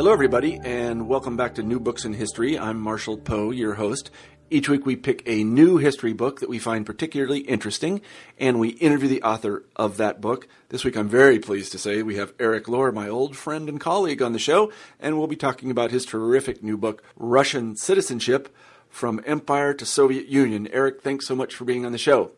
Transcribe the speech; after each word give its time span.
Hello, 0.00 0.14
everybody, 0.14 0.58
and 0.64 1.08
welcome 1.08 1.36
back 1.36 1.56
to 1.56 1.62
New 1.62 1.78
Books 1.78 2.06
in 2.06 2.14
History. 2.14 2.58
I'm 2.58 2.80
Marshall 2.80 3.18
Poe, 3.18 3.50
your 3.50 3.74
host. 3.74 4.10
Each 4.48 4.66
week 4.66 4.86
we 4.86 4.96
pick 4.96 5.22
a 5.26 5.44
new 5.44 5.76
history 5.76 6.14
book 6.14 6.40
that 6.40 6.48
we 6.48 6.58
find 6.58 6.86
particularly 6.86 7.40
interesting, 7.40 8.00
and 8.38 8.58
we 8.58 8.70
interview 8.70 9.10
the 9.10 9.22
author 9.22 9.62
of 9.76 9.98
that 9.98 10.22
book. 10.22 10.48
This 10.70 10.84
week 10.84 10.96
I'm 10.96 11.10
very 11.10 11.38
pleased 11.38 11.72
to 11.72 11.78
say 11.78 12.02
we 12.02 12.16
have 12.16 12.32
Eric 12.40 12.66
Lohr, 12.66 12.92
my 12.92 13.10
old 13.10 13.36
friend 13.36 13.68
and 13.68 13.78
colleague, 13.78 14.22
on 14.22 14.32
the 14.32 14.38
show, 14.38 14.72
and 14.98 15.18
we'll 15.18 15.26
be 15.26 15.36
talking 15.36 15.70
about 15.70 15.90
his 15.90 16.06
terrific 16.06 16.62
new 16.62 16.78
book, 16.78 17.02
Russian 17.16 17.76
Citizenship 17.76 18.48
From 18.88 19.20
Empire 19.26 19.74
to 19.74 19.84
Soviet 19.84 20.28
Union. 20.28 20.66
Eric, 20.72 21.02
thanks 21.02 21.26
so 21.26 21.36
much 21.36 21.54
for 21.54 21.66
being 21.66 21.84
on 21.84 21.92
the 21.92 21.98
show. 21.98 22.30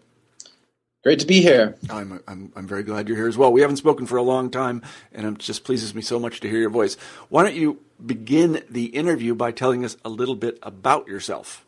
Great 1.03 1.19
to 1.19 1.27
be 1.27 1.43
here. 1.43 1.77
I'm, 1.91 2.21
I'm, 2.29 2.53
I'm 2.55 2.67
very 2.69 2.85
glad 2.85 3.09
you're 3.09 3.17
here 3.17 3.27
as 3.27 3.37
well. 3.37 3.53
We 3.53 3.61
haven't 3.61 3.79
spoken 3.79 4.07
for 4.07 4.17
a 4.17 4.23
long 4.23 4.51
time, 4.51 4.83
and 5.13 5.27
it 5.27 5.39
just 5.39 5.65
pleases 5.65 5.97
me 5.97 6.03
so 6.03 6.21
much 6.21 6.39
to 6.41 6.49
hear 6.49 6.61
your 6.61 6.71
voice. 6.71 6.97
Why 7.29 7.43
don't 7.43 7.57
you 7.57 7.81
begin 8.05 8.63
the 8.71 8.87
interview 8.87 9.35
by 9.35 9.51
telling 9.51 9.85
us 9.85 9.97
a 10.05 10.09
little 10.09 10.37
bit 10.37 10.61
about 10.63 11.09
yourself? 11.09 11.65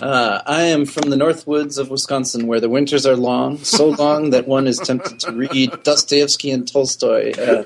Uh, 0.00 0.42
I 0.44 0.62
am 0.62 0.86
from 0.86 1.10
the 1.10 1.16
north 1.16 1.46
woods 1.46 1.78
of 1.78 1.90
Wisconsin, 1.90 2.48
where 2.48 2.58
the 2.58 2.68
winters 2.68 3.06
are 3.06 3.14
long, 3.14 3.58
so 3.58 3.88
long 4.04 4.30
that 4.30 4.48
one 4.48 4.66
is 4.66 4.78
tempted 4.78 5.20
to 5.20 5.32
read 5.32 5.70
Dostoevsky 5.84 6.50
and 6.50 6.66
Tolstoy 6.66 7.32
uh, 7.38 7.64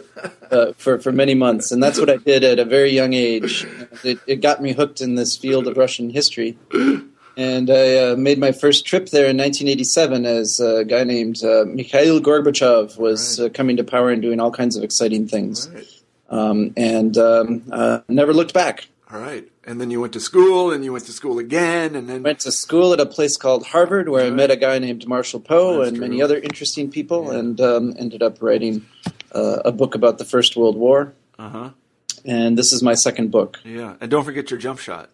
uh, 0.50 0.72
for 0.76 0.98
for 0.98 1.10
many 1.10 1.34
months, 1.34 1.72
and 1.72 1.82
that's 1.82 1.98
what 1.98 2.10
I 2.10 2.16
did 2.16 2.44
at 2.44 2.58
a 2.58 2.66
very 2.66 2.90
young 2.90 3.14
age. 3.14 3.66
It, 4.04 4.18
it 4.26 4.42
got 4.42 4.60
me 4.60 4.72
hooked 4.72 5.00
in 5.00 5.14
this 5.14 5.38
field 5.38 5.66
of 5.68 5.78
Russian 5.78 6.10
history. 6.10 6.58
And 7.36 7.68
I 7.70 7.98
uh, 7.98 8.16
made 8.16 8.38
my 8.38 8.52
first 8.52 8.86
trip 8.86 9.10
there 9.10 9.26
in 9.26 9.36
1987 9.36 10.24
as 10.24 10.58
a 10.58 10.84
guy 10.84 11.04
named 11.04 11.44
uh, 11.44 11.64
Mikhail 11.66 12.18
Gorbachev 12.20 12.96
was 12.96 13.38
right. 13.38 13.46
uh, 13.46 13.48
coming 13.50 13.76
to 13.76 13.84
power 13.84 14.10
and 14.10 14.22
doing 14.22 14.40
all 14.40 14.50
kinds 14.50 14.76
of 14.76 14.82
exciting 14.82 15.28
things. 15.28 15.68
Right. 15.68 15.86
Um, 16.28 16.72
and 16.76 17.16
um, 17.18 17.64
uh, 17.70 18.00
never 18.08 18.32
looked 18.32 18.54
back. 18.54 18.88
All 19.12 19.20
right. 19.20 19.46
And 19.64 19.80
then 19.80 19.90
you 19.90 20.00
went 20.00 20.14
to 20.14 20.20
school, 20.20 20.72
and 20.72 20.84
you 20.84 20.92
went 20.92 21.04
to 21.06 21.12
school 21.12 21.38
again, 21.38 21.94
and 21.94 22.08
then 22.08 22.22
went 22.22 22.40
to 22.40 22.52
school 22.52 22.92
at 22.92 23.00
a 23.00 23.06
place 23.06 23.36
called 23.36 23.66
Harvard, 23.66 24.08
where 24.08 24.24
right. 24.24 24.32
I 24.32 24.34
met 24.34 24.50
a 24.50 24.56
guy 24.56 24.78
named 24.78 25.06
Marshall 25.06 25.40
Poe 25.40 25.82
and 25.82 25.96
true. 25.96 26.06
many 26.06 26.22
other 26.22 26.38
interesting 26.38 26.90
people, 26.90 27.32
yeah. 27.32 27.38
and 27.38 27.60
um, 27.60 27.94
ended 27.98 28.22
up 28.22 28.40
writing 28.40 28.86
uh, 29.32 29.58
a 29.64 29.72
book 29.72 29.94
about 29.94 30.18
the 30.18 30.24
First 30.24 30.56
World 30.56 30.76
War. 30.76 31.12
Uh 31.38 31.48
huh. 31.48 31.70
And 32.24 32.58
this 32.58 32.72
is 32.72 32.82
my 32.82 32.94
second 32.94 33.30
book. 33.30 33.60
Yeah, 33.64 33.94
and 34.00 34.10
don't 34.10 34.24
forget 34.24 34.50
your 34.50 34.58
jump 34.58 34.80
shot. 34.80 35.10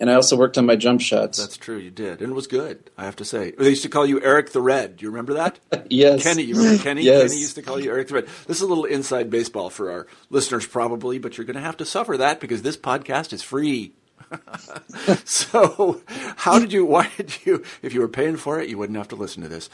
And 0.00 0.10
I 0.10 0.14
also 0.14 0.34
worked 0.34 0.56
on 0.56 0.64
my 0.64 0.76
jump 0.76 1.02
shots. 1.02 1.38
That's 1.38 1.58
true, 1.58 1.76
you 1.76 1.90
did, 1.90 2.22
and 2.22 2.32
it 2.32 2.34
was 2.34 2.46
good. 2.46 2.90
I 2.96 3.04
have 3.04 3.16
to 3.16 3.24
say. 3.24 3.50
They 3.50 3.68
used 3.68 3.82
to 3.82 3.90
call 3.90 4.06
you 4.06 4.18
Eric 4.22 4.50
the 4.52 4.62
Red. 4.62 4.96
Do 4.96 5.04
you 5.04 5.10
remember 5.10 5.34
that? 5.34 5.58
yes. 5.90 6.22
Kenny, 6.22 6.44
you 6.44 6.56
remember 6.56 6.82
Kenny? 6.82 7.02
yes. 7.04 7.30
Kenny 7.30 7.40
used 7.42 7.56
to 7.56 7.62
call 7.62 7.78
you 7.78 7.90
Eric 7.90 8.08
the 8.08 8.14
Red. 8.14 8.28
This 8.46 8.56
is 8.56 8.62
a 8.62 8.66
little 8.66 8.86
inside 8.86 9.28
baseball 9.28 9.68
for 9.68 9.90
our 9.90 10.06
listeners, 10.30 10.66
probably, 10.66 11.18
but 11.18 11.36
you're 11.36 11.44
going 11.44 11.56
to 11.56 11.60
have 11.60 11.76
to 11.76 11.84
suffer 11.84 12.16
that 12.16 12.40
because 12.40 12.62
this 12.62 12.78
podcast 12.78 13.34
is 13.34 13.42
free. 13.42 13.92
so, 15.24 16.00
how 16.36 16.58
did 16.58 16.72
you? 16.72 16.86
Why 16.86 17.10
did 17.18 17.44
you? 17.44 17.62
If 17.82 17.92
you 17.92 18.00
were 18.00 18.08
paying 18.08 18.38
for 18.38 18.58
it, 18.58 18.70
you 18.70 18.78
wouldn't 18.78 18.96
have 18.96 19.08
to 19.08 19.16
listen 19.16 19.42
to 19.42 19.48
this. 19.48 19.68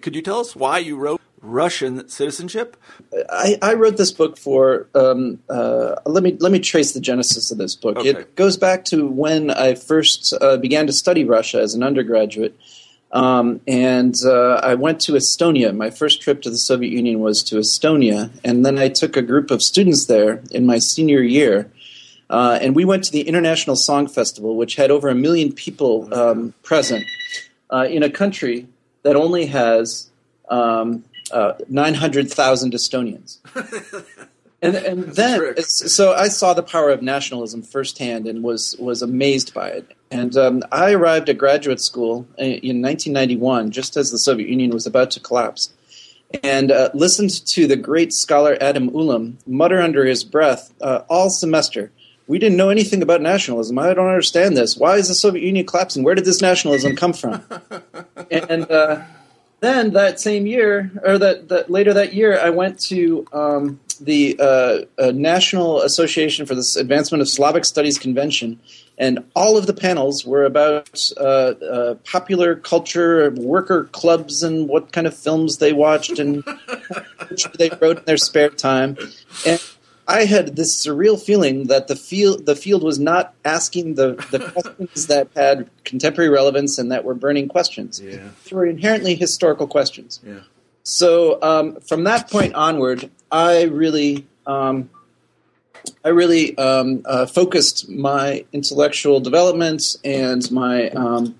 Could 0.00 0.16
you 0.16 0.22
tell 0.22 0.40
us 0.40 0.56
why 0.56 0.78
you 0.78 0.96
wrote 0.96 1.20
Russian 1.42 2.08
citizenship? 2.08 2.76
I, 3.30 3.58
I 3.62 3.74
wrote 3.74 3.96
this 3.96 4.12
book 4.12 4.36
for. 4.36 4.88
Um, 4.94 5.40
uh, 5.48 5.96
let 6.06 6.22
me 6.22 6.36
let 6.38 6.52
me 6.52 6.58
trace 6.58 6.92
the 6.92 7.00
genesis 7.00 7.50
of 7.50 7.58
this 7.58 7.74
book. 7.74 7.96
Okay. 7.96 8.10
It 8.10 8.36
goes 8.36 8.56
back 8.56 8.84
to 8.86 9.06
when 9.06 9.50
I 9.50 9.74
first 9.74 10.34
uh, 10.40 10.56
began 10.58 10.86
to 10.86 10.92
study 10.92 11.24
Russia 11.24 11.60
as 11.60 11.74
an 11.74 11.82
undergraduate. 11.82 12.58
Um, 13.12 13.60
and 13.66 14.14
uh, 14.24 14.60
I 14.62 14.74
went 14.74 15.00
to 15.02 15.12
Estonia. 15.12 15.76
My 15.76 15.90
first 15.90 16.22
trip 16.22 16.42
to 16.42 16.50
the 16.50 16.58
Soviet 16.58 16.92
Union 16.92 17.18
was 17.18 17.42
to 17.44 17.56
Estonia, 17.56 18.30
and 18.44 18.64
then 18.64 18.78
I 18.78 18.88
took 18.88 19.16
a 19.16 19.22
group 19.22 19.50
of 19.50 19.62
students 19.62 20.06
there 20.06 20.42
in 20.52 20.64
my 20.64 20.78
senior 20.78 21.20
year, 21.20 21.68
uh, 22.28 22.60
and 22.62 22.76
we 22.76 22.84
went 22.84 23.02
to 23.04 23.12
the 23.12 23.22
International 23.22 23.74
Song 23.74 24.06
Festival, 24.06 24.56
which 24.56 24.76
had 24.76 24.92
over 24.92 25.08
a 25.08 25.14
million 25.14 25.52
people 25.52 26.12
um, 26.14 26.54
present 26.62 27.04
uh, 27.70 27.88
in 27.90 28.04
a 28.04 28.10
country 28.10 28.68
that 29.02 29.16
only 29.16 29.46
has 29.46 30.08
um, 30.48 31.02
uh, 31.32 31.54
900,000 31.68 32.72
Estonians. 32.72 33.38
and, 34.62 34.76
and 34.76 35.04
then, 35.04 35.62
so 35.62 36.12
I 36.12 36.28
saw 36.28 36.54
the 36.54 36.62
power 36.62 36.90
of 36.90 37.02
nationalism 37.02 37.62
firsthand 37.62 38.26
and 38.26 38.42
was, 38.42 38.76
was 38.78 39.02
amazed 39.02 39.54
by 39.54 39.68
it. 39.68 39.96
And 40.10 40.36
um, 40.36 40.62
I 40.72 40.92
arrived 40.92 41.28
at 41.28 41.38
graduate 41.38 41.80
school 41.80 42.26
in 42.36 42.82
1991, 42.82 43.70
just 43.70 43.96
as 43.96 44.10
the 44.10 44.18
Soviet 44.18 44.48
Union 44.48 44.70
was 44.70 44.86
about 44.86 45.12
to 45.12 45.20
collapse, 45.20 45.72
and 46.42 46.72
uh, 46.72 46.90
listened 46.94 47.46
to 47.46 47.66
the 47.66 47.76
great 47.76 48.12
scholar 48.12 48.56
Adam 48.60 48.90
Ulam 48.90 49.34
mutter 49.46 49.80
under 49.80 50.04
his 50.04 50.24
breath 50.24 50.72
uh, 50.80 51.02
all 51.08 51.30
semester. 51.30 51.92
We 52.26 52.38
didn't 52.38 52.56
know 52.56 52.70
anything 52.70 53.02
about 53.02 53.20
nationalism. 53.20 53.78
I 53.78 53.92
don't 53.92 54.06
understand 54.06 54.56
this. 54.56 54.76
Why 54.76 54.96
is 54.96 55.08
the 55.08 55.14
Soviet 55.14 55.44
Union 55.44 55.66
collapsing? 55.66 56.04
Where 56.04 56.14
did 56.14 56.24
this 56.24 56.40
nationalism 56.40 56.94
come 56.94 57.12
from? 57.12 57.42
and 58.30 58.70
uh, 58.70 59.02
then 59.60 59.92
that 59.92 60.20
same 60.20 60.46
year, 60.46 60.90
or 61.04 61.18
that, 61.18 61.48
that 61.48 61.70
later 61.70 61.92
that 61.94 62.14
year, 62.14 62.38
I 62.38 62.50
went 62.50 62.80
to 62.88 63.26
um, 63.32 63.80
the 64.00 64.36
uh, 64.40 65.02
uh, 65.02 65.12
National 65.12 65.82
Association 65.82 66.46
for 66.46 66.54
the 66.54 66.76
Advancement 66.78 67.20
of 67.20 67.28
Slavic 67.28 67.64
Studies 67.64 67.98
convention, 67.98 68.58
and 68.96 69.24
all 69.34 69.56
of 69.56 69.66
the 69.66 69.74
panels 69.74 70.24
were 70.24 70.44
about 70.44 71.10
uh, 71.16 71.20
uh 71.20 71.94
popular 72.10 72.56
culture, 72.56 73.30
worker 73.30 73.84
clubs, 73.92 74.42
and 74.42 74.68
what 74.68 74.92
kind 74.92 75.06
of 75.06 75.14
films 75.16 75.58
they 75.58 75.72
watched 75.72 76.18
and 76.18 76.42
they 77.58 77.70
wrote 77.80 77.98
in 77.98 78.04
their 78.04 78.16
spare 78.16 78.50
time. 78.50 78.96
And 79.46 79.60
I 80.10 80.24
had 80.24 80.56
this 80.56 80.74
surreal 80.74 81.20
feeling 81.20 81.68
that 81.68 81.86
the 81.86 81.94
field 81.94 82.44
the 82.44 82.56
field 82.56 82.82
was 82.82 82.98
not 82.98 83.32
asking 83.44 83.94
the, 83.94 84.14
the 84.32 84.40
questions 84.52 85.06
that 85.06 85.28
had 85.36 85.70
contemporary 85.84 86.30
relevance 86.30 86.78
and 86.78 86.90
that 86.90 87.04
were 87.04 87.14
burning 87.14 87.46
questions. 87.46 88.00
Yeah. 88.00 88.28
They 88.48 88.56
were 88.56 88.66
inherently 88.66 89.14
historical 89.14 89.68
questions. 89.68 90.18
Yeah. 90.26 90.40
So 90.82 91.40
um, 91.42 91.80
from 91.80 92.04
that 92.04 92.28
point 92.28 92.54
onward, 92.54 93.08
I 93.30 93.62
really 93.64 94.26
um, 94.46 94.90
I 96.04 96.08
really 96.08 96.58
um, 96.58 97.02
uh, 97.04 97.26
focused 97.26 97.88
my 97.88 98.44
intellectual 98.52 99.20
development 99.20 99.96
and 100.04 100.50
my 100.50 100.90
um, 100.90 101.36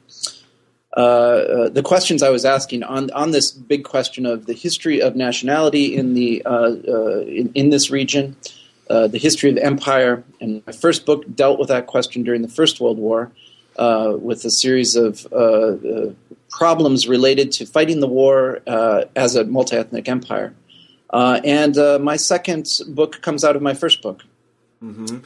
uh, 0.96 1.00
uh, 1.00 1.68
the 1.68 1.82
questions 1.82 2.20
I 2.22 2.30
was 2.30 2.44
asking 2.44 2.82
on 2.82 3.10
on 3.12 3.30
this 3.30 3.52
big 3.52 3.84
question 3.84 4.26
of 4.26 4.46
the 4.46 4.54
history 4.54 5.00
of 5.00 5.14
nationality 5.14 5.94
in 5.94 6.14
the 6.14 6.42
uh, 6.44 6.74
uh, 6.86 7.20
in, 7.20 7.52
in, 7.54 7.70
this 7.70 7.90
region, 7.90 8.36
uh, 8.90 9.06
the 9.06 9.18
history 9.18 9.48
of 9.48 9.54
the 9.54 9.64
empire. 9.64 10.24
And 10.40 10.62
my 10.66 10.72
first 10.72 11.06
book 11.06 11.24
dealt 11.34 11.58
with 11.60 11.68
that 11.68 11.86
question 11.86 12.24
during 12.24 12.42
the 12.42 12.48
First 12.48 12.80
World 12.80 12.98
War 12.98 13.30
uh, 13.76 14.16
with 14.20 14.44
a 14.44 14.50
series 14.50 14.96
of 14.96 15.26
uh, 15.32 15.36
uh 15.36 16.12
problems 16.50 17.06
related 17.06 17.52
to 17.52 17.64
fighting 17.64 18.00
the 18.00 18.08
war 18.08 18.60
uh, 18.66 19.04
as 19.14 19.36
a 19.36 19.44
multi 19.44 19.76
ethnic 19.76 20.08
empire. 20.08 20.52
and 21.12 21.76
my 22.02 22.16
second 22.16 22.66
book 22.88 23.22
comes 23.22 23.44
out 23.44 23.54
of 23.54 23.62
my 23.62 23.74
first 23.74 24.02
book. 24.02 24.24
Mm-hmm. 24.82 25.18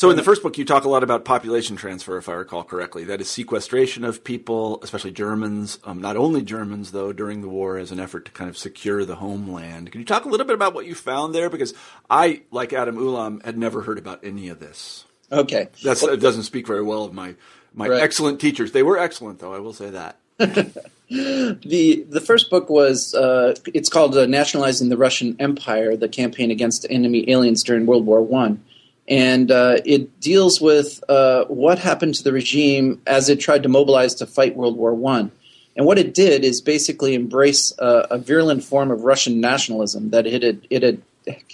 So 0.00 0.08
in 0.08 0.16
the 0.16 0.22
first 0.22 0.42
book, 0.42 0.56
you 0.56 0.64
talk 0.64 0.84
a 0.84 0.88
lot 0.88 1.02
about 1.02 1.26
population 1.26 1.76
transfer, 1.76 2.16
if 2.16 2.26
I 2.26 2.32
recall 2.32 2.64
correctly. 2.64 3.04
That 3.04 3.20
is 3.20 3.28
sequestration 3.28 4.02
of 4.02 4.24
people, 4.24 4.80
especially 4.82 5.10
Germans, 5.10 5.78
um, 5.84 6.00
not 6.00 6.16
only 6.16 6.40
Germans 6.40 6.92
though, 6.92 7.12
during 7.12 7.42
the 7.42 7.50
war 7.50 7.76
as 7.76 7.92
an 7.92 8.00
effort 8.00 8.24
to 8.24 8.30
kind 8.30 8.48
of 8.48 8.56
secure 8.56 9.04
the 9.04 9.16
homeland. 9.16 9.92
Can 9.92 10.00
you 10.00 10.06
talk 10.06 10.24
a 10.24 10.28
little 10.30 10.46
bit 10.46 10.54
about 10.54 10.72
what 10.72 10.86
you 10.86 10.94
found 10.94 11.34
there? 11.34 11.50
Because 11.50 11.74
I, 12.08 12.40
like 12.50 12.72
Adam 12.72 12.96
Ulam, 12.96 13.44
had 13.44 13.58
never 13.58 13.82
heard 13.82 13.98
about 13.98 14.24
any 14.24 14.48
of 14.48 14.58
this. 14.58 15.04
Okay, 15.30 15.68
That's, 15.84 16.02
well, 16.02 16.14
it 16.14 16.20
doesn't 16.20 16.44
speak 16.44 16.66
very 16.66 16.82
well 16.82 17.04
of 17.04 17.12
my 17.12 17.34
my 17.74 17.86
right. 17.86 18.00
excellent 18.00 18.40
teachers. 18.40 18.72
They 18.72 18.82
were 18.82 18.96
excellent, 18.96 19.38
though. 19.38 19.52
I 19.52 19.58
will 19.58 19.74
say 19.74 19.90
that. 19.90 20.16
the 20.38 22.06
the 22.08 22.22
first 22.24 22.48
book 22.48 22.70
was 22.70 23.14
uh, 23.14 23.54
it's 23.74 23.90
called 23.90 24.16
uh, 24.16 24.24
"Nationalizing 24.24 24.88
the 24.88 24.96
Russian 24.96 25.36
Empire: 25.38 25.94
The 25.94 26.08
Campaign 26.08 26.50
Against 26.50 26.86
Enemy 26.88 27.30
Aliens 27.30 27.62
During 27.62 27.84
World 27.84 28.06
War 28.06 28.22
One." 28.22 28.64
And 29.10 29.50
uh, 29.50 29.78
it 29.84 30.20
deals 30.20 30.60
with 30.60 31.02
uh, 31.08 31.44
what 31.46 31.78
happened 31.78 32.14
to 32.14 32.22
the 32.22 32.32
regime 32.32 33.02
as 33.06 33.28
it 33.28 33.40
tried 33.40 33.64
to 33.64 33.68
mobilize 33.68 34.14
to 34.14 34.26
fight 34.26 34.56
World 34.56 34.76
War 34.76 34.94
One. 34.94 35.32
And 35.76 35.84
what 35.84 35.98
it 35.98 36.14
did 36.14 36.44
is 36.44 36.60
basically 36.60 37.14
embrace 37.14 37.72
a 37.78 38.18
virulent 38.18 38.64
form 38.64 38.90
of 38.90 39.02
Russian 39.02 39.40
nationalism 39.40 40.10
that 40.10 40.26
it 40.26 40.42
had, 40.42 40.66
it 40.68 40.82
had 40.82 41.02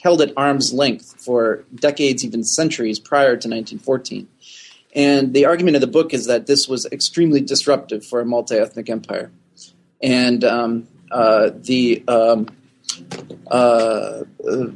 held 0.03 0.20
at 0.20 0.32
arm's 0.37 0.73
length 0.73 1.14
for 1.19 1.64
decades, 1.75 2.25
even 2.25 2.43
centuries 2.44 2.99
prior 2.99 3.37
to 3.37 3.49
1914. 3.49 4.29
And 4.94 5.35
the 5.35 5.44
argument 5.44 5.76
of 5.76 5.81
the 5.81 5.87
book 5.87 6.14
is 6.14 6.26
that 6.26 6.47
this 6.47 6.67
was 6.67 6.87
extremely 6.87 7.41
disruptive 7.41 8.05
for 8.05 8.20
a 8.20 8.25
multi 8.25 8.56
ethnic 8.56 8.88
empire. 8.88 9.31
And 10.03 10.43
um, 10.43 10.88
uh, 11.11 11.50
the 11.55 12.03
um, 12.08 12.49
uh, 13.50 14.23
uh, 14.49 14.67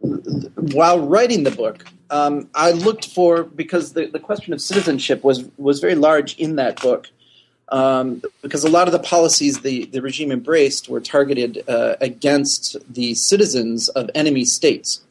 while 0.00 1.00
writing 1.00 1.44
the 1.44 1.50
book, 1.50 1.84
um, 2.10 2.48
I 2.54 2.72
looked 2.72 3.06
for 3.06 3.44
because 3.44 3.92
the, 3.92 4.06
the 4.06 4.18
question 4.18 4.52
of 4.52 4.60
citizenship 4.60 5.22
was 5.22 5.44
was 5.56 5.80
very 5.80 5.94
large 5.94 6.36
in 6.36 6.56
that 6.56 6.80
book. 6.80 7.08
Um, 7.70 8.22
because 8.40 8.64
a 8.64 8.70
lot 8.70 8.88
of 8.88 8.92
the 8.92 8.98
policies 8.98 9.60
the, 9.60 9.84
the 9.84 10.00
regime 10.00 10.32
embraced 10.32 10.88
were 10.88 11.00
targeted 11.00 11.64
uh, 11.68 11.96
against 12.00 12.78
the 12.90 13.14
citizens 13.14 13.90
of 13.90 14.10
enemy 14.14 14.46
states. 14.46 15.02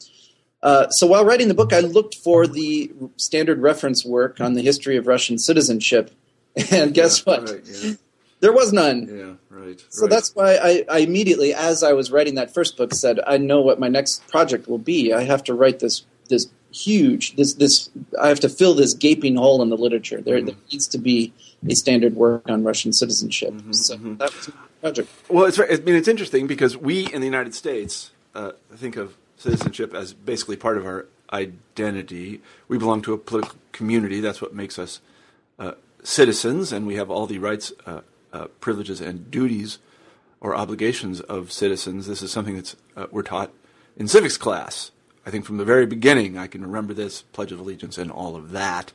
Uh, 0.63 0.89
so 0.89 1.05
while 1.05 1.23
writing 1.23 1.49
the 1.49 1.53
book, 1.53 1.71
I 1.71 1.81
looked 1.81 2.15
for 2.15 2.47
the 2.47 2.91
standard 3.15 3.59
reference 3.59 4.03
work 4.03 4.41
on 4.41 4.53
the 4.53 4.63
history 4.63 4.97
of 4.97 5.05
Russian 5.05 5.37
citizenship, 5.37 6.11
and 6.71 6.95
guess 6.95 7.19
yeah, 7.19 7.23
what? 7.33 7.49
Right, 7.49 7.61
yeah. 7.65 7.93
There 8.39 8.53
was 8.53 8.71
none. 8.71 9.07
Yeah, 9.07 9.57
right. 9.57 9.83
So 9.89 10.03
right. 10.03 10.11
that's 10.11 10.35
why 10.35 10.57
I, 10.57 10.85
I, 10.91 10.99
immediately, 10.99 11.55
as 11.55 11.81
I 11.81 11.93
was 11.93 12.11
writing 12.11 12.35
that 12.35 12.53
first 12.53 12.77
book, 12.77 12.93
said, 12.93 13.19
"I 13.25 13.37
know 13.37 13.61
what 13.61 13.79
my 13.79 13.87
next 13.87 14.27
project 14.27 14.67
will 14.67 14.77
be. 14.77 15.11
I 15.11 15.23
have 15.23 15.43
to 15.45 15.55
write 15.55 15.79
this 15.79 16.05
this 16.29 16.45
huge 16.77 17.35
this 17.35 17.53
this. 17.53 17.89
I 18.21 18.29
have 18.29 18.39
to 18.41 18.49
fill 18.49 18.73
this 18.73 18.93
gaping 18.93 19.35
hole 19.35 19.61
in 19.61 19.69
the 19.69 19.77
literature. 19.77 20.21
There, 20.21 20.39
mm 20.39 20.45
there 20.47 20.55
needs 20.71 20.87
to 20.87 20.97
be 20.97 21.33
a 21.67 21.75
standard 21.75 22.15
work 22.15 22.49
on 22.49 22.63
Russian 22.63 22.93
citizenship. 22.93 23.53
Mm-hmm, 23.53 23.71
so 23.73 23.95
mm-hmm. 23.95 24.15
that 24.17 24.35
was 24.35 24.47
my 24.49 24.61
project. 24.81 25.09
Well, 25.29 25.45
it's 25.45 25.59
I 25.59 25.83
mean, 25.83 25.95
it's 25.95 26.07
interesting 26.07 26.47
because 26.47 26.77
we 26.77 27.11
in 27.11 27.21
the 27.21 27.27
United 27.27 27.55
States 27.55 28.11
uh, 28.35 28.51
think 28.75 28.95
of 28.95 29.15
citizenship 29.37 29.93
as 29.93 30.13
basically 30.13 30.55
part 30.55 30.77
of 30.77 30.85
our 30.85 31.07
identity. 31.33 32.41
We 32.67 32.77
belong 32.77 33.01
to 33.03 33.13
a 33.13 33.17
political 33.17 33.57
community. 33.71 34.19
That's 34.19 34.41
what 34.41 34.53
makes 34.53 34.79
us 34.79 35.01
uh, 35.59 35.73
citizens, 36.03 36.71
and 36.71 36.87
we 36.87 36.95
have 36.95 37.09
all 37.09 37.25
the 37.27 37.39
rights. 37.39 37.73
Uh, 37.85 38.01
uh, 38.33 38.47
privileges 38.59 39.01
and 39.01 39.31
duties 39.31 39.79
or 40.39 40.55
obligations 40.55 41.21
of 41.21 41.51
citizens. 41.51 42.07
This 42.07 42.21
is 42.21 42.31
something 42.31 42.55
that's 42.55 42.75
uh, 42.95 43.07
we're 43.11 43.23
taught 43.23 43.51
in 43.95 44.07
civics 44.07 44.37
class. 44.37 44.91
I 45.27 45.29
think 45.29 45.43
from 45.43 45.57
the 45.57 45.65
very 45.65 45.85
beginning, 45.85 46.37
I 46.37 46.47
can 46.47 46.61
remember 46.61 46.93
this 46.93 47.21
Pledge 47.21 47.51
of 47.51 47.59
Allegiance 47.59 47.97
and 47.97 48.09
all 48.09 48.37
of 48.37 48.51
that. 48.51 48.93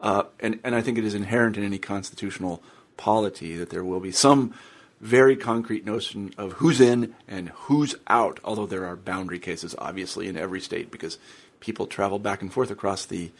Uh, 0.00 0.22
and, 0.40 0.58
and 0.64 0.74
I 0.74 0.80
think 0.80 0.96
it 0.96 1.04
is 1.04 1.12
inherent 1.12 1.58
in 1.58 1.64
any 1.64 1.76
constitutional 1.76 2.62
polity 2.96 3.58
that 3.58 3.68
there 3.68 3.84
will 3.84 4.00
be 4.00 4.10
some 4.10 4.54
very 5.02 5.36
concrete 5.36 5.84
notion 5.84 6.32
of 6.38 6.54
who's 6.54 6.80
in 6.80 7.14
and 7.28 7.50
who's 7.50 7.94
out, 8.06 8.40
although 8.42 8.64
there 8.64 8.86
are 8.86 8.96
boundary 8.96 9.38
cases, 9.38 9.74
obviously, 9.76 10.28
in 10.28 10.38
every 10.38 10.62
state 10.62 10.90
because 10.90 11.18
people 11.60 11.86
travel 11.86 12.18
back 12.18 12.40
and 12.40 12.50
forth 12.50 12.70
across 12.70 13.04
the, 13.04 13.30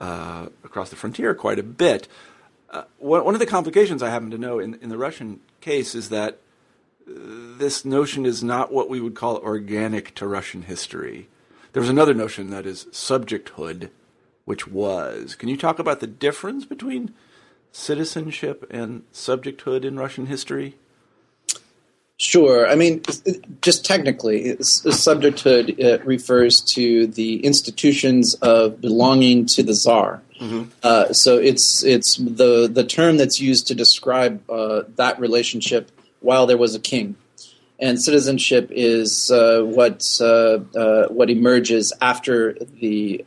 uh, 0.00 0.48
across 0.62 0.90
the 0.90 0.96
frontier 0.96 1.34
quite 1.34 1.58
a 1.58 1.62
bit. 1.62 2.08
Uh, 2.68 2.82
one 2.98 3.34
of 3.34 3.40
the 3.40 3.46
complications 3.46 4.02
I 4.02 4.10
happen 4.10 4.30
to 4.32 4.38
know 4.38 4.58
in, 4.58 4.74
in 4.82 4.90
the 4.90 4.98
Russian 4.98 5.40
case 5.62 5.94
is 5.94 6.10
that 6.10 6.40
uh, 7.08 7.14
this 7.56 7.86
notion 7.86 8.26
is 8.26 8.44
not 8.44 8.70
what 8.70 8.90
we 8.90 9.00
would 9.00 9.14
call 9.14 9.38
organic 9.38 10.14
to 10.16 10.26
Russian 10.26 10.60
history. 10.60 11.28
There 11.72 11.80
was 11.80 11.90
another 11.90 12.14
notion 12.14 12.50
that 12.50 12.66
is 12.66 12.86
subjecthood, 12.86 13.90
which 14.44 14.66
was. 14.66 15.34
Can 15.34 15.48
you 15.48 15.56
talk 15.56 15.78
about 15.78 16.00
the 16.00 16.06
difference 16.06 16.64
between 16.64 17.14
citizenship 17.72 18.66
and 18.70 19.02
subjecthood 19.12 19.84
in 19.84 19.98
Russian 19.98 20.26
history? 20.26 20.76
Sure. 22.16 22.68
I 22.68 22.74
mean, 22.74 23.02
just 23.62 23.84
technically, 23.84 24.56
subjecthood 24.56 25.82
uh, 25.82 26.04
refers 26.04 26.60
to 26.74 27.06
the 27.06 27.42
institutions 27.46 28.34
of 28.42 28.80
belonging 28.80 29.46
to 29.54 29.62
the 29.62 29.72
czar. 29.72 30.20
Mm-hmm. 30.38 30.64
Uh, 30.82 31.12
so 31.14 31.38
it's 31.38 31.82
it's 31.82 32.16
the 32.16 32.68
the 32.70 32.84
term 32.84 33.16
that's 33.16 33.40
used 33.40 33.66
to 33.68 33.74
describe 33.74 34.42
uh, 34.50 34.82
that 34.96 35.18
relationship 35.18 35.90
while 36.20 36.46
there 36.46 36.58
was 36.58 36.74
a 36.74 36.80
king, 36.80 37.16
and 37.80 38.00
citizenship 38.00 38.68
is 38.70 39.30
uh, 39.30 39.62
what 39.62 40.18
uh, 40.20 40.58
uh, 40.76 41.08
what 41.08 41.30
emerges 41.30 41.92
after 42.00 42.54
the 42.80 43.24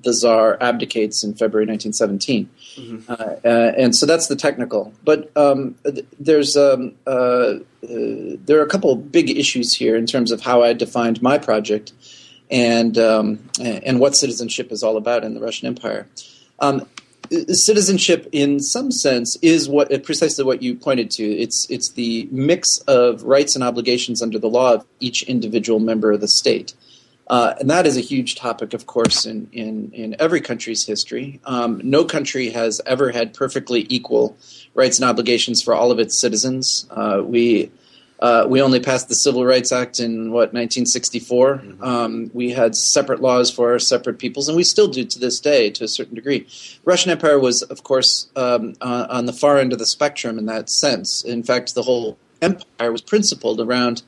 the 0.00 0.12
czar 0.12 0.56
abdicates 0.60 1.24
in 1.24 1.34
February 1.34 1.66
1917, 1.66 2.48
mm-hmm. 2.76 3.46
and 3.46 3.96
so 3.96 4.06
that's 4.06 4.28
the 4.28 4.36
technical. 4.36 4.92
But 5.04 5.30
um, 5.36 5.76
there's 6.18 6.56
um, 6.56 6.94
there 7.04 8.58
are 8.58 8.62
a 8.62 8.68
couple 8.68 8.94
big 8.96 9.30
issues 9.30 9.74
here 9.74 9.96
in 9.96 10.06
terms 10.06 10.30
of 10.32 10.40
how 10.40 10.62
I 10.62 10.72
defined 10.72 11.22
my 11.22 11.38
project 11.38 11.92
and 12.50 12.96
um, 12.98 13.48
and 13.60 14.00
what 14.00 14.16
citizenship 14.16 14.72
is 14.72 14.82
all 14.82 14.96
about 14.96 15.24
in 15.24 15.34
the 15.34 15.40
Russian 15.40 15.66
Empire. 15.66 16.06
Citizenship, 17.30 18.28
in 18.32 18.60
some 18.60 18.90
sense, 18.90 19.36
is 19.42 19.68
what 19.68 20.02
precisely 20.02 20.44
what 20.44 20.62
you 20.62 20.74
pointed 20.74 21.10
to. 21.12 21.24
It's 21.24 21.68
it's 21.70 21.92
the 21.92 22.28
mix 22.30 22.78
of 22.86 23.22
rights 23.22 23.54
and 23.54 23.62
obligations 23.62 24.22
under 24.22 24.38
the 24.38 24.48
law 24.48 24.74
of 24.74 24.86
each 25.00 25.22
individual 25.24 25.78
member 25.78 26.12
of 26.12 26.20
the 26.20 26.28
state. 26.28 26.74
Uh, 27.28 27.54
and 27.60 27.68
that 27.68 27.86
is 27.86 27.96
a 27.96 28.00
huge 28.00 28.36
topic, 28.36 28.72
of 28.72 28.86
course, 28.86 29.26
in, 29.26 29.48
in, 29.52 29.90
in 29.92 30.16
every 30.18 30.40
country's 30.40 30.86
history. 30.86 31.40
Um, 31.44 31.80
no 31.84 32.04
country 32.04 32.50
has 32.50 32.80
ever 32.86 33.10
had 33.10 33.34
perfectly 33.34 33.86
equal 33.90 34.36
rights 34.74 34.98
and 34.98 35.08
obligations 35.08 35.62
for 35.62 35.74
all 35.74 35.90
of 35.90 35.98
its 35.98 36.18
citizens. 36.18 36.86
Uh, 36.90 37.20
we 37.22 37.70
uh, 38.20 38.46
we 38.48 38.60
only 38.60 38.80
passed 38.80 39.08
the 39.08 39.14
Civil 39.14 39.44
Rights 39.44 39.70
Act 39.70 40.00
in 40.00 40.32
what 40.32 40.52
1964. 40.52 41.56
Mm-hmm. 41.56 41.84
Um, 41.84 42.30
we 42.34 42.50
had 42.50 42.74
separate 42.74 43.20
laws 43.20 43.50
for 43.50 43.72
our 43.72 43.78
separate 43.78 44.18
peoples, 44.18 44.48
and 44.48 44.56
we 44.56 44.64
still 44.64 44.88
do 44.88 45.04
to 45.04 45.18
this 45.18 45.38
day, 45.38 45.70
to 45.70 45.84
a 45.84 45.88
certain 45.88 46.14
degree. 46.14 46.46
Russian 46.84 47.10
Empire 47.12 47.38
was, 47.38 47.62
of 47.62 47.84
course, 47.84 48.28
um, 48.34 48.74
uh, 48.80 49.06
on 49.08 49.26
the 49.26 49.32
far 49.32 49.58
end 49.58 49.72
of 49.72 49.78
the 49.78 49.86
spectrum 49.86 50.38
in 50.38 50.46
that 50.46 50.68
sense. 50.68 51.24
In 51.24 51.42
fact, 51.42 51.74
the 51.74 51.82
whole 51.82 52.18
empire 52.42 52.90
was 52.90 53.02
principled 53.02 53.60
around 53.60 54.02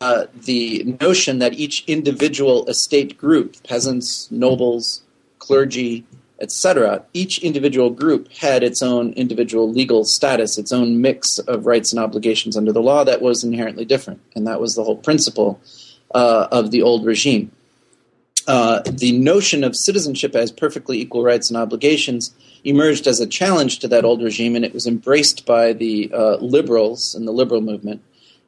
uh, 0.00 0.26
the 0.44 0.96
notion 1.00 1.38
that 1.38 1.54
each 1.54 1.84
individual 1.86 2.66
estate 2.66 3.16
group, 3.18 3.56
peasants, 3.64 4.30
nobles, 4.30 5.02
clergy, 5.38 6.04
etc., 6.44 7.04
each 7.12 7.38
individual 7.38 7.90
group 7.90 8.30
had 8.34 8.62
its 8.62 8.80
own 8.82 9.12
individual 9.14 9.68
legal 9.68 10.04
status, 10.04 10.56
its 10.56 10.70
own 10.70 11.00
mix 11.00 11.40
of 11.40 11.66
rights 11.66 11.92
and 11.92 11.98
obligations 11.98 12.56
under 12.56 12.70
the 12.70 12.80
law 12.80 13.02
that 13.02 13.20
was 13.20 13.42
inherently 13.42 13.84
different. 13.84 14.20
And 14.36 14.46
that 14.46 14.60
was 14.60 14.76
the 14.76 14.84
whole 14.84 14.96
principle 14.96 15.60
uh, 16.14 16.46
of 16.52 16.70
the 16.70 16.82
old 16.82 17.04
regime. 17.04 17.50
Uh, 18.46 18.82
the 18.84 19.18
notion 19.18 19.64
of 19.64 19.74
citizenship 19.74 20.36
as 20.36 20.52
perfectly 20.52 21.00
equal 21.00 21.24
rights 21.24 21.50
and 21.50 21.56
obligations 21.56 22.32
emerged 22.62 23.08
as 23.08 23.18
a 23.18 23.26
challenge 23.26 23.80
to 23.80 23.88
that 23.88 24.04
old 24.04 24.22
regime, 24.22 24.54
and 24.54 24.64
it 24.64 24.72
was 24.72 24.86
embraced 24.86 25.44
by 25.44 25.72
the 25.72 26.10
uh, 26.14 26.36
liberals 26.36 27.14
and 27.14 27.26
the 27.26 27.32
liberal 27.32 27.60
movement 27.60 28.02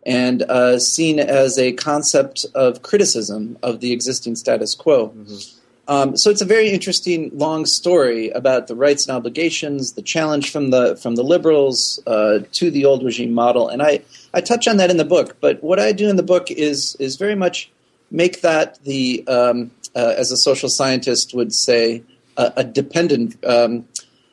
and 0.07 0.43
uh, 0.43 0.79
seen 0.79 1.19
as 1.19 1.59
a 1.59 1.73
concept 1.73 2.47
of 2.55 2.83
criticism 2.83 3.59
of 3.63 3.81
the 3.81 3.93
existing 3.93 4.37
status 4.37 4.75
quo. 4.75 5.09
Mm-hmm. 5.09 5.56
Um, 5.89 6.17
so 6.17 6.31
it's 6.31 6.43
a 6.43 6.47
very 6.47 6.71
interesting 6.71 7.31
long 7.33 7.65
story 7.65 8.31
about 8.31 8.67
the 8.67 8.75
rights 8.75 9.07
and 9.07 9.17
obligations, 9.17 9.93
the 9.93 10.03
challenge 10.03 10.51
from 10.51 10.71
the 10.71 10.97
from 10.97 11.15
the 11.15 11.23
liberals 11.23 12.01
uh, 12.07 12.41
to 12.53 12.71
the 12.71 12.85
old 12.85 13.05
regime 13.05 13.33
model, 13.33 13.69
and 13.69 13.83
I 13.83 14.01
I 14.35 14.41
touch 14.41 14.67
on 14.67 14.79
that 14.79 14.91
in 14.91 14.97
the 14.97 15.05
book. 15.05 15.37
But 15.41 15.63
what 15.63 15.79
I 15.79 15.93
do 15.93 16.09
in 16.09 16.17
the 16.17 16.25
book 16.25 16.51
is 16.51 16.97
is 16.97 17.17
very 17.17 17.37
much 17.37 17.71
make 18.11 18.41
that 18.41 18.83
the 18.85 19.25
um, 19.29 19.71
uh, 19.95 20.15
as 20.17 20.33
a 20.33 20.37
social 20.37 20.69
scientist 20.69 21.35
would 21.35 21.53
say 21.53 22.03
a, 22.37 22.53
a 22.57 22.65
dependent. 22.65 23.45
Um, 23.45 23.87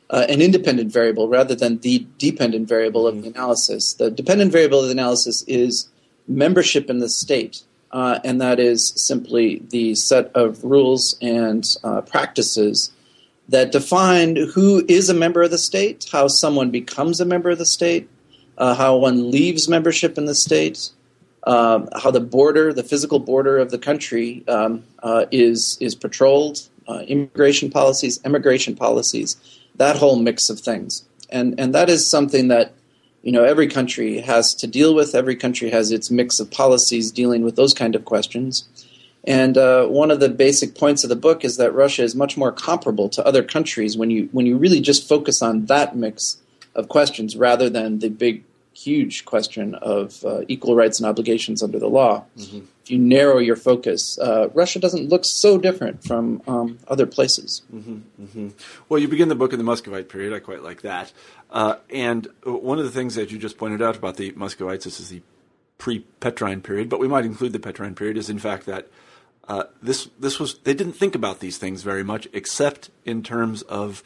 uh, 0.10 0.28
an 0.30 0.42
independent 0.42 0.92
variable 0.92 1.28
rather 1.28 1.56
than 1.56 1.80
the 1.80 2.06
dependent 2.20 2.68
variable 2.68 3.08
of 3.08 3.24
the 3.24 3.30
analysis. 3.30 3.96
The 3.96 4.12
dependent 4.12 4.52
variable 4.52 4.82
of 4.82 4.86
the 4.86 4.92
analysis 4.92 5.44
is 5.48 5.90
membership 6.28 6.88
in 6.88 7.00
the 7.00 7.10
state 7.10 7.64
uh, 7.94 8.20
and 8.24 8.42
that 8.42 8.60
is 8.60 8.92
simply 8.96 9.62
the 9.70 9.94
set 9.94 10.32
of 10.36 10.64
rules 10.64 11.16
and 11.22 11.76
uh, 11.84 12.02
practices 12.02 12.92
that 13.48 13.72
define 13.72 14.36
who 14.36 14.84
is 14.88 15.10
a 15.10 15.14
member 15.14 15.44
of 15.44 15.52
the 15.52 15.58
state, 15.58 16.08
how 16.12 16.28
someone 16.28 16.72
becomes 16.72 17.22
a 17.22 17.26
member 17.26 17.52
of 17.52 17.60
the 17.60 17.66
state, 17.66 18.10
uh, 18.58 18.74
how 18.74 18.98
one 18.98 19.30
leaves 19.30 19.70
membership 19.70 20.18
in 20.18 20.26
the 20.26 20.34
state, 20.34 20.90
um, 21.46 21.88
how 22.02 22.10
the 22.10 22.20
border, 22.20 22.74
the 22.74 22.84
physical 22.84 23.20
border 23.20 23.60
of 23.60 23.70
the 23.70 23.78
country, 23.78 24.44
um, 24.48 24.84
uh, 25.04 25.26
is 25.32 25.78
is 25.80 25.94
patrolled, 25.94 26.62
uh, 26.88 27.00
immigration 27.08 27.70
policies, 27.70 28.20
immigration 28.26 28.76
policies, 28.76 29.38
that 29.76 29.98
whole 29.98 30.16
mix 30.16 30.50
of 30.50 30.60
things, 30.60 31.04
and 31.30 31.60
and 31.60 31.76
that 31.76 31.90
is 31.90 32.10
something 32.10 32.48
that 32.48 32.74
you 33.24 33.32
know 33.32 33.44
every 33.44 33.68
country 33.68 34.20
has 34.20 34.54
to 34.56 34.68
deal 34.68 34.94
with. 34.94 35.16
Every 35.16 35.36
country 35.36 35.72
has 35.72 35.92
its 35.92 36.12
mix 36.12 36.40
of 36.40 36.52
policies 36.52 37.12
dealing 37.12 37.44
with 37.44 37.56
those 37.56 37.74
kind 37.74 37.96
of 37.96 38.06
questions. 38.06 38.68
And 39.26 39.58
uh, 39.58 39.88
one 39.88 40.12
of 40.12 40.20
the 40.20 40.28
basic 40.28 40.76
points 40.76 41.04
of 41.04 41.10
the 41.10 41.16
book 41.16 41.46
is 41.46 41.56
that 41.56 41.74
Russia 41.74 42.04
is 42.04 42.14
much 42.14 42.36
more 42.36 42.52
comparable 42.52 43.08
to 43.10 43.26
other 43.26 43.42
countries 43.42 43.98
when 43.98 44.10
you 44.10 44.30
when 44.34 44.46
you 44.46 44.58
really 44.58 44.82
just 44.82 45.08
focus 45.08 45.42
on 45.42 45.66
that 45.68 45.96
mix 45.96 46.38
of 46.76 46.90
questions 46.90 47.36
rather 47.38 47.70
than 47.70 48.00
the 48.00 48.10
big, 48.10 48.44
huge 48.74 49.26
question 49.26 49.76
of 49.76 50.24
uh, 50.26 50.42
equal 50.48 50.76
rights 50.76 51.00
and 51.00 51.08
obligations 51.08 51.64
under 51.64 51.80
the 51.80 51.88
law. 51.88 52.26
Mm-hmm. 52.38 52.66
If 52.84 52.92
you 52.92 53.00
narrow 53.00 53.38
your 53.38 53.56
focus, 53.56 54.20
uh, 54.20 54.50
Russia 54.54 54.78
doesn't 54.78 55.08
look 55.08 55.24
so 55.24 55.58
different 55.58 56.04
from 56.04 56.42
um, 56.48 56.80
other 56.88 57.06
places. 57.06 57.62
Mm-hmm. 57.74 58.00
Mm-hmm. 58.22 58.48
Well, 58.90 59.00
you 59.00 59.08
begin 59.08 59.30
the 59.30 59.36
book 59.36 59.54
in 59.54 59.58
the 59.58 59.64
Muscovite 59.64 60.10
period. 60.10 60.34
I 60.34 60.40
quite 60.40 60.64
like 60.64 60.82
that. 60.82 61.14
Uh, 61.50 61.76
and 61.90 62.28
one 62.44 62.80
of 62.80 62.86
the 62.86 62.92
things 62.92 63.16
that 63.16 63.32
you 63.32 63.38
just 63.38 63.58
pointed 63.58 63.82
out 63.82 63.96
about 63.96 64.18
the 64.18 64.32
Muscovites, 64.32 64.84
this 64.84 65.00
is 65.00 65.10
the 65.10 65.22
pre-Petrine 65.78 66.62
period, 66.62 66.90
but 66.90 67.00
we 67.00 67.08
might 67.08 67.26
include 67.26 67.54
the 67.54 67.60
Petrine 67.60 67.96
period, 67.96 68.18
is 68.18 68.30
in 68.30 68.40
fact 68.40 68.66
that 68.66 68.88
uh, 69.48 69.66
this 69.82 70.10
this 70.20 70.40
was 70.40 70.60
they 70.60 70.74
didn't 70.74 70.94
think 70.94 71.16
about 71.16 71.40
these 71.40 71.58
things 71.58 71.84
very 71.84 72.04
much, 72.04 72.28
except 72.32 72.90
in 73.06 73.24
terms 73.24 73.62
of 73.64 74.04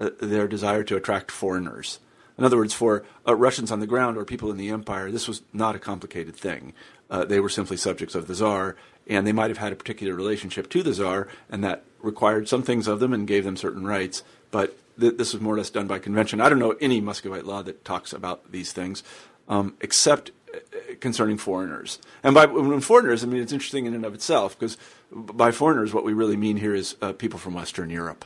uh, 0.00 0.10
their 0.20 0.48
desire 0.48 0.82
to 0.82 0.96
attract 0.96 1.30
foreigners. 1.30 1.98
In 2.38 2.44
other 2.44 2.56
words, 2.56 2.74
for 2.74 3.04
uh, 3.26 3.34
Russians 3.34 3.70
on 3.70 3.80
the 3.80 3.86
ground 3.86 4.16
or 4.16 4.24
people 4.24 4.50
in 4.50 4.56
the 4.56 4.70
empire, 4.70 5.10
this 5.10 5.28
was 5.28 5.42
not 5.52 5.76
a 5.76 5.78
complicated 5.78 6.34
thing. 6.34 6.72
Uh, 7.10 7.24
they 7.24 7.40
were 7.40 7.48
simply 7.48 7.76
subjects 7.76 8.14
of 8.14 8.26
the 8.26 8.34
czar, 8.34 8.76
and 9.06 9.26
they 9.26 9.32
might 9.32 9.50
have 9.50 9.58
had 9.58 9.72
a 9.72 9.76
particular 9.76 10.14
relationship 10.14 10.68
to 10.70 10.82
the 10.82 10.94
czar, 10.94 11.28
and 11.50 11.62
that 11.62 11.84
required 12.00 12.48
some 12.48 12.62
things 12.62 12.88
of 12.88 13.00
them 13.00 13.12
and 13.12 13.26
gave 13.26 13.44
them 13.44 13.56
certain 13.56 13.86
rights. 13.86 14.24
But 14.50 14.76
th- 14.98 15.16
this 15.16 15.32
was 15.32 15.42
more 15.42 15.54
or 15.54 15.58
less 15.58 15.70
done 15.70 15.86
by 15.86 15.98
convention. 15.98 16.40
I 16.40 16.48
don't 16.48 16.58
know 16.58 16.74
any 16.80 17.00
Muscovite 17.00 17.44
law 17.44 17.62
that 17.62 17.84
talks 17.84 18.12
about 18.12 18.50
these 18.50 18.72
things, 18.72 19.02
um, 19.48 19.76
except 19.80 20.30
uh, 20.54 20.58
concerning 21.00 21.36
foreigners. 21.36 21.98
And 22.22 22.34
by 22.34 22.46
when 22.46 22.80
foreigners, 22.80 23.22
I 23.22 23.26
mean 23.26 23.42
it's 23.42 23.52
interesting 23.52 23.86
in 23.86 23.94
and 23.94 24.04
of 24.04 24.14
itself 24.14 24.58
because 24.58 24.78
by 25.10 25.50
foreigners, 25.50 25.92
what 25.92 26.04
we 26.04 26.12
really 26.14 26.36
mean 26.36 26.56
here 26.56 26.74
is 26.74 26.96
uh, 27.02 27.12
people 27.12 27.38
from 27.38 27.54
Western 27.54 27.90
Europe 27.90 28.24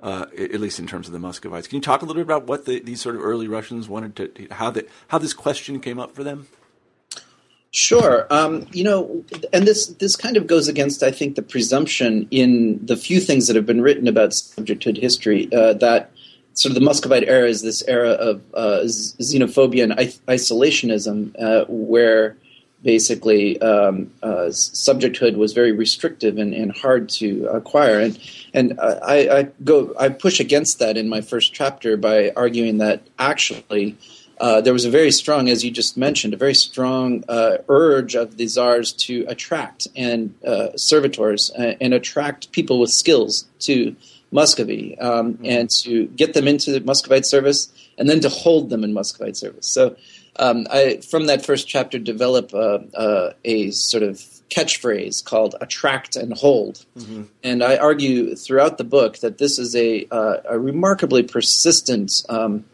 uh, 0.00 0.26
at 0.38 0.60
least 0.60 0.78
in 0.78 0.86
terms 0.86 1.06
of 1.06 1.12
the 1.12 1.18
Muscovites. 1.18 1.68
Can 1.68 1.76
you 1.76 1.82
talk 1.82 2.02
a 2.02 2.04
little 2.04 2.22
bit 2.22 2.26
about 2.26 2.46
what 2.46 2.64
the, 2.64 2.80
these 2.80 3.00
sort 3.00 3.16
of 3.16 3.24
early 3.24 3.48
Russians 3.48 3.88
wanted 3.88 4.16
to, 4.16 4.48
how 4.50 4.70
the, 4.70 4.86
how 5.08 5.18
this 5.18 5.32
question 5.32 5.80
came 5.80 5.98
up 5.98 6.14
for 6.14 6.22
them? 6.22 6.46
Sure. 7.72 8.26
Um, 8.30 8.66
you 8.72 8.84
know, 8.84 9.22
and 9.52 9.66
this 9.66 9.88
this 9.88 10.16
kind 10.16 10.38
of 10.38 10.46
goes 10.46 10.66
against, 10.66 11.02
I 11.02 11.10
think, 11.10 11.36
the 11.36 11.42
presumption 11.42 12.26
in 12.30 12.80
the 12.84 12.96
few 12.96 13.20
things 13.20 13.48
that 13.48 13.56
have 13.56 13.66
been 13.66 13.82
written 13.82 14.08
about 14.08 14.30
subjecthood 14.30 14.96
history 14.96 15.52
uh, 15.52 15.74
that 15.74 16.10
sort 16.54 16.70
of 16.70 16.74
the 16.74 16.80
Muscovite 16.80 17.24
era 17.24 17.46
is 17.46 17.60
this 17.60 17.82
era 17.86 18.12
of 18.12 18.40
uh, 18.54 18.80
xenophobia 18.84 19.82
and 19.82 19.92
isolationism, 19.92 21.34
uh, 21.38 21.66
where 21.68 22.38
basically 22.82 23.60
um, 23.60 24.10
uh, 24.22 24.48
subjecthood 24.50 25.36
was 25.36 25.52
very 25.52 25.72
restrictive 25.72 26.38
and, 26.38 26.54
and, 26.54 26.76
hard 26.76 27.08
to 27.08 27.46
acquire. 27.46 27.98
And 27.98 28.18
and 28.54 28.78
I, 28.80 29.38
I, 29.38 29.42
go 29.64 29.94
I 29.98 30.08
push 30.08 30.40
against 30.40 30.78
that 30.78 30.96
in 30.96 31.08
my 31.08 31.20
first 31.20 31.52
chapter 31.52 31.96
by 31.96 32.32
arguing 32.36 32.78
that 32.78 33.02
actually. 33.18 33.96
Uh, 34.38 34.60
there 34.60 34.74
was 34.74 34.84
a 34.84 34.90
very 34.90 35.10
strong, 35.10 35.48
as 35.48 35.64
you 35.64 35.70
just 35.70 35.96
mentioned, 35.96 36.34
a 36.34 36.36
very 36.36 36.52
strong 36.52 37.24
uh, 37.26 37.56
urge 37.70 38.14
of 38.14 38.36
the 38.36 38.46
czars 38.46 38.92
to 38.92 39.24
attract 39.28 39.88
and 39.96 40.34
uh, 40.46 40.68
servitors 40.76 41.50
uh, 41.58 41.72
and 41.80 41.94
attract 41.94 42.52
people 42.52 42.78
with 42.78 42.90
skills 42.90 43.46
to 43.60 43.96
Muscovy 44.32 44.98
um, 44.98 45.34
mm-hmm. 45.34 45.46
and 45.46 45.70
to 45.70 46.06
get 46.08 46.34
them 46.34 46.46
into 46.46 46.70
the 46.70 46.80
Muscovite 46.80 47.24
service 47.24 47.70
and 47.98 48.10
then 48.10 48.20
to 48.20 48.28
hold 48.28 48.70
them 48.70 48.84
in 48.84 48.92
Muscovite 48.92 49.36
service. 49.36 49.68
So 49.68 49.96
um, 50.38 50.66
I, 50.70 50.98
from 50.98 51.26
that 51.26 51.44
first 51.44 51.68
chapter, 51.68 51.98
develop 51.98 52.52
a, 52.52 52.84
a, 52.94 53.34
a, 53.44 53.70
sort 53.70 54.02
of 54.02 54.18
catchphrase 54.50 55.24
called 55.24 55.54
attract 55.60 56.16
and 56.16 56.32
hold. 56.32 56.84
Mm-hmm. 56.96 57.22
And 57.42 57.62
I 57.62 57.76
argue 57.76 58.34
throughout 58.36 58.78
the 58.78 58.84
book 58.84 59.18
that 59.18 59.38
this 59.38 59.58
is 59.58 59.74
a, 59.74 60.06
uh, 60.10 60.38
a 60.48 60.58
remarkably 60.58 61.22
persistent 61.22 62.24
um, 62.28 62.64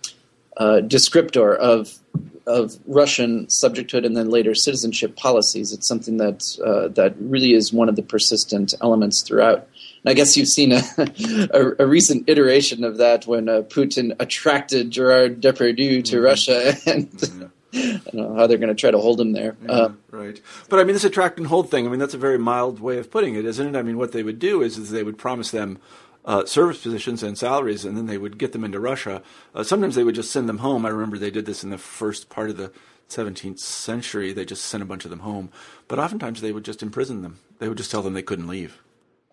uh, 0.57 0.81
descriptor 0.83 1.57
of, 1.57 1.99
of 2.47 2.79
Russian 2.87 3.47
subjecthood 3.47 4.05
and 4.05 4.17
then 4.17 4.29
later 4.29 4.55
citizenship 4.55 5.17
policies. 5.17 5.73
It's 5.73 5.89
something 5.89 6.19
that, 6.19 6.59
uh, 6.65 6.89
that 6.89 7.15
really 7.19 7.55
is 7.55 7.73
one 7.73 7.89
of 7.89 7.97
the 7.97 8.03
persistent 8.03 8.75
elements 8.81 9.23
throughout. 9.23 9.69
And 10.05 10.11
I 10.11 10.15
guess 10.15 10.37
you've 10.37 10.49
seen 10.49 10.73
a, 10.73 10.83
a, 11.53 11.85
a 11.85 11.87
recent 11.87 12.29
iteration 12.29 12.85
of 12.85 12.99
that 12.99 13.27
when 13.27 13.49
uh, 13.49 13.63
Putin 13.63 14.15
attracted 14.21 14.91
Gerard 14.91 15.41
Depardieu 15.41 16.05
to 16.05 16.17
mm-hmm. 16.17 16.25
Russia, 16.25 16.75
and 16.87 17.11
mm-hmm. 17.11 17.47
I 17.75 18.01
don't 18.05 18.15
know 18.15 18.35
how 18.35 18.47
they're 18.47 18.59
going 18.59 18.69
to 18.69 18.75
try 18.75 18.91
to 18.91 18.99
hold 18.99 19.21
him 19.21 19.33
there. 19.33 19.57
Yeah, 19.63 19.73
uh, 19.73 19.93
right. 20.11 20.41
But 20.69 20.81
I 20.81 20.85
mean, 20.85 20.95
this 20.95 21.05
attract 21.05 21.39
and 21.39 21.47
hold 21.47 21.71
thing. 21.71 21.87
I 21.87 21.91
mean, 21.91 22.01
that's 22.01 22.15
a 22.15 22.19
very 22.19 22.39
mild 22.39 22.81
way 22.81 22.99
of 22.99 23.11
putting 23.11 23.35
it, 23.35 23.45
isn't 23.45 23.75
it? 23.75 23.79
I 23.79 23.83
mean, 23.83 23.97
what 23.97 24.13
they 24.13 24.23
would 24.23 24.39
do 24.39 24.63
is, 24.63 24.77
is 24.77 24.91
they 24.91 25.03
would 25.03 25.19
promise 25.19 25.51
them 25.51 25.79
uh, 26.25 26.45
service 26.45 26.83
positions 26.83 27.23
and 27.23 27.37
salaries, 27.37 27.85
and 27.85 27.97
then 27.97 28.07
they 28.07 28.19
would 28.19 28.39
get 28.39 28.53
them 28.53 28.65
into 28.65 28.79
Russia. 28.79 29.23
Uh, 29.55 29.63
sometimes 29.63 29.95
they 29.95 30.05
would 30.05 30.15
just 30.15 30.31
send 30.31 30.49
them 30.49 30.59
home. 30.59 30.87
I 30.87 30.91
remember 30.91 31.19
they 31.19 31.31
did 31.31 31.47
this 31.47 31.65
in 31.65 31.71
the 31.71 31.79
first 31.79 32.29
part 32.29 32.51
of 32.51 32.57
the 32.57 32.73
17th 33.09 33.59
century. 33.59 34.33
They 34.33 34.45
just 34.45 34.65
sent 34.65 34.83
a 34.83 34.87
bunch 34.87 35.05
of 35.05 35.11
them 35.11 35.21
home. 35.21 35.51
But 35.89 35.99
oftentimes 35.99 36.41
they 36.41 36.53
would 36.53 36.65
just 36.65 36.83
imprison 36.83 37.23
them. 37.23 37.39
They 37.59 37.69
would 37.69 37.79
just 37.79 37.91
tell 37.91 38.03
them 38.03 38.15
they 38.15 38.23
couldn't 38.23 38.49
leave. 38.49 38.81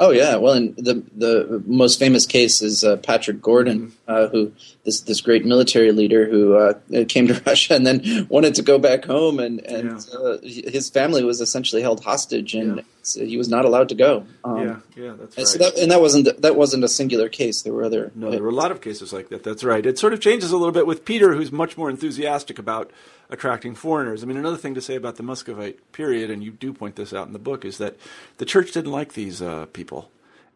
Oh 0.02 0.12
yeah, 0.12 0.38
well, 0.38 0.54
and 0.54 0.74
the 0.78 1.04
the 1.14 1.62
most 1.68 2.00
famous 2.00 2.26
case 2.26 2.62
is 2.62 2.86
uh, 2.86 2.96
Patrick 2.98 3.42
Gordon, 3.42 3.88
mm-hmm. 3.88 3.92
uh, 4.08 4.30
who 4.30 4.54
this 4.86 5.02
this 5.02 5.20
great 5.20 5.44
military 5.44 5.92
leader 5.92 6.26
who 6.26 6.56
uh, 6.56 6.74
came 7.10 7.28
to 7.28 7.34
Russia 7.46 7.76
and 7.76 7.86
then 7.86 8.26
wanted 8.30 8.56
to 8.56 8.62
go 8.62 8.80
back 8.80 9.04
home, 9.04 9.40
and 9.40 9.60
and 9.66 10.00
yeah. 10.00 10.18
Uh, 10.18 10.38
his 10.42 10.90
family 10.90 11.26
was 11.26 11.42
essentially 11.42 11.82
held 11.82 12.02
hostage, 12.02 12.54
and 12.56 12.82
yeah. 13.04 13.26
he 13.26 13.36
was 13.36 13.50
not 13.50 13.66
allowed 13.66 13.90
to 13.90 13.96
go. 13.96 14.26
Um, 14.46 14.58
yeah, 14.58 14.80
yeah, 14.96 15.16
that's 15.20 15.36
right. 15.36 15.38
And, 15.38 15.48
so 15.50 15.58
that, 15.58 15.78
and 15.78 15.92
that 15.92 16.00
wasn't 16.00 16.42
that 16.42 16.56
wasn't 16.56 16.86
a 16.86 16.88
singular 16.88 17.28
case. 17.28 17.64
There 17.64 17.74
were 17.74 17.84
other. 17.84 18.14
No, 18.16 18.32
there 18.32 18.42
were 18.42 18.50
a 18.50 18.54
lot 18.54 18.72
of 18.72 18.80
cases 18.80 19.12
like 19.12 19.28
that. 19.30 19.44
That's 19.44 19.66
right. 19.66 19.86
It 19.86 20.00
sort 20.00 20.14
of 20.14 20.22
changes 20.22 20.52
a 20.52 20.58
little 20.58 20.72
bit 20.72 20.88
with 20.88 21.04
Peter, 21.04 21.34
who's 21.34 21.52
much 21.52 21.78
more 21.78 21.90
enthusiastic 21.90 22.58
about 22.58 22.90
attracting 23.30 23.76
foreigners. 23.76 24.24
I 24.24 24.26
mean, 24.26 24.38
another 24.38 24.58
thing 24.58 24.74
to 24.76 24.82
say 24.82 24.96
about 24.96 25.16
the 25.18 25.24
Muscovite 25.24 25.92
period, 25.92 26.30
and 26.30 26.44
you 26.44 26.52
do 26.52 26.74
point 26.74 26.96
this 26.96 27.14
out 27.14 27.28
in 27.28 27.34
the 27.34 27.40
book, 27.40 27.64
is 27.64 27.78
that 27.78 27.98
the 28.38 28.46
church 28.46 28.72
didn't 28.72 28.92
like 28.92 29.14
these 29.14 29.42
uh, 29.42 29.68
people 29.68 30.10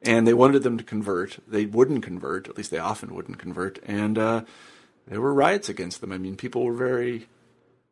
and 0.03 0.27
they 0.27 0.33
wanted 0.33 0.63
them 0.63 0.77
to 0.77 0.83
convert. 0.83 1.39
They 1.47 1.65
wouldn't 1.65 2.03
convert, 2.03 2.47
at 2.47 2.57
least 2.57 2.71
they 2.71 2.77
often 2.77 3.15
wouldn't 3.15 3.39
convert, 3.39 3.79
and 3.85 4.17
uh, 4.17 4.41
there 5.07 5.21
were 5.21 5.33
riots 5.33 5.69
against 5.69 6.01
them. 6.01 6.11
I 6.11 6.17
mean, 6.17 6.35
people 6.35 6.63
were 6.63 6.73
very, 6.73 7.27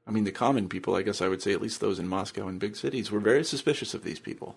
I 0.06 0.12
mean, 0.12 0.26
the 0.26 0.32
common 0.32 0.68
people, 0.68 0.96
I 0.96 1.02
guess 1.04 1.22
I 1.22 1.28
would 1.28 1.42
say, 1.42 1.54
at 1.54 1.62
least 1.62 1.80
those 1.80 2.00
in 2.00 2.08
Moscow 2.08 2.48
and 2.48 2.60
big 2.60 2.76
cities, 2.76 3.12
were 3.12 3.20
very 3.20 3.44
suspicious 3.44 3.94
of 3.94 4.04
these 4.04 4.20
people. 4.20 4.56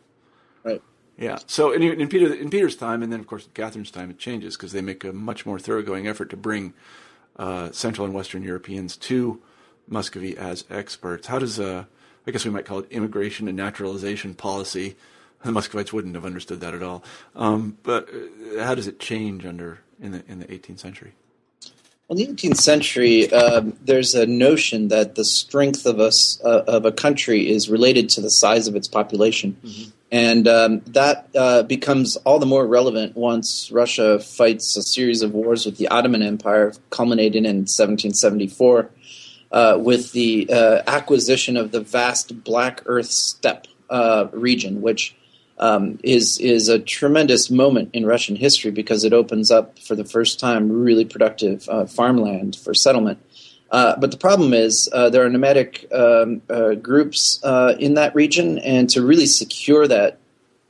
Right. 0.64 0.82
Yeah. 1.16 1.38
So 1.46 1.72
in, 1.72 1.82
in 1.82 2.08
Peter 2.08 2.34
in 2.34 2.50
Peter's 2.50 2.74
time, 2.74 3.02
and 3.02 3.12
then 3.12 3.20
of 3.20 3.28
course 3.28 3.46
in 3.46 3.52
Catherine's 3.52 3.92
time, 3.92 4.10
it 4.10 4.18
changes 4.18 4.56
because 4.56 4.72
they 4.72 4.80
make 4.80 5.04
a 5.04 5.12
much 5.12 5.46
more 5.46 5.60
thoroughgoing 5.60 6.08
effort 6.08 6.30
to 6.30 6.36
bring 6.36 6.74
uh, 7.36 7.70
Central 7.70 8.04
and 8.04 8.12
Western 8.12 8.42
Europeans 8.42 8.96
to 8.96 9.40
Muscovy 9.88 10.36
as 10.36 10.64
experts. 10.70 11.26
How 11.26 11.38
does 11.38 11.60
uh, 11.60 11.84
I 12.26 12.30
guess 12.30 12.44
we 12.44 12.50
might 12.50 12.64
call 12.64 12.80
it 12.80 12.86
immigration 12.90 13.48
and 13.48 13.56
naturalization 13.56 14.34
policy 14.34 14.96
the 15.44 15.52
Muscovites 15.52 15.92
wouldn't 15.92 16.14
have 16.14 16.24
understood 16.24 16.60
that 16.60 16.74
at 16.74 16.82
all. 16.82 17.04
Um, 17.36 17.78
but 17.82 18.08
uh, 18.08 18.64
how 18.64 18.74
does 18.74 18.86
it 18.86 18.98
change 18.98 19.46
under 19.46 19.80
in 20.00 20.12
the 20.12 20.24
in 20.26 20.40
the 20.40 20.46
18th 20.46 20.80
century? 20.80 21.12
Well, 22.08 22.18
in 22.18 22.34
the 22.34 22.34
18th 22.34 22.56
century, 22.56 23.32
um, 23.32 23.76
there's 23.82 24.14
a 24.14 24.26
notion 24.26 24.88
that 24.88 25.14
the 25.14 25.24
strength 25.24 25.86
of 25.86 26.00
a, 26.00 26.10
uh, 26.44 26.64
of 26.66 26.84
a 26.84 26.92
country 26.92 27.48
is 27.50 27.70
related 27.70 28.10
to 28.10 28.20
the 28.20 28.30
size 28.30 28.68
of 28.68 28.76
its 28.76 28.86
population. 28.86 29.56
Mm-hmm. 29.64 29.90
And 30.12 30.46
um, 30.46 30.80
that 30.88 31.28
uh, 31.34 31.62
becomes 31.62 32.16
all 32.18 32.38
the 32.38 32.46
more 32.46 32.66
relevant 32.66 33.16
once 33.16 33.70
Russia 33.72 34.18
fights 34.20 34.76
a 34.76 34.82
series 34.82 35.22
of 35.22 35.32
wars 35.32 35.64
with 35.64 35.78
the 35.78 35.88
Ottoman 35.88 36.22
Empire, 36.22 36.74
culminating 36.90 37.46
in 37.46 37.62
1774 37.62 38.90
uh, 39.54 39.78
with 39.80 40.12
the 40.12 40.50
uh, 40.52 40.82
acquisition 40.88 41.56
of 41.56 41.70
the 41.70 41.80
vast 41.80 42.42
Black 42.42 42.82
Earth 42.86 43.06
steppe 43.06 43.68
uh, 43.88 44.26
region, 44.32 44.82
which 44.82 45.14
um, 45.58 46.00
is 46.02 46.38
is 46.38 46.68
a 46.68 46.80
tremendous 46.80 47.50
moment 47.50 47.90
in 47.92 48.04
Russian 48.04 48.34
history 48.34 48.72
because 48.72 49.04
it 49.04 49.12
opens 49.12 49.52
up 49.52 49.78
for 49.78 49.94
the 49.94 50.04
first 50.04 50.40
time 50.40 50.72
really 50.72 51.04
productive 51.04 51.68
uh, 51.68 51.86
farmland 51.86 52.56
for 52.56 52.74
settlement. 52.74 53.18
Uh, 53.70 53.96
but 53.96 54.10
the 54.10 54.16
problem 54.16 54.52
is 54.52 54.88
uh, 54.92 55.08
there 55.08 55.24
are 55.24 55.28
nomadic 55.28 55.86
um, 55.92 56.42
uh, 56.50 56.74
groups 56.74 57.38
uh, 57.44 57.74
in 57.78 57.94
that 57.94 58.12
region, 58.14 58.58
and 58.58 58.90
to 58.90 59.06
really 59.06 59.26
secure 59.26 59.86
that 59.86 60.18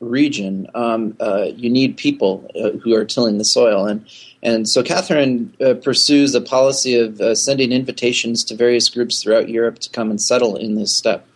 region, 0.08 0.68
um, 0.74 1.16
uh, 1.20 1.48
you 1.56 1.70
need 1.70 1.96
people 1.96 2.48
who 2.82 2.94
are 2.94 3.04
tilling 3.04 3.38
the 3.38 3.44
soil. 3.44 3.86
And 3.86 4.06
and 4.42 4.68
so 4.68 4.82
Catherine 4.82 5.54
pursues 5.82 6.34
a 6.34 6.40
policy 6.40 6.98
of 6.98 7.20
sending 7.38 7.72
invitations 7.72 8.44
to 8.44 8.54
various 8.54 8.90
groups 8.90 9.22
throughout 9.22 9.48
Europe 9.48 9.78
to 9.78 9.90
come 9.90 10.10
and 10.10 10.20
settle 10.20 10.56
in 10.56 10.74
this 10.74 10.94
steppe 10.94 11.26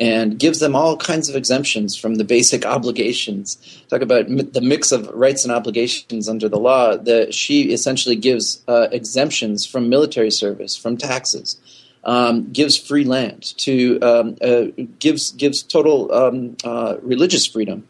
and 0.00 0.38
gives 0.38 0.60
them 0.60 0.74
all 0.74 0.96
kinds 0.96 1.28
of 1.28 1.36
exemptions 1.36 1.94
from 1.94 2.14
the 2.14 2.24
basic 2.24 2.64
obligations. 2.76 3.56
Talk 3.88 4.00
about 4.00 4.26
the 4.28 4.60
mix 4.62 4.90
of 4.90 5.08
rights 5.08 5.44
and 5.44 5.52
obligations 5.52 6.28
under 6.28 6.48
the 6.48 6.58
law. 6.58 6.96
That 6.96 7.34
she 7.34 7.72
essentially 7.72 8.16
gives 8.16 8.62
uh, 8.66 8.88
exemptions 8.90 9.66
from 9.66 9.88
military 9.88 10.30
service, 10.30 10.76
from 10.76 10.96
taxes, 10.96 11.58
um, 12.04 12.50
gives 12.50 12.76
free 12.76 13.04
land, 13.04 13.42
to 13.58 14.00
um, 14.00 14.36
uh, 14.40 14.64
gives 14.98 15.32
gives 15.32 15.62
total 15.62 16.12
um, 16.12 16.56
uh, 16.64 16.96
religious 17.02 17.46
freedom. 17.46 17.86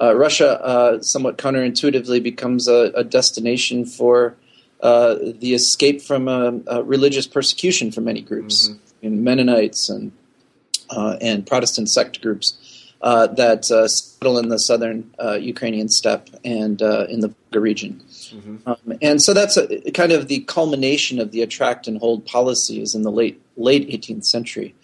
Uh, 0.00 0.14
Russia, 0.16 0.58
uh, 0.64 1.00
somewhat 1.02 1.36
counterintuitively, 1.36 2.22
becomes 2.22 2.68
a, 2.68 2.90
a 2.94 3.04
destination 3.04 3.84
for 3.84 4.34
uh, 4.82 5.16
the 5.38 5.52
escape 5.52 6.00
from 6.00 6.26
uh, 6.26 6.82
religious 6.84 7.26
persecution 7.26 7.92
for 7.92 8.00
many 8.00 8.22
groups, 8.22 8.70
mm-hmm. 9.02 9.22
Mennonites 9.24 9.90
and 9.90 10.12
uh, 10.88 11.16
and 11.20 11.46
Protestant 11.46 11.90
sect 11.90 12.22
groups 12.22 12.92
uh, 13.02 13.26
that 13.26 13.66
settle 13.66 14.38
in 14.38 14.48
the 14.48 14.58
southern 14.58 15.12
Ukrainian 15.38 15.88
steppe 15.88 16.30
and 16.44 16.80
in 16.80 17.20
the 17.20 17.28
Volga 17.28 17.60
region. 17.60 18.00
Mm-hmm. 18.30 18.56
Um, 18.66 18.98
and 19.02 19.22
so 19.22 19.34
that's 19.34 19.56
a, 19.56 19.90
kind 19.92 20.12
of 20.12 20.28
the 20.28 20.40
culmination 20.40 21.20
of 21.20 21.30
the 21.30 21.42
attract 21.42 21.86
and 21.86 21.98
hold 21.98 22.24
policies 22.24 22.94
in 22.94 23.02
the 23.02 23.12
late 23.12 23.40
late 23.56 23.86
18th 23.88 24.24
century. 24.24 24.74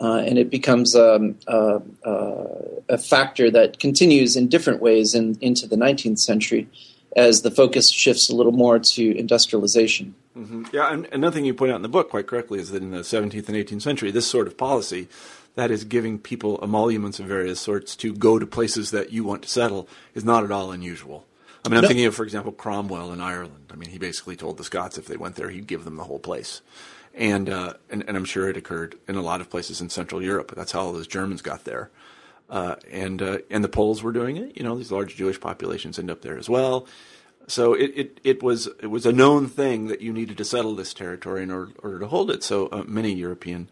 Uh, 0.00 0.24
and 0.26 0.38
it 0.38 0.50
becomes 0.50 0.96
um, 0.96 1.36
uh, 1.46 1.78
uh, 2.04 2.44
a 2.88 2.98
factor 2.98 3.50
that 3.50 3.78
continues 3.78 4.34
in 4.36 4.48
different 4.48 4.82
ways 4.82 5.14
in, 5.14 5.38
into 5.40 5.68
the 5.68 5.76
19th 5.76 6.18
century 6.18 6.68
as 7.16 7.42
the 7.42 7.50
focus 7.50 7.90
shifts 7.90 8.28
a 8.28 8.34
little 8.34 8.52
more 8.52 8.78
to 8.78 9.16
industrialization. 9.16 10.14
Mm-hmm. 10.36 10.64
Yeah, 10.72 10.92
and 10.92 11.06
another 11.12 11.36
thing 11.36 11.44
you 11.44 11.54
point 11.54 11.70
out 11.70 11.76
in 11.76 11.82
the 11.82 11.88
book 11.88 12.10
quite 12.10 12.26
correctly 12.26 12.58
is 12.58 12.70
that 12.70 12.82
in 12.82 12.90
the 12.90 13.00
17th 13.00 13.48
and 13.48 13.56
18th 13.56 13.82
century, 13.82 14.10
this 14.10 14.26
sort 14.26 14.48
of 14.48 14.58
policy 14.58 15.08
that 15.54 15.70
is 15.70 15.84
giving 15.84 16.18
people 16.18 16.58
emoluments 16.62 17.20
of 17.20 17.26
various 17.26 17.60
sorts 17.60 17.94
to 17.96 18.12
go 18.12 18.40
to 18.40 18.46
places 18.46 18.90
that 18.90 19.12
you 19.12 19.22
want 19.22 19.42
to 19.42 19.48
settle 19.48 19.88
is 20.14 20.24
not 20.24 20.42
at 20.42 20.50
all 20.50 20.72
unusual. 20.72 21.24
I 21.64 21.68
mean, 21.68 21.78
I'm 21.78 21.82
no. 21.82 21.88
thinking 21.88 22.06
of, 22.06 22.14
for 22.14 22.24
example, 22.24 22.52
Cromwell 22.52 23.12
in 23.12 23.20
Ireland. 23.20 23.70
I 23.72 23.76
mean, 23.76 23.88
he 23.88 23.98
basically 23.98 24.36
told 24.36 24.58
the 24.58 24.64
Scots 24.64 24.98
if 24.98 25.06
they 25.06 25.16
went 25.16 25.36
there, 25.36 25.48
he'd 25.48 25.66
give 25.66 25.84
them 25.84 25.96
the 25.96 26.04
whole 26.04 26.18
place. 26.18 26.60
And, 27.16 27.48
uh, 27.48 27.74
and, 27.90 28.04
and 28.08 28.16
I'm 28.16 28.24
sure 28.24 28.48
it 28.48 28.56
occurred 28.56 28.96
in 29.06 29.14
a 29.14 29.22
lot 29.22 29.40
of 29.40 29.48
places 29.48 29.80
in 29.80 29.88
Central 29.88 30.20
Europe. 30.20 30.52
That's 30.56 30.72
how 30.72 30.80
all 30.80 30.92
those 30.92 31.06
Germans 31.06 31.42
got 31.42 31.64
there. 31.64 31.90
Uh, 32.50 32.76
and 32.90 33.22
uh, 33.22 33.38
and 33.50 33.64
the 33.64 33.68
Poles 33.68 34.02
were 34.02 34.12
doing 34.12 34.36
it. 34.36 34.56
You 34.56 34.64
know, 34.64 34.76
these 34.76 34.92
large 34.92 35.16
Jewish 35.16 35.40
populations 35.40 35.98
end 35.98 36.10
up 36.10 36.20
there 36.22 36.36
as 36.36 36.48
well. 36.48 36.86
So 37.46 37.72
it, 37.74 37.92
it, 37.94 38.20
it 38.22 38.42
was 38.42 38.68
it 38.80 38.88
was 38.88 39.06
a 39.06 39.12
known 39.12 39.48
thing 39.48 39.86
that 39.88 40.02
you 40.02 40.12
needed 40.12 40.36
to 40.38 40.44
settle 40.44 40.74
this 40.74 40.92
territory 40.92 41.42
in 41.42 41.50
order, 41.50 41.72
order 41.82 41.98
to 42.00 42.06
hold 42.06 42.30
it. 42.30 42.42
So 42.42 42.66
uh, 42.66 42.84
many 42.86 43.14
European 43.14 43.68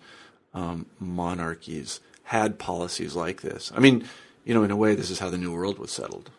um, 0.54 0.86
monarchies 0.98 2.00
had 2.24 2.58
policies 2.58 3.14
like 3.14 3.42
this. 3.42 3.72
I 3.74 3.80
mean, 3.80 4.04
you 4.44 4.54
know, 4.54 4.62
in 4.62 4.70
a 4.70 4.76
way, 4.76 4.94
this 4.94 5.10
is 5.10 5.18
how 5.18 5.28
the 5.28 5.38
New 5.38 5.52
World 5.52 5.78
was 5.78 5.90
settled 5.90 6.30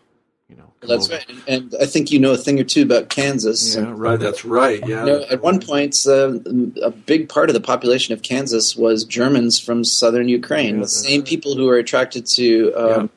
you 0.54 0.62
know. 0.62 0.74
That's 0.88 1.10
right, 1.10 1.26
and 1.48 1.74
I 1.82 1.86
think 1.86 2.12
you 2.12 2.20
know 2.20 2.34
a 2.34 2.38
thing 2.38 2.60
or 2.60 2.64
two 2.64 2.84
about 2.84 3.10
Kansas. 3.10 3.76
Yeah, 3.76 3.94
right. 3.96 4.20
That's 4.20 4.44
right. 4.44 4.86
Yeah. 4.86 5.06
You 5.06 5.12
know, 5.12 5.26
at 5.32 5.42
one 5.42 5.60
point, 5.60 5.96
uh, 6.06 6.40
a 6.82 6.92
big 6.92 7.30
part 7.30 7.50
of 7.50 7.54
the 7.54 7.62
population 7.62 8.14
of 8.14 8.22
Kansas 8.22 8.76
was 8.76 9.06
Germans 9.06 9.60
from 9.60 9.84
southern 9.84 10.28
Ukraine, 10.28 10.76
yeah, 10.76 10.82
the 10.82 10.88
same 10.88 11.22
right. 11.22 11.30
people 11.30 11.56
who 11.56 11.66
were 11.66 11.78
attracted 11.78 12.26
to 12.36 12.74
um, 12.76 13.10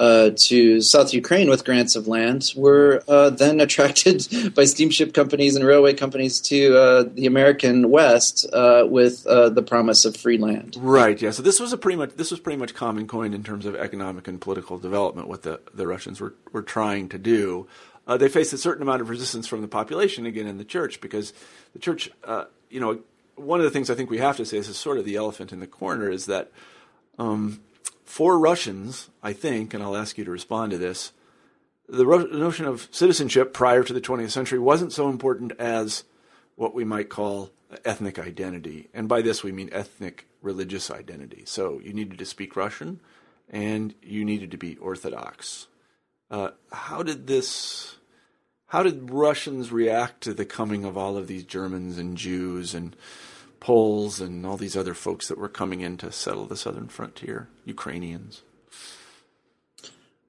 uh, 0.00 0.30
to 0.34 0.80
South 0.80 1.12
Ukraine 1.12 1.50
with 1.50 1.62
grants 1.62 1.94
of 1.94 2.08
land 2.08 2.52
were 2.56 3.02
uh, 3.06 3.28
then 3.28 3.60
attracted 3.66 4.26
by 4.54 4.64
steamship 4.64 5.12
companies 5.12 5.54
and 5.54 5.64
railway 5.64 5.92
companies 5.92 6.40
to 6.40 6.76
uh, 6.76 7.04
the 7.12 7.26
American 7.26 7.90
West 7.90 8.46
uh, 8.52 8.86
with 8.88 9.26
uh, 9.26 9.50
the 9.50 9.62
promise 9.62 10.06
of 10.06 10.16
free 10.16 10.38
land. 10.38 10.74
Right. 10.78 11.20
Yeah. 11.20 11.32
So 11.32 11.42
this 11.42 11.60
was 11.60 11.74
a 11.74 11.76
pretty 11.76 11.98
much 11.98 12.16
this 12.16 12.30
was 12.30 12.40
pretty 12.40 12.56
much 12.56 12.74
common 12.74 13.06
coin 13.06 13.34
in 13.34 13.44
terms 13.44 13.66
of 13.66 13.76
economic 13.76 14.26
and 14.26 14.40
political 14.40 14.78
development. 14.78 15.28
What 15.28 15.42
the 15.42 15.60
the 15.74 15.86
Russians 15.86 16.18
were 16.18 16.34
were 16.50 16.62
trying 16.62 17.10
to 17.10 17.18
do. 17.18 17.68
They 18.08 18.28
faced 18.28 18.52
a 18.52 18.58
certain 18.58 18.82
amount 18.82 19.02
of 19.02 19.08
resistance 19.08 19.46
from 19.46 19.60
the 19.60 19.68
population 19.68 20.26
again 20.26 20.48
in 20.48 20.58
the 20.58 20.64
church 20.64 21.00
because 21.00 21.32
the 21.74 21.78
church, 21.78 22.10
you 22.68 22.80
know, 22.80 22.98
one 23.36 23.60
of 23.60 23.64
the 23.64 23.70
things 23.70 23.88
I 23.88 23.94
think 23.94 24.10
we 24.10 24.18
have 24.18 24.36
to 24.38 24.44
say 24.44 24.58
this 24.58 24.68
is 24.68 24.76
sort 24.76 24.98
of 24.98 25.04
the 25.04 25.14
elephant 25.14 25.52
in 25.52 25.60
the 25.60 25.68
corner 25.68 26.10
is 26.10 26.26
that. 26.26 26.50
Um, 27.20 27.60
for 28.10 28.40
Russians, 28.40 29.08
I 29.22 29.32
think, 29.32 29.72
and 29.72 29.84
I'll 29.84 29.96
ask 29.96 30.18
you 30.18 30.24
to 30.24 30.32
respond 30.32 30.72
to 30.72 30.78
this, 30.78 31.12
the 31.88 32.04
notion 32.04 32.66
of 32.66 32.88
citizenship 32.90 33.52
prior 33.52 33.84
to 33.84 33.92
the 33.92 34.00
20th 34.00 34.32
century 34.32 34.58
wasn't 34.58 34.92
so 34.92 35.08
important 35.08 35.52
as 35.60 36.02
what 36.56 36.74
we 36.74 36.84
might 36.84 37.08
call 37.08 37.50
ethnic 37.84 38.18
identity. 38.18 38.88
And 38.92 39.08
by 39.08 39.22
this, 39.22 39.44
we 39.44 39.52
mean 39.52 39.70
ethnic 39.70 40.26
religious 40.42 40.90
identity. 40.90 41.44
So 41.46 41.80
you 41.84 41.92
needed 41.92 42.18
to 42.18 42.24
speak 42.24 42.56
Russian 42.56 43.00
and 43.48 43.94
you 44.02 44.24
needed 44.24 44.50
to 44.50 44.58
be 44.58 44.76
Orthodox. 44.78 45.68
Uh, 46.32 46.50
how 46.72 47.04
did 47.04 47.28
this, 47.28 47.94
how 48.66 48.82
did 48.82 49.12
Russians 49.12 49.70
react 49.70 50.20
to 50.22 50.34
the 50.34 50.44
coming 50.44 50.84
of 50.84 50.98
all 50.98 51.16
of 51.16 51.28
these 51.28 51.44
Germans 51.44 51.96
and 51.96 52.16
Jews 52.16 52.74
and 52.74 52.96
Poles 53.60 54.20
and 54.20 54.44
all 54.44 54.56
these 54.56 54.76
other 54.76 54.94
folks 54.94 55.28
that 55.28 55.38
were 55.38 55.48
coming 55.48 55.80
in 55.80 55.96
to 55.98 56.10
settle 56.10 56.46
the 56.46 56.56
southern 56.56 56.88
frontier, 56.88 57.48
Ukrainians? 57.64 58.42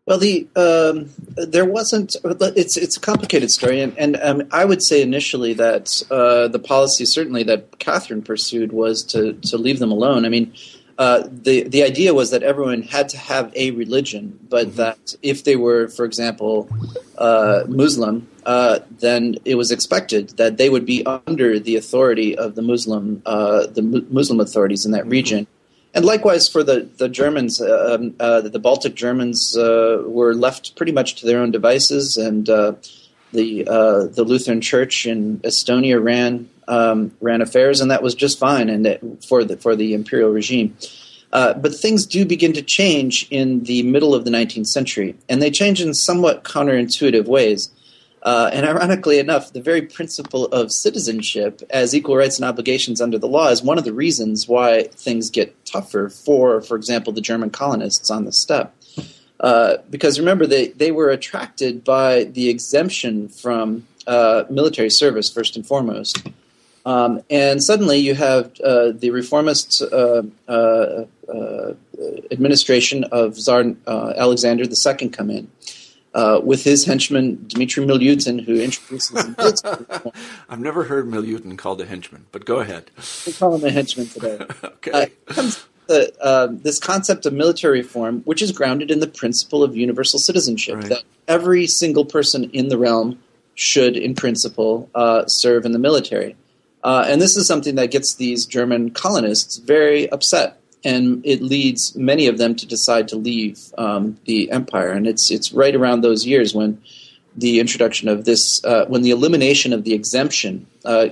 Well, 0.06 0.18
the 0.18 0.48
um, 0.56 1.12
there 1.38 1.64
wasn't. 1.64 2.16
It's 2.24 2.76
it's 2.76 2.98
a 2.98 3.00
complicated 3.00 3.52
story, 3.52 3.82
and, 3.82 3.98
and 3.98 4.18
um, 4.22 4.44
I 4.52 4.66
would 4.66 4.82
say 4.82 5.02
initially 5.02 5.54
that 5.54 6.02
uh, 6.10 6.48
the 6.48 6.60
policy 6.60 7.06
certainly 7.06 7.44
that 7.44 7.78
Catherine 7.80 8.24
pursued 8.24 8.74
was 8.74 9.04
to 9.04 9.34
to 9.34 9.58
leave 9.58 9.80
them 9.80 9.92
alone. 9.92 10.26
I 10.26 10.30
mean, 10.30 10.54
uh, 11.02 11.28
the 11.48 11.64
the 11.64 11.82
idea 11.82 12.14
was 12.14 12.30
that 12.30 12.44
everyone 12.44 12.84
had 12.84 13.10
to 13.10 13.18
have 13.18 13.52
a 13.56 13.72
religion, 13.72 14.38
but 14.48 14.68
mm-hmm. 14.68 14.76
that 14.76 15.16
if 15.24 15.44
they 15.46 15.56
were, 15.56 15.88
for 15.88 16.06
example, 16.06 16.70
uh, 17.18 17.64
Muslim, 17.68 18.28
uh, 18.46 18.78
then 19.00 19.36
it 19.44 19.56
was 19.56 19.72
expected 19.72 20.30
that 20.38 20.58
they 20.58 20.70
would 20.70 20.86
be 20.86 21.04
under 21.26 21.58
the 21.58 21.76
authority 21.76 22.38
of 22.38 22.54
the 22.54 22.62
Muslim 22.62 23.24
uh, 23.26 23.66
the 23.66 23.82
Muslim 24.12 24.40
authorities 24.40 24.86
in 24.86 24.92
that 24.92 25.06
mm-hmm. 25.06 25.18
region. 25.20 25.48
And 25.96 26.06
likewise 26.06 26.48
for 26.48 26.62
the 26.64 26.88
the 27.02 27.10
Germans, 27.10 27.60
uh, 27.60 27.98
um, 27.98 28.14
the 28.52 28.62
Baltic 28.62 28.94
Germans 28.94 29.56
were 29.58 30.36
left 30.36 30.76
pretty 30.76 30.92
much 30.92 31.16
to 31.16 31.26
their 31.26 31.40
own 31.40 31.50
devices, 31.50 32.16
and 32.16 32.48
the 33.32 33.64
the 33.64 34.24
Lutheran 34.24 34.62
Church 34.62 35.06
in 35.06 35.40
Estonia 35.40 36.04
ran 36.04 36.50
um, 36.68 37.12
ran 37.22 37.42
affairs, 37.42 37.82
and 37.82 37.92
that 37.92 38.04
was 38.04 38.16
just 38.16 38.40
fine. 38.40 38.70
And 38.70 38.86
it, 38.86 39.02
for 39.28 39.44
the 39.44 39.58
for 39.58 39.76
the 39.76 39.94
imperial 39.94 40.32
regime. 40.32 40.76
Uh, 41.34 41.54
but 41.54 41.74
things 41.74 42.06
do 42.06 42.26
begin 42.26 42.54
to 42.54 42.62
change 42.62 43.26
in 43.30 43.64
the 43.64 43.84
middle 43.84 44.14
of 44.14 44.26
the 44.26 44.32
19th 44.32 44.68
century, 44.68 45.16
and 45.30 45.42
they 45.42 45.50
change 45.50 45.82
in 45.82 45.94
somewhat 45.94 46.44
counterintuitive 46.44 47.26
ways. 47.26 47.70
Uh, 48.24 48.52
and 48.54 48.68
ironically 48.68 49.18
enough, 49.18 49.52
the 49.52 49.62
very 49.62 49.82
principle 49.82 50.46
of 50.48 50.72
citizenship 50.72 51.62
as 51.72 51.96
equal 51.96 52.16
rights 52.16 52.38
and 52.38 52.46
obligations 52.46 53.02
under 53.02 53.18
the 53.18 53.28
law 53.28 53.48
is 53.48 53.64
one 53.64 53.80
of 53.80 53.84
the 53.84 53.94
reasons 53.94 54.48
why 54.48 54.84
things 54.94 55.32
get 55.32 55.66
tougher 55.66 56.10
for, 56.10 56.62
for 56.62 56.76
example, 56.76 57.12
the 57.12 57.22
German 57.22 57.50
colonists 57.50 58.12
on 58.12 58.26
the 58.26 58.32
steppe. 58.32 58.76
Uh, 59.42 59.78
because 59.90 60.20
remember, 60.20 60.46
they, 60.46 60.68
they 60.68 60.92
were 60.92 61.10
attracted 61.10 61.84
by 61.84 62.26
the 62.26 62.48
exemption 62.48 63.28
from 63.28 63.88
uh, 64.06 64.44
military 64.50 64.90
service, 64.90 65.32
first 65.32 65.56
and 65.56 65.66
foremost. 65.66 66.24
Um, 66.86 67.22
and 67.30 67.64
suddenly 67.64 67.98
you 67.98 68.16
have 68.16 68.60
uh, 68.62 68.92
the 68.92 69.12
reformist 69.12 69.82
uh, 69.82 70.24
uh, 70.48 71.06
uh 71.32 71.74
administration 72.32 73.04
of 73.06 73.38
Tsar 73.38 73.76
uh, 73.86 74.14
Alexander 74.18 74.64
II 74.64 75.10
come 75.10 75.30
in. 75.30 75.52
Uh, 76.14 76.42
with 76.44 76.66
his 76.66 76.84
henchman 76.84 77.42
Dmitry 77.48 77.86
Milyutin, 77.86 78.44
who 78.44 78.60
introduces. 78.60 79.16
I've 80.50 80.60
never 80.60 80.84
heard 80.84 81.08
Milyutin 81.08 81.58
called 81.58 81.80
a 81.80 81.86
henchman, 81.86 82.26
but 82.34 82.44
go 82.44 82.60
ahead. 82.60 82.92
We 83.26 83.32
call 83.32 83.56
him 83.56 83.64
a 83.64 83.72
henchman 83.72 84.08
today. 84.08 84.46
okay. 84.64 85.12
comes 85.28 85.66
the, 85.92 86.60
this 86.64 86.80
concept 86.80 87.26
of 87.26 87.34
military 87.34 87.80
reform, 87.82 88.22
which 88.30 88.42
is 88.42 88.52
grounded 88.52 88.90
in 88.92 89.00
the 89.00 89.12
principle 89.22 89.62
of 89.64 89.76
universal 89.76 90.20
citizenship, 90.20 90.76
right. 90.76 90.90
that 90.90 91.04
every 91.28 91.68
single 91.68 92.06
person 92.06 92.50
in 92.52 92.70
the 92.70 92.78
realm 92.78 93.20
should, 93.56 93.98
in 93.98 94.14
principle, 94.16 94.90
serve 95.28 95.66
in 95.66 95.72
the 95.72 95.80
military. 95.80 96.36
Uh, 96.84 97.06
and 97.08 97.22
this 97.22 97.38
is 97.38 97.46
something 97.46 97.76
that 97.76 97.92
gets 97.92 98.16
these 98.16 98.46
German 98.46 98.92
colonists 98.92 99.58
very 99.58 100.10
upset, 100.12 100.60
and 100.84 101.22
it 101.24 101.42
leads 101.42 101.96
many 101.96 102.28
of 102.28 102.38
them 102.38 102.56
to 102.56 102.66
decide 102.66 103.08
to 103.10 103.16
leave 103.16 103.72
um, 103.78 104.18
the 104.26 104.52
empire. 104.52 104.90
And 104.90 105.06
it's 105.06 105.30
it's 105.30 105.54
right 105.54 105.76
around 105.76 106.02
those 106.02 106.26
years 106.26 106.56
when 106.56 106.82
the 107.36 107.60
introduction 107.60 108.10
of 108.10 108.26
this, 108.26 108.64
uh, 108.66 108.86
when 108.88 109.04
the 109.04 109.12
elimination 109.12 109.74
of 109.74 109.84
the 109.84 109.94
exemption 109.94 110.66
uh, 110.84 111.10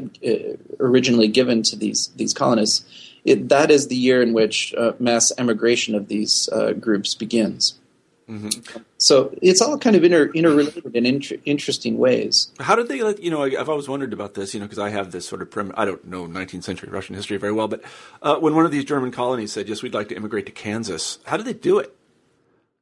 originally 0.79 1.27
given 1.27 1.61
to 1.63 1.75
these 1.75 2.09
these 2.15 2.33
colonists, 2.33 2.83
it, 3.25 3.49
that 3.49 3.71
is 3.71 3.87
the 3.87 3.95
year 3.95 4.21
in 4.21 4.33
which 4.33 4.73
uh, 4.75 4.93
mass 4.99 5.31
emigration 5.37 5.95
of 5.95 6.07
these 6.07 6.49
uh, 6.51 6.73
groups 6.73 7.15
begins. 7.15 7.79
Mm-hmm. 8.29 8.81
So 8.99 9.33
it's 9.41 9.59
all 9.59 9.77
kind 9.79 9.95
of 9.95 10.03
inter, 10.03 10.27
interrelated 10.33 10.95
in 10.95 11.05
inter, 11.05 11.37
interesting 11.45 11.97
ways. 11.97 12.51
How 12.59 12.75
did 12.75 12.87
they 12.87 13.01
let 13.01 13.23
you 13.23 13.31
know? 13.31 13.43
I've 13.43 13.69
always 13.69 13.89
wondered 13.89 14.13
about 14.13 14.35
this, 14.35 14.53
you 14.53 14.59
know, 14.59 14.67
because 14.67 14.77
I 14.77 14.89
have 14.89 15.11
this 15.11 15.27
sort 15.27 15.41
of 15.41 15.49
prim, 15.49 15.73
I 15.75 15.85
don't 15.85 16.05
know 16.05 16.27
19th 16.27 16.63
century 16.63 16.89
Russian 16.89 17.15
history 17.15 17.37
very 17.37 17.53
well, 17.53 17.67
but 17.67 17.83
uh, 18.21 18.35
when 18.35 18.55
one 18.55 18.65
of 18.65 18.71
these 18.71 18.85
German 18.85 19.11
colonies 19.11 19.51
said, 19.51 19.67
"Yes, 19.67 19.81
we'd 19.81 19.95
like 19.95 20.09
to 20.09 20.15
immigrate 20.15 20.45
to 20.45 20.51
Kansas," 20.51 21.17
how 21.25 21.37
did 21.37 21.47
they 21.47 21.53
do 21.53 21.79
it? 21.79 21.95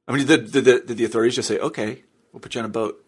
I 0.06 0.14
mean, 0.14 0.28
did, 0.28 0.52
did 0.52 0.88
the 0.88 1.06
authorities 1.06 1.36
just 1.36 1.48
say, 1.48 1.60
"Okay, 1.60 2.04
we'll 2.34 2.42
put 2.42 2.56
you 2.56 2.60
on 2.60 2.66
a 2.66 2.70
boat"? 2.70 3.02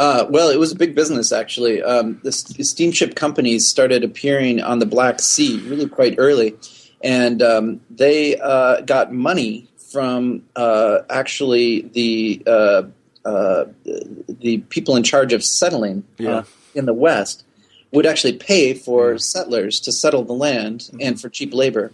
Uh, 0.00 0.24
well, 0.30 0.48
it 0.48 0.58
was 0.58 0.72
a 0.72 0.76
big 0.76 0.94
business 0.94 1.30
actually. 1.30 1.82
Um, 1.82 2.18
the 2.24 2.32
steamship 2.32 3.16
companies 3.16 3.68
started 3.68 4.02
appearing 4.02 4.62
on 4.62 4.78
the 4.78 4.86
Black 4.86 5.20
Sea 5.20 5.60
really 5.68 5.86
quite 5.86 6.14
early, 6.16 6.56
and 7.02 7.42
um, 7.42 7.82
they 7.90 8.38
uh, 8.38 8.80
got 8.80 9.12
money 9.12 9.68
from 9.92 10.42
uh, 10.56 11.00
actually 11.10 11.82
the 11.82 12.42
uh, 12.46 12.82
uh, 13.26 13.66
the 13.84 14.64
people 14.70 14.96
in 14.96 15.02
charge 15.02 15.34
of 15.34 15.44
settling 15.44 16.02
uh, 16.18 16.22
yeah. 16.22 16.42
in 16.74 16.86
the 16.86 16.94
West 16.94 17.44
would 17.92 18.06
actually 18.06 18.32
pay 18.32 18.72
for 18.72 19.18
settlers 19.18 19.80
to 19.80 19.92
settle 19.92 20.24
the 20.24 20.32
land 20.32 20.80
mm-hmm. 20.80 20.96
and 21.02 21.20
for 21.20 21.28
cheap 21.28 21.52
labor. 21.52 21.92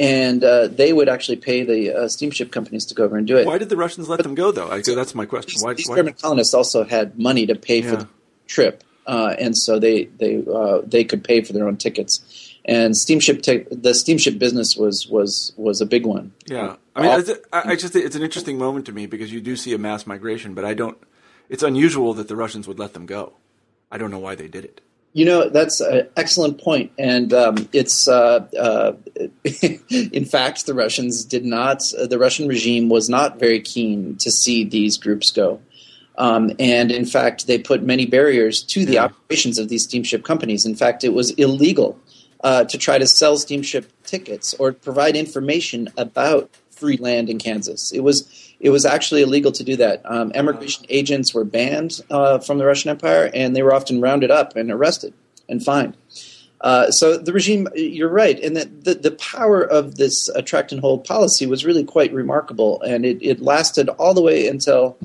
And 0.00 0.42
uh, 0.42 0.68
they 0.68 0.94
would 0.94 1.10
actually 1.10 1.36
pay 1.36 1.62
the 1.62 1.94
uh, 1.94 2.08
steamship 2.08 2.50
companies 2.50 2.86
to 2.86 2.94
go 2.94 3.04
over 3.04 3.18
and 3.18 3.26
do 3.26 3.36
it. 3.36 3.46
Why 3.46 3.58
did 3.58 3.68
the 3.68 3.76
Russians 3.76 4.08
let 4.08 4.16
but, 4.16 4.22
them 4.22 4.34
go, 4.34 4.50
though? 4.50 4.70
I, 4.70 4.80
that's 4.80 5.14
my 5.14 5.26
question. 5.26 5.60
Why, 5.60 5.74
these 5.74 5.90
why? 5.90 5.96
German 5.96 6.14
colonists 6.14 6.54
also 6.54 6.84
had 6.84 7.18
money 7.18 7.44
to 7.46 7.54
pay 7.54 7.82
yeah. 7.82 7.90
for 7.90 7.96
the 7.96 8.08
trip, 8.46 8.82
uh, 9.06 9.34
and 9.38 9.54
so 9.54 9.78
they 9.78 10.04
they 10.04 10.42
uh, 10.50 10.80
they 10.86 11.04
could 11.04 11.22
pay 11.22 11.42
for 11.42 11.52
their 11.52 11.68
own 11.68 11.76
tickets. 11.76 12.22
And 12.64 12.96
steamship 12.96 13.42
te- 13.42 13.66
the 13.70 13.92
steamship 13.92 14.38
business 14.38 14.74
was 14.74 15.06
was 15.06 15.52
was 15.58 15.82
a 15.82 15.86
big 15.86 16.06
one. 16.06 16.32
Yeah, 16.46 16.76
I 16.96 17.02
mean, 17.02 17.20
it's, 17.20 17.30
I 17.52 17.76
just 17.76 17.94
it's 17.94 18.16
an 18.16 18.22
interesting 18.22 18.56
moment 18.56 18.86
to 18.86 18.92
me 18.92 19.04
because 19.04 19.30
you 19.30 19.42
do 19.42 19.54
see 19.54 19.74
a 19.74 19.78
mass 19.78 20.06
migration, 20.06 20.54
but 20.54 20.64
I 20.64 20.72
don't. 20.72 20.96
It's 21.50 21.62
unusual 21.62 22.14
that 22.14 22.28
the 22.28 22.36
Russians 22.36 22.66
would 22.66 22.78
let 22.78 22.94
them 22.94 23.04
go. 23.04 23.34
I 23.90 23.98
don't 23.98 24.10
know 24.10 24.18
why 24.18 24.34
they 24.34 24.48
did 24.48 24.64
it. 24.64 24.80
You 25.12 25.24
know, 25.24 25.48
that's 25.48 25.80
an 25.80 26.08
excellent 26.16 26.60
point, 26.60 26.92
and 26.96 27.32
um, 27.32 27.68
it's 27.72 28.06
uh, 28.06 28.46
uh, 28.56 28.92
in 29.90 30.24
fact 30.24 30.66
the 30.66 30.74
Russians 30.74 31.24
did 31.24 31.44
not. 31.44 31.82
Uh, 31.94 32.06
the 32.06 32.18
Russian 32.18 32.46
regime 32.46 32.88
was 32.88 33.08
not 33.08 33.40
very 33.40 33.60
keen 33.60 34.16
to 34.18 34.30
see 34.30 34.62
these 34.62 34.96
groups 34.96 35.32
go, 35.32 35.60
um, 36.16 36.52
and 36.60 36.92
in 36.92 37.04
fact 37.06 37.48
they 37.48 37.58
put 37.58 37.82
many 37.82 38.06
barriers 38.06 38.62
to 38.62 38.84
the 38.84 38.94
yeah. 38.94 39.04
operations 39.06 39.58
of 39.58 39.68
these 39.68 39.82
steamship 39.82 40.24
companies. 40.24 40.64
In 40.64 40.76
fact, 40.76 41.02
it 41.02 41.12
was 41.12 41.32
illegal 41.32 41.98
uh, 42.44 42.64
to 42.64 42.78
try 42.78 42.98
to 42.98 43.06
sell 43.06 43.36
steamship 43.36 43.90
tickets 44.04 44.54
or 44.54 44.72
provide 44.72 45.16
information 45.16 45.88
about 45.96 46.50
free 46.80 46.96
land 46.96 47.28
in 47.28 47.38
Kansas. 47.38 47.92
It 47.92 48.00
was 48.00 48.28
it 48.58 48.70
was 48.70 48.84
actually 48.84 49.22
illegal 49.22 49.52
to 49.52 49.64
do 49.64 49.76
that. 49.76 50.02
Um, 50.04 50.32
emigration 50.34 50.84
agents 50.88 51.32
were 51.32 51.44
banned 51.44 52.00
uh, 52.10 52.38
from 52.38 52.58
the 52.58 52.66
Russian 52.66 52.90
Empire, 52.90 53.30
and 53.32 53.54
they 53.54 53.62
were 53.62 53.74
often 53.74 54.00
rounded 54.00 54.30
up 54.30 54.56
and 54.56 54.70
arrested 54.70 55.14
and 55.48 55.64
fined. 55.64 55.96
Uh, 56.60 56.90
so 56.90 57.16
the 57.16 57.32
regime, 57.32 57.68
you're 57.74 58.10
right, 58.10 58.38
and 58.40 58.54
the, 58.54 58.66
the, 58.66 58.94
the, 58.94 59.10
power 59.12 59.62
of 59.62 59.96
this 59.96 60.28
attract 60.28 60.72
and 60.72 60.80
hold 60.82 61.06
policy 61.06 61.46
was 61.46 61.64
really 61.64 61.84
quite 61.84 62.12
remarkable, 62.12 62.82
and 62.82 63.06
it, 63.06 63.16
it 63.22 63.40
lasted 63.40 63.88
all 63.88 64.12
the 64.12 64.20
way 64.20 64.46
until 64.46 64.98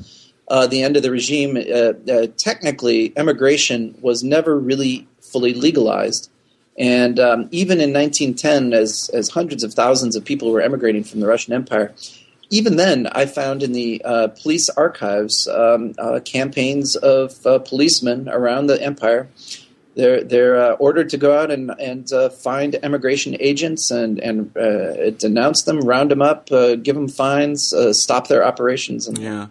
uh, 0.49 0.67
the 0.67 0.83
end 0.83 0.97
of 0.97 1.03
the 1.03 1.11
regime. 1.11 1.55
Uh, 1.55 1.93
uh, 2.11 2.27
technically, 2.35 3.13
emigration 3.15 3.97
was 4.01 4.21
never 4.21 4.59
really 4.59 5.07
fully 5.21 5.53
legalized, 5.53 6.29
and 6.77 7.19
um, 7.19 7.47
even 7.51 7.79
in 7.79 7.93
1910, 7.93 8.73
as 8.73 9.09
as 9.13 9.29
hundreds 9.29 9.63
of 9.63 9.73
thousands 9.73 10.15
of 10.15 10.25
people 10.25 10.51
were 10.51 10.61
emigrating 10.61 11.03
from 11.03 11.21
the 11.21 11.27
Russian 11.27 11.53
Empire, 11.53 11.93
even 12.49 12.75
then, 12.75 13.07
I 13.07 13.25
found 13.25 13.63
in 13.63 13.71
the 13.71 14.01
uh, 14.03 14.27
police 14.27 14.69
archives 14.69 15.47
um, 15.47 15.93
uh, 15.97 16.19
campaigns 16.23 16.95
of 16.95 17.45
uh, 17.45 17.59
policemen 17.59 18.29
around 18.29 18.67
the 18.67 18.81
empire. 18.81 19.29
They're 19.95 20.23
they're 20.23 20.61
uh, 20.61 20.73
ordered 20.73 21.09
to 21.11 21.17
go 21.17 21.38
out 21.38 21.49
and 21.51 21.71
and 21.79 22.11
uh, 22.11 22.29
find 22.29 22.75
emigration 22.83 23.38
agents 23.39 23.89
and 23.91 24.19
and 24.19 24.55
uh, 24.57 25.11
denounce 25.11 25.63
them, 25.63 25.79
round 25.79 26.11
them 26.11 26.21
up, 26.21 26.47
give 26.47 26.95
them 26.95 27.07
fines, 27.07 27.73
stop 27.91 28.27
their 28.27 28.45
operations. 28.45 29.07
And, 29.07 29.17
yeah. 29.17 29.47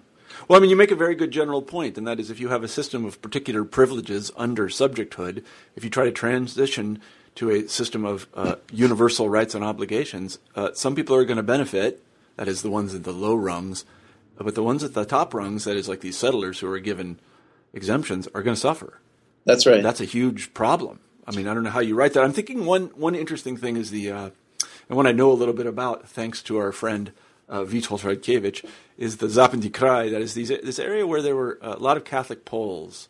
Well, 0.46 0.59
I 0.59 0.61
mean, 0.61 0.70
you 0.70 0.76
make 0.76 0.90
a 0.90 0.96
very 0.96 1.14
good 1.14 1.30
general 1.30 1.62
point, 1.62 1.96
and 1.96 2.07
that 2.07 2.20
is 2.20 2.30
if 2.30 2.38
you 2.38 2.48
have 2.48 2.62
a 2.62 2.68
system 2.68 3.04
of 3.04 3.22
particular 3.22 3.64
privileges 3.64 4.30
under 4.37 4.68
subjecthood, 4.68 5.42
if 5.74 5.85
you 5.85 5.90
try 5.90 6.04
to 6.04 6.12
transition 6.12 7.00
to 7.37 7.50
a 7.50 7.68
system 7.68 8.04
of 8.04 8.28
universal 8.70 9.28
rights 9.28 9.54
and 9.54 9.64
obligations, 9.64 10.38
some 10.74 10.94
people 10.94 11.16
are 11.16 11.24
going 11.24 11.38
to 11.38 11.42
benefit 11.42 12.04
that 12.37 12.48
is 12.48 12.62
the 12.62 12.70
ones 12.70 12.94
at 12.94 13.04
the 13.04 13.12
low 13.12 13.35
rungs. 13.35 13.85
But 14.37 14.54
the 14.54 14.62
ones 14.62 14.83
at 14.83 14.94
the 14.94 15.04
top 15.04 15.33
rungs, 15.33 15.64
that 15.64 15.76
is 15.76 15.88
like 15.88 16.00
these 16.00 16.18
settlers 16.18 16.59
who 16.59 16.70
are 16.70 16.80
given 16.80 17.20
exemptions, 17.72 18.26
are 18.35 18.42
going 18.42 18.57
to 18.57 18.61
suffer. 18.61 18.98
That's 19.44 19.66
right. 19.66 19.83
That's 19.83 20.00
a 20.00 20.04
huge 20.04 20.54
problem. 20.54 20.98
I 21.26 21.35
mean, 21.35 21.46
I 21.46 21.54
don't 21.54 21.62
know 21.62 21.70
how 21.70 21.80
you 21.80 21.94
write 21.94 22.14
that. 22.14 22.24
I'm 22.24 22.33
thinking 22.33 22.64
one 22.66 22.87
one 22.96 23.14
interesting 23.14 23.57
thing 23.57 23.76
is 23.76 23.90
the, 23.90 24.11
uh, 24.11 24.30
and 24.88 24.96
one 24.96 25.07
I 25.07 25.12
know 25.12 25.30
a 25.30 25.35
little 25.35 25.54
bit 25.54 25.66
about, 25.66 26.09
thanks 26.09 26.42
to 26.44 26.59
our 26.59 26.72
friend 26.72 27.12
uh, 27.48 27.61
Witold 27.61 28.70
is 28.96 29.16
the 29.18 29.26
Zapadny 29.26 29.70
Krai. 29.70 30.11
That 30.11 30.20
is 30.20 30.35
these, 30.35 30.48
this 30.48 30.78
area 30.78 31.07
where 31.07 31.22
there 31.22 31.37
were 31.37 31.59
a 31.61 31.78
lot 31.78 31.96
of 31.96 32.04
Catholic 32.04 32.44
Poles, 32.44 33.09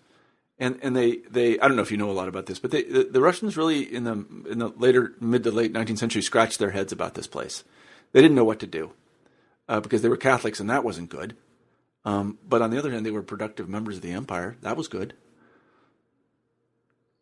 and 0.58 0.78
and 0.82 0.96
they, 0.96 1.18
they 1.30 1.58
I 1.60 1.68
don't 1.68 1.76
know 1.76 1.82
if 1.82 1.90
you 1.90 1.96
know 1.96 2.10
a 2.10 2.12
lot 2.12 2.28
about 2.28 2.46
this, 2.46 2.58
but 2.58 2.70
they, 2.70 2.82
the, 2.82 3.04
the 3.04 3.20
Russians 3.20 3.56
really 3.56 3.82
in 3.82 4.04
the 4.04 4.24
in 4.50 4.58
the 4.58 4.68
later 4.76 5.14
mid 5.20 5.44
to 5.44 5.50
late 5.50 5.72
19th 5.72 5.98
century 5.98 6.22
scratched 6.22 6.58
their 6.58 6.70
heads 6.70 6.92
about 6.92 7.14
this 7.14 7.26
place. 7.26 7.64
They 8.12 8.20
didn't 8.20 8.36
know 8.36 8.44
what 8.44 8.60
to 8.60 8.66
do 8.66 8.92
uh, 9.68 9.80
because 9.80 10.02
they 10.02 10.08
were 10.08 10.16
Catholics 10.16 10.60
and 10.60 10.70
that 10.70 10.84
wasn't 10.84 11.10
good. 11.10 11.36
Um, 12.04 12.38
but 12.46 12.60
on 12.60 12.70
the 12.70 12.78
other 12.78 12.90
hand, 12.90 13.06
they 13.06 13.10
were 13.10 13.22
productive 13.22 13.68
members 13.68 13.96
of 13.96 14.02
the 14.02 14.12
empire. 14.12 14.56
That 14.60 14.76
was 14.76 14.88
good. 14.88 15.14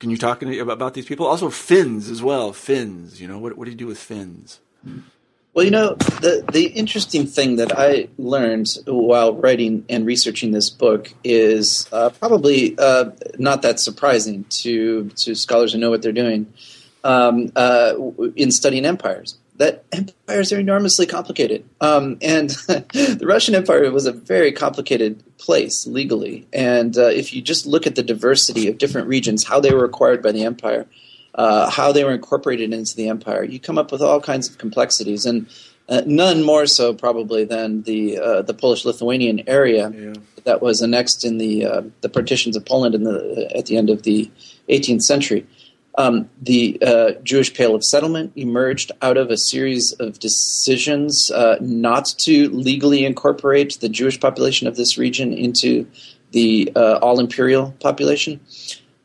Can 0.01 0.11
you 0.11 0.17
talk 0.17 0.43
about 0.43 0.95
these 0.95 1.07
people? 1.07 1.27
Also, 1.27 1.49
Finns 1.49 2.11
as 2.11 2.21
well. 2.21 2.53
Finns, 2.53 3.21
you 3.21 3.29
know, 3.29 3.39
what, 3.39 3.57
what 3.57 3.67
do 3.67 3.71
you 3.71 3.77
do 3.77 3.87
with 3.87 3.99
Finns? 3.99 4.59
Well, 5.55 5.67
you 5.67 5.71
know, 5.71 5.95
the 5.95 6.45
the 6.51 6.67
interesting 6.69 7.27
thing 7.27 7.57
that 7.57 7.79
I 7.79 8.09
learned 8.17 8.79
while 8.87 9.35
writing 9.35 9.85
and 9.89 10.07
researching 10.07 10.53
this 10.53 10.71
book 10.71 11.13
is 11.25 11.87
uh, 11.93 12.09
probably 12.11 12.75
uh, 12.79 13.11
not 13.39 13.61
that 13.63 13.79
surprising 13.79 14.45
to 14.63 15.11
to 15.11 15.35
scholars 15.35 15.75
who 15.75 15.79
know 15.79 15.91
what 15.91 16.01
they're 16.01 16.13
doing 16.13 16.53
um, 17.05 17.53
uh, 17.55 17.95
in 18.35 18.51
studying 18.51 18.87
empires 18.87 19.37
that 19.57 19.85
empires 19.93 20.53
are 20.53 20.59
enormously 20.59 21.07
complicated. 21.07 21.65
Um, 21.81 22.17
and 22.21 22.51
the 22.69 23.23
Russian 23.23 23.55
Empire 23.55 23.91
was 23.91 24.07
a 24.07 24.13
very 24.13 24.51
complicated 24.51 25.23
place 25.39 25.87
legally. 25.87 26.47
And 26.53 26.97
uh, 26.97 27.07
if 27.07 27.33
you 27.33 27.43
just 27.43 27.67
look 27.67 27.87
at 27.87 27.95
the 27.95 28.03
diversity 28.03 28.69
of 28.69 28.79
different 28.79 29.09
regions, 29.09 29.45
how 29.45 29.61
they 29.61 29.73
were 29.73 29.85
acquired 29.85 30.23
by 30.23 30.33
the 30.33 30.45
empire, 30.45 30.87
uh, 31.35 31.71
how 31.71 31.93
they 31.93 32.05
were 32.05 32.13
incorporated 32.13 32.73
into 32.73 32.95
the 32.95 33.09
empire, 33.09 33.45
you 33.45 33.59
come 33.59 33.79
up 33.79 33.93
with 33.93 34.03
all 34.03 34.21
kinds 34.21 34.49
of 34.49 34.59
complexities. 34.59 35.27
And 35.27 35.47
uh, 35.89 36.03
none 36.07 36.43
more 36.43 36.67
so 36.67 36.95
probably 36.95 37.45
than 37.45 37.83
the 37.83 38.19
uh, 38.19 38.43
the 38.43 38.55
Polish-Lithuanian 38.55 39.43
area 39.49 39.91
yeah. 39.91 40.15
that 40.45 40.63
was 40.63 40.81
annexed 40.81 41.25
in 41.25 41.39
the 41.39 41.67
uh, 41.67 41.83
the 42.03 42.09
partitions 42.09 42.57
of 42.57 42.65
Poland 42.65 42.95
in 42.95 43.03
the, 43.03 43.51
at 43.55 43.67
the 43.67 43.77
end 43.77 43.91
of 43.91 44.03
the 44.03 44.31
18th 44.69 45.03
century. 45.03 45.47
Um, 45.99 46.31
the 46.41 46.79
uh, 46.81 47.13
Jewish 47.23 47.53
Pale 47.53 47.75
of 47.75 47.85
Settlement 47.85 48.33
emerged 48.37 48.93
out 49.03 49.19
of 49.19 49.31
a 49.31 49.37
series 49.37 49.93
of 49.93 50.19
decisions 50.19 51.31
uh, 51.31 51.59
not 51.61 52.07
to 52.19 52.49
legally 52.49 53.05
incorporate 53.05 53.79
the 53.81 53.91
Jewish 53.91 54.19
population 54.19 54.67
of 54.67 54.77
this 54.77 54.97
region 54.97 55.35
into 55.35 55.87
the 56.31 56.73
uh, 56.75 56.99
all 57.03 57.21
imperial 57.21 57.73
population. 57.81 58.41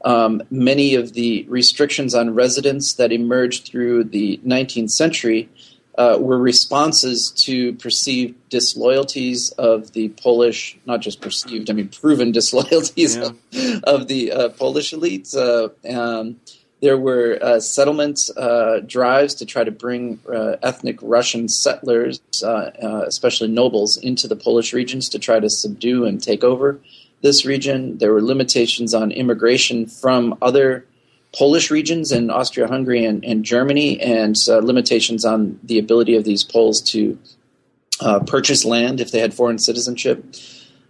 Um, 0.08 0.42
many 0.50 0.96
of 0.96 1.12
the 1.12 1.46
restrictions 1.50 2.16
on 2.16 2.34
residence 2.34 2.94
that 2.94 3.12
emerged 3.12 3.68
through 3.68 4.06
the 4.06 4.40
19th 4.46 4.92
century 4.92 5.50
uh, 5.98 6.18
were 6.18 6.38
responses 6.38 7.30
to 7.32 7.74
perceived 7.74 8.34
disloyalties 8.48 9.50
of 9.58 9.92
the 9.92 10.08
Polish, 10.10 10.80
not 10.86 11.02
just 11.02 11.20
perceived, 11.20 11.70
I 11.70 11.74
mean 11.74 11.90
proven 11.90 12.32
disloyalties 12.40 13.18
yeah. 13.18 13.24
of, 13.24 13.84
of, 13.84 14.08
the 14.08 14.32
uh, 14.32 14.50
Polish 14.50 14.94
elites. 14.94 15.36
Uh, 15.36 15.70
um, 15.94 16.40
there 16.82 16.98
were 16.98 17.38
uh, 17.42 17.60
settlement 17.60 18.30
uh, 18.38 18.80
drives 18.80 19.36
to 19.36 19.46
try 19.46 19.66
to 19.66 19.72
bring 19.72 20.22
uh, 20.34 20.56
ethnic 20.64 21.00
Russian 21.02 21.50
settlers, 21.50 22.22
uh, 22.42 22.48
uh, 22.82 23.04
especially 23.06 23.50
nobles, 23.50 23.98
into 23.98 24.30
the 24.30 24.38
Polish 24.38 24.72
regions 24.72 25.10
to 25.10 25.20
try 25.20 25.42
to 25.42 25.50
subdue 25.50 26.06
and 26.06 26.24
take 26.24 26.46
over 26.46 26.80
this 27.22 27.46
region. 27.46 27.98
There 27.98 28.14
were 28.14 28.22
limitations 28.22 28.94
on 28.94 29.12
immigration 29.12 29.86
from 29.88 30.38
other 30.42 30.86
Polish 31.36 31.70
regions 31.70 32.12
in 32.12 32.30
Austria 32.30 32.68
Hungary 32.68 33.06
and, 33.06 33.24
and, 33.24 33.44
Germany, 33.44 34.00
and 34.00 34.36
uh, 34.48 34.58
limitations 34.60 35.26
on 35.26 35.60
the 35.64 35.78
ability 35.78 36.16
of 36.16 36.24
these 36.24 36.44
Poles 36.44 36.82
to 36.92 37.18
purchase 38.26 38.64
land 38.66 39.02
if 39.02 39.12
they 39.12 39.20
had 39.20 39.34
foreign 39.34 39.60
citizenship. 39.60 40.24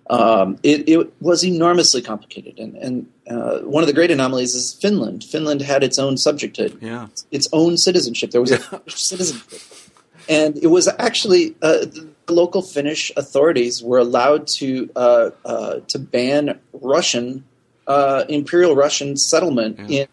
Um, 0.09 0.57
it, 0.63 0.87
it, 0.87 1.21
was 1.21 1.43
enormously 1.43 2.01
complicated, 2.01 2.59
and, 2.59 2.75
and 2.77 3.11
uh, 3.29 3.59
one 3.59 3.83
of 3.83 3.87
the 3.87 3.93
great 3.93 4.09
anomalies 4.09 4.55
is 4.55 4.73
Finland. 4.73 5.23
Finland 5.23 5.61
had 5.61 5.83
its 5.83 5.99
own 5.99 6.15
subjecthood, 6.15 6.81
yeah. 6.81 7.07
its 7.31 7.49
own 7.51 7.75
citizenship. 7.75 8.31
There 8.31 8.39
was 8.39 8.51
yeah. 8.51 8.79
a 8.87 8.89
citizenship, 8.89 9.59
and 10.29 10.57
it 10.57 10.67
was 10.67 10.87
actually 10.99 11.55
uh, 11.61 11.85
the 12.25 12.33
local 12.33 12.61
Finnish 12.61 13.11
authorities 13.17 13.83
were 13.83 13.99
allowed 13.99 14.47
to 14.47 14.89
uh, 14.95 15.29
uh 15.45 15.79
to 15.87 15.99
ban 15.99 16.59
Russian 16.73 17.43
uh, 17.87 18.25
imperial 18.29 18.75
Russian 18.75 19.17
settlement 19.17 19.79
yeah. 19.89 20.01
in 20.01 20.07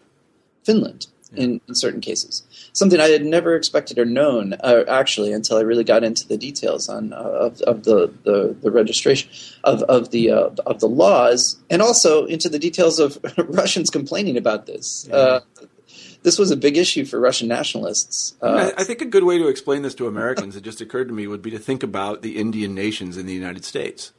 Finland 0.63 1.07
yeah. 1.31 1.43
in, 1.43 1.61
in 1.67 1.75
certain 1.75 2.01
cases 2.01 2.43
something 2.75 2.99
I 2.99 3.07
had 3.07 3.25
never 3.25 3.55
expected 3.55 3.97
or 3.97 4.05
known 4.05 4.53
uh, 4.59 4.83
actually 4.87 5.31
until 5.31 5.57
I 5.57 5.61
really 5.61 5.83
got 5.83 6.03
into 6.03 6.27
the 6.27 6.37
details 6.37 6.89
on 6.89 7.13
uh, 7.13 7.17
of, 7.17 7.61
of 7.61 7.83
the, 7.83 8.13
the, 8.23 8.55
the, 8.61 8.69
registration 8.69 9.29
of, 9.63 9.81
of 9.83 10.11
the 10.11 10.31
uh, 10.31 10.49
of 10.65 10.81
the 10.81 10.87
laws 10.87 11.57
and 11.69 11.81
also 11.81 12.25
into 12.25 12.49
the 12.49 12.59
details 12.59 12.99
of 12.99 13.17
Russians 13.37 13.89
complaining 13.89 14.37
about 14.37 14.65
this. 14.65 15.07
Yeah. 15.09 15.39
This 16.25 16.39
was 16.39 16.49
a 16.49 16.57
big 16.57 16.75
issue 16.75 17.05
for 17.05 17.19
Russian 17.19 17.47
nationalists. 17.47 18.33
Uh, 18.41 18.71
I, 18.75 18.83
think 18.83 18.99
a 18.99 19.05
good 19.05 19.23
way 19.23 19.37
to 19.37 19.47
explain 19.47 19.83
this 19.83 19.93
to 19.93 20.07
Americans, 20.07 20.55
it 20.55 20.63
just 20.63 20.81
occurred 20.81 21.07
to 21.09 21.13
me, 21.13 21.27
would 21.27 21.43
be 21.43 21.51
to 21.51 21.59
think 21.59 21.83
about 21.83 22.23
the 22.23 22.39
Indian 22.39 22.73
nations 22.73 23.15
in 23.15 23.27
the 23.27 23.33
United 23.33 23.63
States. 23.63 24.11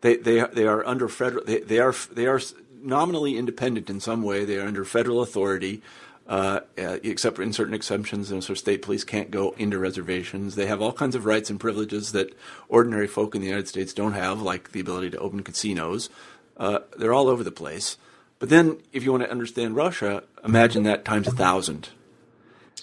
They 0.00 0.16
they 0.16 0.40
they 0.40 0.66
are 0.66 0.84
under 0.86 1.06
federal. 1.06 1.44
They, 1.44 1.60
they 1.60 1.78
are 1.78 1.94
they 2.10 2.26
are 2.26 2.40
nominally 2.82 3.36
independent 3.36 3.90
in 3.90 4.00
some 4.00 4.22
way. 4.22 4.46
They 4.46 4.56
are 4.56 4.66
under 4.66 4.86
federal 4.86 5.20
authority. 5.20 5.82
Uh, 6.26 6.60
uh, 6.78 6.98
except 7.02 7.40
in 7.40 7.52
certain 7.52 7.74
exceptions, 7.74 8.30
and 8.30 8.44
so 8.44 8.54
state 8.54 8.82
police 8.82 9.02
can't 9.02 9.32
go 9.32 9.50
into 9.58 9.80
reservations. 9.80 10.54
They 10.54 10.66
have 10.66 10.80
all 10.80 10.92
kinds 10.92 11.16
of 11.16 11.24
rights 11.24 11.50
and 11.50 11.58
privileges 11.58 12.12
that 12.12 12.32
ordinary 12.68 13.08
folk 13.08 13.34
in 13.34 13.40
the 13.40 13.48
United 13.48 13.66
States 13.66 13.92
don't 13.92 14.12
have, 14.12 14.40
like 14.40 14.70
the 14.70 14.78
ability 14.78 15.10
to 15.10 15.18
open 15.18 15.42
casinos. 15.42 16.08
Uh, 16.56 16.80
they're 16.96 17.12
all 17.12 17.26
over 17.26 17.42
the 17.42 17.50
place. 17.50 17.96
But 18.40 18.48
then, 18.48 18.78
if 18.92 19.04
you 19.04 19.12
want 19.12 19.22
to 19.22 19.30
understand 19.30 19.76
Russia, 19.76 20.24
imagine 20.44 20.82
that 20.82 21.04
times 21.04 21.28
a 21.28 21.30
thousand. 21.30 21.90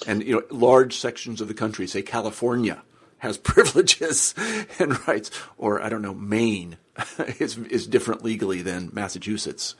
And 0.05 0.23
you 0.23 0.35
know, 0.35 0.43
large 0.49 0.97
sections 0.97 1.41
of 1.41 1.49
the 1.49 1.53
country, 1.53 1.87
say 1.87 2.01
California, 2.01 2.83
has 3.17 3.37
privileges 3.53 4.33
and 4.79 5.05
rights, 5.07 5.29
or 5.57 5.81
I 5.81 5.89
don't 5.89 6.01
know, 6.01 6.13
Maine 6.13 6.77
is 7.39 7.57
is 7.57 7.85
different 7.87 8.23
legally 8.23 8.61
than 8.61 8.91
Massachusetts, 8.93 9.75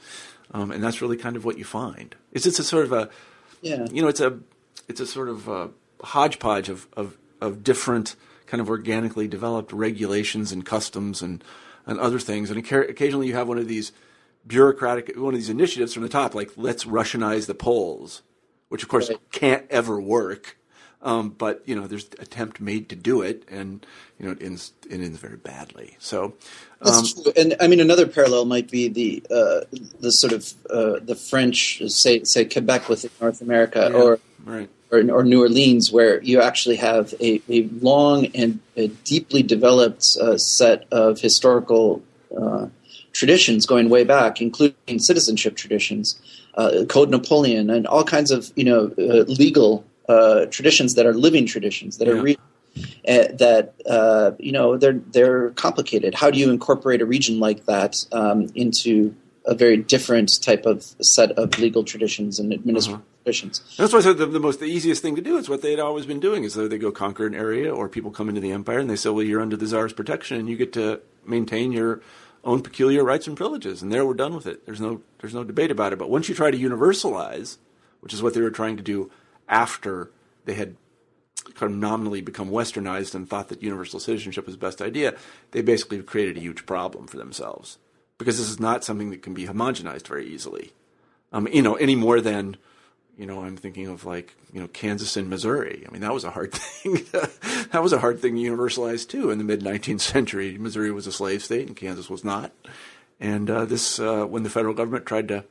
um, 0.50 0.70
and 0.70 0.84
that's 0.84 1.00
really 1.00 1.16
kind 1.16 1.36
of 1.36 1.46
what 1.46 1.56
you 1.56 1.64
find. 1.64 2.14
It's 2.32 2.44
it's 2.44 2.58
a 2.58 2.64
sort 2.64 2.84
of 2.84 2.92
a 2.92 3.08
yeah. 3.62 3.86
You 3.90 4.02
know, 4.02 4.08
it's 4.08 4.20
a 4.20 4.38
it's 4.88 5.00
a 5.00 5.06
sort 5.06 5.28
of 5.28 5.48
a 5.48 5.70
hodgepodge 6.02 6.68
of, 6.68 6.86
of, 6.96 7.16
of 7.40 7.62
different 7.62 8.16
kind 8.46 8.60
of 8.60 8.68
organically 8.68 9.28
developed 9.28 9.72
regulations 9.72 10.52
and 10.52 10.64
customs 10.64 11.22
and, 11.22 11.44
and 11.86 12.00
other 12.00 12.18
things. 12.18 12.50
And 12.50 12.58
occasionally 12.58 13.26
you 13.26 13.34
have 13.34 13.48
one 13.48 13.58
of 13.58 13.68
these 13.68 13.92
bureaucratic, 14.48 15.14
one 15.16 15.34
of 15.34 15.40
these 15.40 15.50
initiatives 15.50 15.94
from 15.94 16.02
the 16.02 16.08
top, 16.08 16.34
like 16.34 16.50
let's 16.56 16.84
Russianize 16.84 17.46
the 17.46 17.54
Poles, 17.54 18.22
which 18.68 18.82
of 18.82 18.88
course 18.88 19.08
right. 19.08 19.18
can't 19.30 19.66
ever 19.70 20.00
work. 20.00 20.56
Um, 21.00 21.30
but 21.30 21.62
you 21.64 21.76
know, 21.76 21.86
there's 21.86 22.06
attempt 22.18 22.60
made 22.60 22.88
to 22.88 22.96
do 22.96 23.22
it, 23.22 23.44
and 23.48 23.86
you 24.18 24.26
know, 24.26 24.32
it 24.32 24.42
ends 24.42 24.72
it 24.90 25.00
ends 25.00 25.18
very 25.18 25.36
badly. 25.36 25.96
So 26.00 26.34
that's 26.82 27.16
um, 27.16 27.22
true. 27.22 27.32
And 27.36 27.56
I 27.60 27.68
mean, 27.68 27.78
another 27.78 28.06
parallel 28.06 28.46
might 28.46 28.68
be 28.68 28.88
the 28.88 29.22
uh, 29.30 29.60
the 30.00 30.10
sort 30.10 30.32
of 30.32 30.52
uh, 30.68 30.98
the 31.00 31.14
French, 31.14 31.80
say 31.86 32.24
say 32.24 32.46
Quebec 32.46 32.88
within 32.88 33.12
North 33.20 33.40
America, 33.40 33.88
yeah, 33.92 33.96
or, 33.96 34.18
right. 34.44 34.68
or, 34.90 34.98
or 35.12 35.22
New 35.22 35.42
Orleans, 35.42 35.92
where 35.92 36.20
you 36.20 36.40
actually 36.40 36.76
have 36.76 37.14
a, 37.20 37.40
a 37.48 37.68
long 37.80 38.26
and 38.34 38.58
a 38.76 38.88
deeply 38.88 39.44
developed 39.44 40.04
uh, 40.20 40.36
set 40.36 40.84
of 40.90 41.20
historical 41.20 42.02
uh, 42.36 42.66
traditions 43.18 43.66
going 43.66 43.90
way 43.90 44.04
back, 44.04 44.40
including 44.40 44.98
citizenship 44.98 45.56
traditions, 45.56 46.20
uh, 46.54 46.84
Code 46.88 47.10
Napoleon, 47.10 47.68
and 47.68 47.86
all 47.86 48.04
kinds 48.04 48.30
of 48.30 48.52
you 48.54 48.64
know 48.64 48.92
uh, 48.96 49.24
legal 49.26 49.84
uh, 50.08 50.46
traditions 50.46 50.94
that 50.94 51.04
are 51.04 51.14
living 51.14 51.44
traditions 51.44 51.98
that 51.98 52.06
yeah. 52.06 52.14
are 52.14 52.22
real. 52.22 52.36
Uh, 53.08 53.26
that 53.34 53.74
uh, 53.90 54.30
you 54.38 54.52
know 54.52 54.76
they're 54.76 55.00
they're 55.10 55.50
complicated. 55.50 56.14
How 56.14 56.30
do 56.30 56.38
you 56.38 56.50
incorporate 56.50 57.02
a 57.02 57.06
region 57.06 57.40
like 57.40 57.66
that 57.66 57.96
um, 58.12 58.46
into 58.54 59.14
a 59.44 59.54
very 59.54 59.78
different 59.78 60.40
type 60.40 60.64
of 60.64 60.94
set 61.00 61.32
of 61.32 61.58
legal 61.58 61.82
traditions 61.82 62.38
and 62.38 62.52
administrative 62.52 63.00
uh-huh. 63.00 63.24
traditions? 63.24 63.76
That's 63.76 63.92
why 63.92 63.98
I 63.98 64.02
said 64.02 64.18
the, 64.18 64.26
the, 64.26 64.38
most 64.38 64.60
the 64.60 64.66
easiest 64.66 65.02
thing 65.02 65.16
to 65.16 65.22
do 65.22 65.38
is 65.38 65.48
what 65.48 65.62
they 65.62 65.72
had 65.72 65.80
always 65.80 66.06
been 66.06 66.20
doing 66.20 66.44
is 66.44 66.54
that 66.54 66.70
they 66.70 66.78
go 66.78 66.92
conquer 66.92 67.26
an 67.26 67.34
area 67.34 67.74
or 67.74 67.88
people 67.88 68.12
come 68.12 68.28
into 68.28 68.40
the 68.40 68.52
empire 68.52 68.78
and 68.78 68.88
they 68.88 68.96
say, 68.96 69.08
well, 69.10 69.24
you're 69.24 69.40
under 69.40 69.56
the 69.56 69.66
czar's 69.66 69.92
protection 69.92 70.38
and 70.38 70.48
you 70.48 70.56
get 70.56 70.72
to 70.74 71.00
maintain 71.26 71.72
your 71.72 72.00
own 72.44 72.62
peculiar 72.62 73.04
rights 73.04 73.26
and 73.26 73.36
privileges, 73.36 73.82
and 73.82 73.92
there 73.92 74.06
we're 74.06 74.14
done 74.14 74.34
with 74.34 74.46
it. 74.46 74.64
There's 74.66 74.80
no 74.80 75.02
there's 75.20 75.34
no 75.34 75.44
debate 75.44 75.70
about 75.70 75.92
it. 75.92 75.98
But 75.98 76.10
once 76.10 76.28
you 76.28 76.34
try 76.34 76.50
to 76.50 76.58
universalize, 76.58 77.58
which 78.00 78.14
is 78.14 78.22
what 78.22 78.34
they 78.34 78.40
were 78.40 78.50
trying 78.50 78.76
to 78.76 78.82
do 78.82 79.10
after 79.48 80.10
they 80.44 80.54
had 80.54 80.76
kind 81.54 81.72
of 81.72 81.78
nominally 81.78 82.20
become 82.20 82.50
westernized 82.50 83.14
and 83.14 83.28
thought 83.28 83.48
that 83.48 83.62
universal 83.62 84.00
citizenship 84.00 84.46
was 84.46 84.54
the 84.54 84.60
best 84.60 84.82
idea, 84.82 85.14
they 85.50 85.62
basically 85.62 86.02
created 86.02 86.36
a 86.36 86.40
huge 86.40 86.66
problem 86.66 87.06
for 87.06 87.16
themselves 87.16 87.78
because 88.18 88.38
this 88.38 88.50
is 88.50 88.60
not 88.60 88.84
something 88.84 89.10
that 89.10 89.22
can 89.22 89.34
be 89.34 89.46
homogenized 89.46 90.06
very 90.06 90.26
easily. 90.26 90.72
Um, 91.32 91.48
you 91.48 91.62
know, 91.62 91.74
any 91.74 91.94
more 91.94 92.20
than 92.20 92.56
you 93.18 93.26
know, 93.26 93.42
I'm 93.42 93.56
thinking 93.56 93.88
of 93.88 94.04
like 94.04 94.34
you 94.52 94.60
know 94.60 94.68
Kansas 94.68 95.16
and 95.16 95.28
Missouri. 95.28 95.84
I 95.86 95.90
mean, 95.90 96.00
that 96.02 96.14
was 96.14 96.24
a 96.24 96.30
hard 96.30 96.52
thing. 96.54 96.94
that 97.72 97.82
was 97.82 97.92
a 97.92 97.98
hard 97.98 98.20
thing 98.20 98.36
to 98.36 98.40
universalize 98.40 99.06
too 99.06 99.30
in 99.30 99.38
the 99.38 99.44
mid 99.44 99.60
19th 99.60 100.00
century. 100.00 100.56
Missouri 100.56 100.92
was 100.92 101.06
a 101.06 101.12
slave 101.12 101.42
state 101.42 101.66
and 101.66 101.76
Kansas 101.76 102.08
was 102.08 102.24
not. 102.24 102.52
And 103.20 103.50
uh, 103.50 103.64
this, 103.64 103.98
uh, 103.98 104.24
when 104.24 104.44
the 104.44 104.50
federal 104.50 104.74
government 104.74 105.04
tried 105.04 105.26
to 105.28 105.44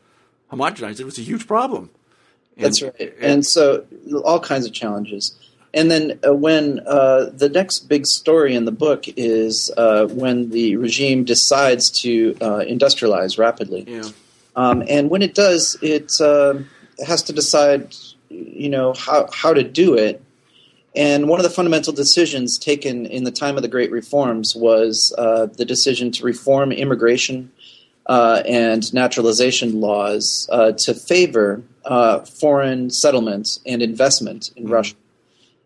homogenize 0.52 0.92
it, 0.92 1.02
it 1.02 1.06
was 1.06 1.18
a 1.18 1.24
huge 1.24 1.48
problem. 1.48 1.90
And, 2.56 2.66
That's 2.66 2.82
right. 2.82 3.14
And 3.20 3.46
so 3.46 3.86
all 4.24 4.40
kinds 4.40 4.66
of 4.66 4.72
challenges. 4.72 5.36
And 5.74 5.92
then 5.92 6.20
uh, 6.26 6.34
when 6.34 6.80
uh, 6.88 7.30
the 7.32 7.50
next 7.50 7.82
big 7.90 8.08
story 8.08 8.56
in 8.56 8.64
the 8.64 8.72
book 8.72 9.04
is 9.18 9.70
uh, 9.76 10.08
when 10.08 10.50
the 10.50 10.78
regime 10.78 11.26
decides 11.26 11.92
to 12.02 12.36
uh, 12.40 12.60
industrialize 12.60 13.38
rapidly. 13.38 13.84
Yeah. 13.86 14.10
Um, 14.56 14.82
and 14.88 15.10
when 15.10 15.22
it 15.22 15.36
does, 15.36 15.78
it 15.84 16.14
uh, 16.20 16.56
has 17.06 17.24
to 17.24 17.34
decide, 17.34 17.96
you 18.30 18.70
know, 18.70 18.94
how, 18.94 19.28
how 19.34 19.54
to 19.54 19.64
do 19.64 19.96
it. 19.96 20.24
And 20.96 21.28
one 21.28 21.40
of 21.40 21.44
the 21.44 21.52
fundamental 21.52 21.94
decisions 21.94 22.58
taken 22.58 23.06
in 23.06 23.24
the 23.24 23.32
time 23.32 23.56
of 23.56 23.62
the 23.62 23.68
Great 23.68 23.92
Reforms 23.92 24.56
was 24.56 25.14
uh, 25.18 25.46
the 25.46 25.66
decision 25.66 26.12
to 26.14 26.24
reform 26.24 26.72
immigration 26.72 27.52
uh, 28.08 28.42
and 28.48 28.92
naturalization 28.94 29.80
laws 29.80 30.50
uh, 30.52 30.72
to 30.72 30.94
favor 30.94 31.62
uh, 31.86 32.20
foreign 32.22 32.90
settlement 32.90 33.60
and 33.66 33.82
investment 33.82 34.52
in 34.56 34.64
mm-hmm. 34.64 34.74
Russia. 34.74 34.96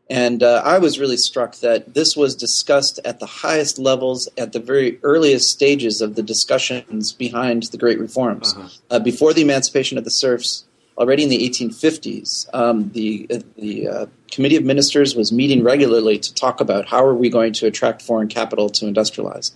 And 0.10 0.44
uh, 0.44 0.62
I 0.66 0.78
was 0.78 1.00
really 1.00 1.16
struck 1.16 1.56
that 1.60 1.94
this 1.94 2.18
was 2.18 2.36
discussed 2.36 3.00
at 3.06 3.22
the 3.22 3.26
highest 3.26 3.80
levels 3.80 4.28
at 4.38 4.52
the 4.52 4.60
very 4.60 5.00
earliest 5.04 5.50
stages 5.50 6.02
of 6.02 6.16
the 6.16 6.24
discussions 6.24 7.14
behind 7.14 7.64
the 7.64 7.78
Great 7.78 7.98
Reforms. 7.98 8.54
Uh-huh. 8.54 8.68
Uh, 8.90 9.00
before 9.00 9.34
the 9.34 9.42
emancipation 9.42 9.98
of 9.98 10.04
the 10.04 10.12
serfs, 10.12 10.66
already 11.02 11.24
in 11.24 11.30
the 11.30 11.50
1850s, 11.50 12.48
um, 12.54 12.90
the, 12.92 13.28
the 13.58 14.10
Committee 14.32 14.56
of 14.56 14.64
Ministers 14.64 15.16
was 15.16 15.32
meeting 15.32 15.64
regularly 15.64 16.18
to 16.20 16.34
talk 16.34 16.62
about 16.62 16.88
how 16.88 17.04
are 17.04 17.14
we 17.14 17.30
going 17.30 17.54
to 17.54 17.68
attract 17.68 18.02
foreign 18.02 18.28
capital 18.28 18.70
to 18.70 18.86
industrialize. 18.86 19.52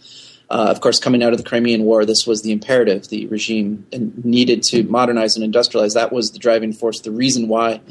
Uh, 0.49 0.67
of 0.69 0.81
course, 0.81 0.99
coming 0.99 1.23
out 1.23 1.31
of 1.31 1.37
the 1.37 1.43
Crimean 1.43 1.83
War, 1.83 2.05
this 2.05 2.27
was 2.27 2.41
the 2.43 2.51
imperative. 2.51 3.07
The 3.07 3.25
regime 3.27 3.85
needed 4.23 4.61
to 4.63 4.83
modernize 4.83 5.35
and 5.35 5.53
industrialize. 5.53 5.93
That 5.93 6.11
was 6.11 6.31
the 6.31 6.39
driving 6.39 6.73
force, 6.73 6.99
the 7.01 7.11
reason 7.11 7.47
why 7.47 7.81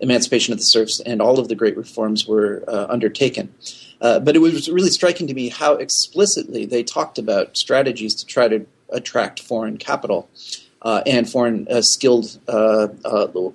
emancipation 0.00 0.52
of 0.52 0.58
the 0.58 0.64
serfs 0.64 1.00
and 1.00 1.20
all 1.20 1.38
of 1.38 1.48
the 1.48 1.54
great 1.54 1.76
reforms 1.76 2.26
were 2.26 2.64
uh, 2.68 2.86
undertaken. 2.88 3.52
Uh, 4.00 4.20
but 4.20 4.36
it 4.36 4.38
was 4.38 4.68
really 4.68 4.90
striking 4.90 5.26
to 5.26 5.34
me 5.34 5.48
how 5.48 5.74
explicitly 5.74 6.64
they 6.64 6.82
talked 6.82 7.18
about 7.18 7.56
strategies 7.56 8.14
to 8.14 8.24
try 8.24 8.46
to 8.46 8.64
attract 8.90 9.40
foreign 9.40 9.76
capital. 9.76 10.30
Uh, 10.80 11.02
and 11.06 11.28
foreign 11.28 11.66
uh, 11.68 11.82
skilled 11.82 12.38
uh, 12.46 12.86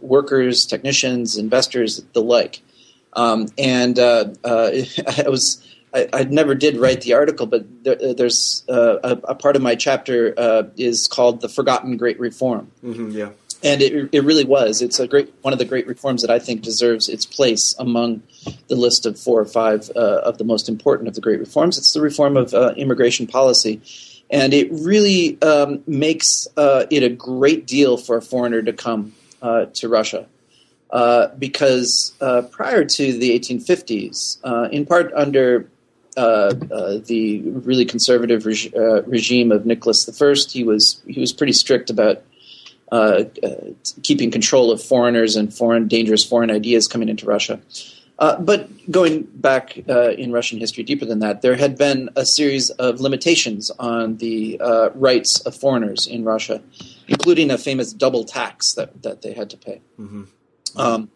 workers, 0.01 0.65
technicians, 0.65 1.37
investors, 1.37 2.03
the 2.11 2.21
like. 2.21 2.61
Um, 3.13 3.47
and 3.57 3.97
I 3.99 5.25
was 5.27 5.63
I, 5.93 6.09
I, 6.11 6.23
never 6.23 6.55
did 6.55 6.77
write 6.77 7.01
the 7.01 7.13
article, 7.13 7.45
but 7.45 7.65
there, 7.83 7.97
uh, 8.01 8.13
there's 8.13 8.63
uh, 8.67 8.97
a, 9.03 9.11
a, 9.29 9.35
part 9.35 9.55
of 9.55 9.61
my 9.61 9.75
chapter 9.75 10.33
uh, 10.37 10.63
is 10.75 11.07
called 11.07 11.41
"The 11.41 11.49
Forgotten 11.49 11.97
Great 11.97 12.19
Reform." 12.19 12.71
Mm-hmm, 12.83 13.11
yeah, 13.11 13.29
and 13.63 13.81
it, 13.81 14.09
it 14.11 14.23
really 14.23 14.43
was. 14.43 14.81
It's 14.81 14.99
a 14.99 15.07
great 15.07 15.33
one 15.41 15.53
of 15.53 15.59
the 15.59 15.65
great 15.65 15.85
reforms 15.85 16.21
that 16.21 16.31
I 16.31 16.39
think 16.39 16.61
deserves 16.61 17.09
its 17.09 17.25
place 17.25 17.75
among 17.77 18.23
the 18.67 18.75
list 18.75 19.05
of 19.05 19.19
four 19.19 19.39
or 19.39 19.45
five 19.45 19.91
uh, 19.95 20.21
of 20.23 20.37
the 20.39 20.43
most 20.43 20.67
important 20.67 21.07
of 21.07 21.15
the 21.15 21.21
great 21.21 21.39
reforms. 21.39 21.77
It's 21.77 21.93
the 21.93 22.01
reform 22.01 22.37
of 22.37 22.53
uh, 22.53 22.73
immigration 22.75 23.27
policy, 23.27 23.81
and 24.33 24.53
it 24.53 24.67
really 24.71 25.41
um, 25.41 25.83
makes 25.87 26.47
uh, 26.57 26.85
it 26.89 27.03
a 27.03 27.09
great 27.09 27.67
deal 27.67 27.97
for 27.97 28.17
a 28.17 28.21
foreigner 28.21 28.61
to 28.61 28.73
come 28.73 29.13
to 29.73 29.87
Russia. 29.87 30.25
because 31.37 32.13
prior 32.51 32.85
to 32.85 33.13
the 33.13 33.39
1850s, 33.39 34.71
in 34.71 34.85
part 34.85 35.13
under 35.13 35.69
uh, 36.15 36.53
uh, 36.71 36.99
the 37.05 37.41
really 37.41 37.85
conservative 37.85 38.45
reg- 38.45 38.71
uh, 38.75 39.01
regime 39.03 39.51
of 39.51 39.65
Nicholas 39.65 40.07
I. 40.07 40.35
He 40.49 40.63
was 40.63 41.01
he 41.07 41.19
was 41.19 41.33
pretty 41.33 41.53
strict 41.53 41.89
about 41.89 42.21
uh, 42.91 43.23
uh, 43.41 43.55
keeping 44.03 44.29
control 44.29 44.71
of 44.71 44.81
foreigners 44.81 45.35
and 45.35 45.51
foreign 45.51 45.87
dangerous 45.87 46.23
foreign 46.23 46.51
ideas 46.51 46.87
coming 46.87 47.09
into 47.09 47.25
Russia. 47.25 47.59
But 48.17 48.69
going 48.91 49.23
back 49.23 49.77
in 49.77 50.31
Russian 50.31 50.59
history 50.59 50.83
deeper 50.83 51.05
than 51.05 51.19
that, 51.19 51.41
there 51.41 51.55
had 51.55 51.77
been 51.77 52.09
a 52.15 52.25
series 52.25 52.69
of 52.71 53.01
limitations 53.01 53.71
on 53.79 54.17
the 54.17 54.59
rights 54.95 55.39
of 55.41 55.55
foreigners 55.55 56.07
in 56.07 56.23
Russia, 56.23 56.61
including 57.07 57.51
a 57.51 57.57
famous 57.57 57.93
double 57.93 58.23
tax 58.23 58.73
that, 58.73 59.03
that 59.03 59.21
they 59.21 59.33
had 59.33 59.49
to 59.49 59.57
pay. 59.57 59.81
Mm-hmm. 59.99 60.23
Um, 60.75 61.09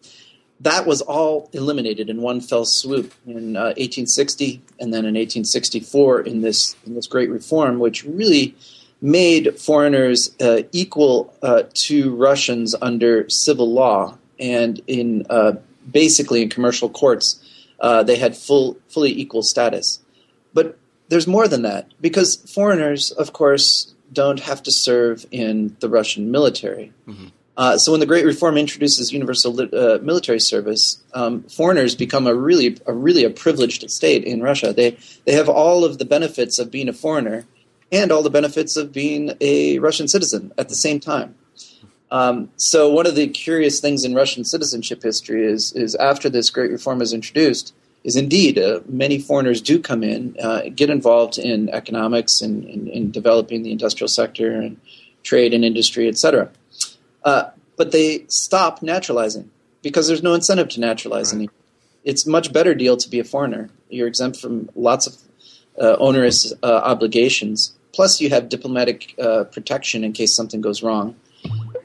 that 0.60 0.86
was 0.86 1.00
all 1.02 1.48
eliminated 1.52 2.10
in 2.10 2.20
one 2.20 2.40
fell 2.40 2.64
swoop 2.64 3.14
in 3.26 3.56
uh, 3.56 3.74
1860 3.76 4.60
and 4.80 4.92
then 4.92 5.04
in 5.04 5.14
1864 5.14 6.22
in 6.22 6.40
this 6.40 6.74
in 6.84 6.94
this 6.94 7.06
great 7.06 7.30
reform, 7.30 7.78
which 7.78 8.04
really 8.04 8.56
made 9.00 9.58
foreigners 9.58 10.34
uh, 10.40 10.62
equal 10.72 11.32
uh, 11.42 11.62
to 11.72 12.14
Russians 12.16 12.74
under 12.82 13.28
civil 13.28 13.72
law 13.72 14.18
and 14.40 14.80
in 14.88 15.24
uh, 15.30 15.52
basically 15.90 16.42
in 16.42 16.48
commercial 16.48 16.88
courts 16.88 17.44
uh, 17.80 18.02
they 18.02 18.16
had 18.16 18.36
full 18.36 18.76
fully 18.88 19.10
equal 19.10 19.42
status. 19.42 20.00
But 20.52 20.78
there's 21.08 21.26
more 21.26 21.48
than 21.48 21.62
that 21.62 21.92
because 22.00 22.36
foreigners, 22.36 23.10
of 23.12 23.32
course, 23.32 23.94
don't 24.12 24.40
have 24.40 24.62
to 24.64 24.72
serve 24.72 25.26
in 25.30 25.76
the 25.80 25.88
Russian 25.88 26.30
military. 26.30 26.92
Mm-hmm. 27.06 27.26
Uh, 27.56 27.76
so 27.76 27.90
when 27.90 28.00
the 28.00 28.06
Great 28.06 28.24
Reform 28.24 28.56
introduces 28.56 29.12
universal 29.12 29.60
uh, 29.60 29.98
military 30.00 30.38
service, 30.38 31.02
um, 31.12 31.42
foreigners 31.44 31.96
become 31.96 32.28
a 32.28 32.34
really, 32.34 32.78
a 32.86 32.92
really 32.92 33.24
a 33.24 33.30
privileged 33.30 33.88
state 33.90 34.24
in 34.24 34.42
Russia. 34.42 34.72
They 34.72 34.96
they 35.24 35.32
have 35.32 35.48
all 35.48 35.84
of 35.84 35.98
the 35.98 36.04
benefits 36.04 36.58
of 36.58 36.70
being 36.70 36.88
a 36.88 36.92
foreigner, 36.92 37.46
and 37.90 38.12
all 38.12 38.22
the 38.22 38.30
benefits 38.30 38.76
of 38.76 38.92
being 38.92 39.32
a 39.40 39.78
Russian 39.80 40.08
citizen 40.08 40.52
at 40.56 40.68
the 40.68 40.76
same 40.76 41.00
time. 41.00 41.34
Um, 42.10 42.50
so 42.56 42.90
one 42.90 43.06
of 43.06 43.14
the 43.14 43.28
curious 43.28 43.80
things 43.80 44.04
in 44.04 44.14
Russian 44.14 44.44
citizenship 44.44 45.02
history 45.02 45.44
is 45.44 45.72
is 45.72 45.94
after 45.96 46.28
this 46.28 46.50
Great 46.50 46.70
Reform 46.70 47.02
is 47.02 47.12
introduced, 47.12 47.74
is 48.04 48.16
indeed 48.16 48.58
uh, 48.58 48.80
many 48.86 49.18
foreigners 49.18 49.60
do 49.60 49.78
come 49.78 50.02
in, 50.02 50.36
uh, 50.42 50.62
get 50.74 50.90
involved 50.90 51.38
in 51.38 51.68
economics 51.70 52.40
and 52.40 52.64
in 52.88 53.10
developing 53.10 53.62
the 53.62 53.72
industrial 53.72 54.08
sector 54.08 54.52
and 54.52 54.80
trade 55.22 55.52
and 55.52 55.64
industry, 55.64 56.08
etc. 56.08 56.50
Uh, 57.24 57.50
but 57.76 57.92
they 57.92 58.24
stop 58.28 58.80
naturalizing 58.80 59.50
because 59.82 60.08
there's 60.08 60.22
no 60.22 60.34
incentive 60.34 60.68
to 60.68 60.80
naturalize 60.80 61.34
right. 61.34 61.50
It's 62.04 62.26
a 62.26 62.30
much 62.30 62.52
better 62.52 62.74
deal 62.74 62.96
to 62.96 63.08
be 63.08 63.18
a 63.20 63.24
foreigner. 63.24 63.68
You're 63.90 64.08
exempt 64.08 64.40
from 64.40 64.70
lots 64.74 65.06
of 65.06 65.14
uh, 65.80 65.96
onerous 65.98 66.52
uh, 66.62 66.80
obligations. 66.84 67.74
Plus, 67.92 68.20
you 68.20 68.30
have 68.30 68.48
diplomatic 68.48 69.14
uh, 69.20 69.44
protection 69.44 70.04
in 70.04 70.12
case 70.12 70.34
something 70.34 70.60
goes 70.60 70.82
wrong. 70.82 71.16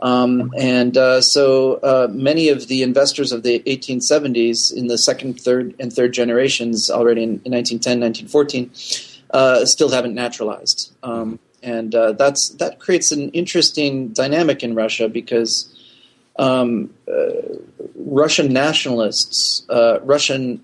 Um, 0.03 0.53
and 0.57 0.97
uh, 0.97 1.21
so 1.21 1.75
uh, 1.75 2.09
many 2.11 2.49
of 2.49 2.67
the 2.67 2.83
investors 2.83 3.31
of 3.31 3.43
the 3.43 3.59
1870s 3.59 4.75
in 4.75 4.87
the 4.87 4.97
second, 4.97 5.39
third, 5.39 5.73
and 5.79 5.93
third 5.93 6.11
generations 6.11 6.91
already 6.91 7.23
in, 7.23 7.41
in 7.45 7.53
1910, 7.53 8.01
1914 8.01 8.69
uh, 9.31 9.65
still 9.65 9.89
haven't 9.89 10.13
naturalized. 10.13 10.93
Um, 11.03 11.39
and 11.63 11.95
uh, 11.95 12.11
that's 12.11 12.49
that 12.49 12.79
creates 12.79 13.13
an 13.13 13.29
interesting 13.29 14.09
dynamic 14.09 14.61
in 14.61 14.75
Russia 14.75 15.07
because 15.07 15.73
um, 16.37 16.93
uh, 17.07 17.31
Russian 17.95 18.51
nationalists, 18.51 19.63
uh, 19.69 20.01
Russian 20.01 20.61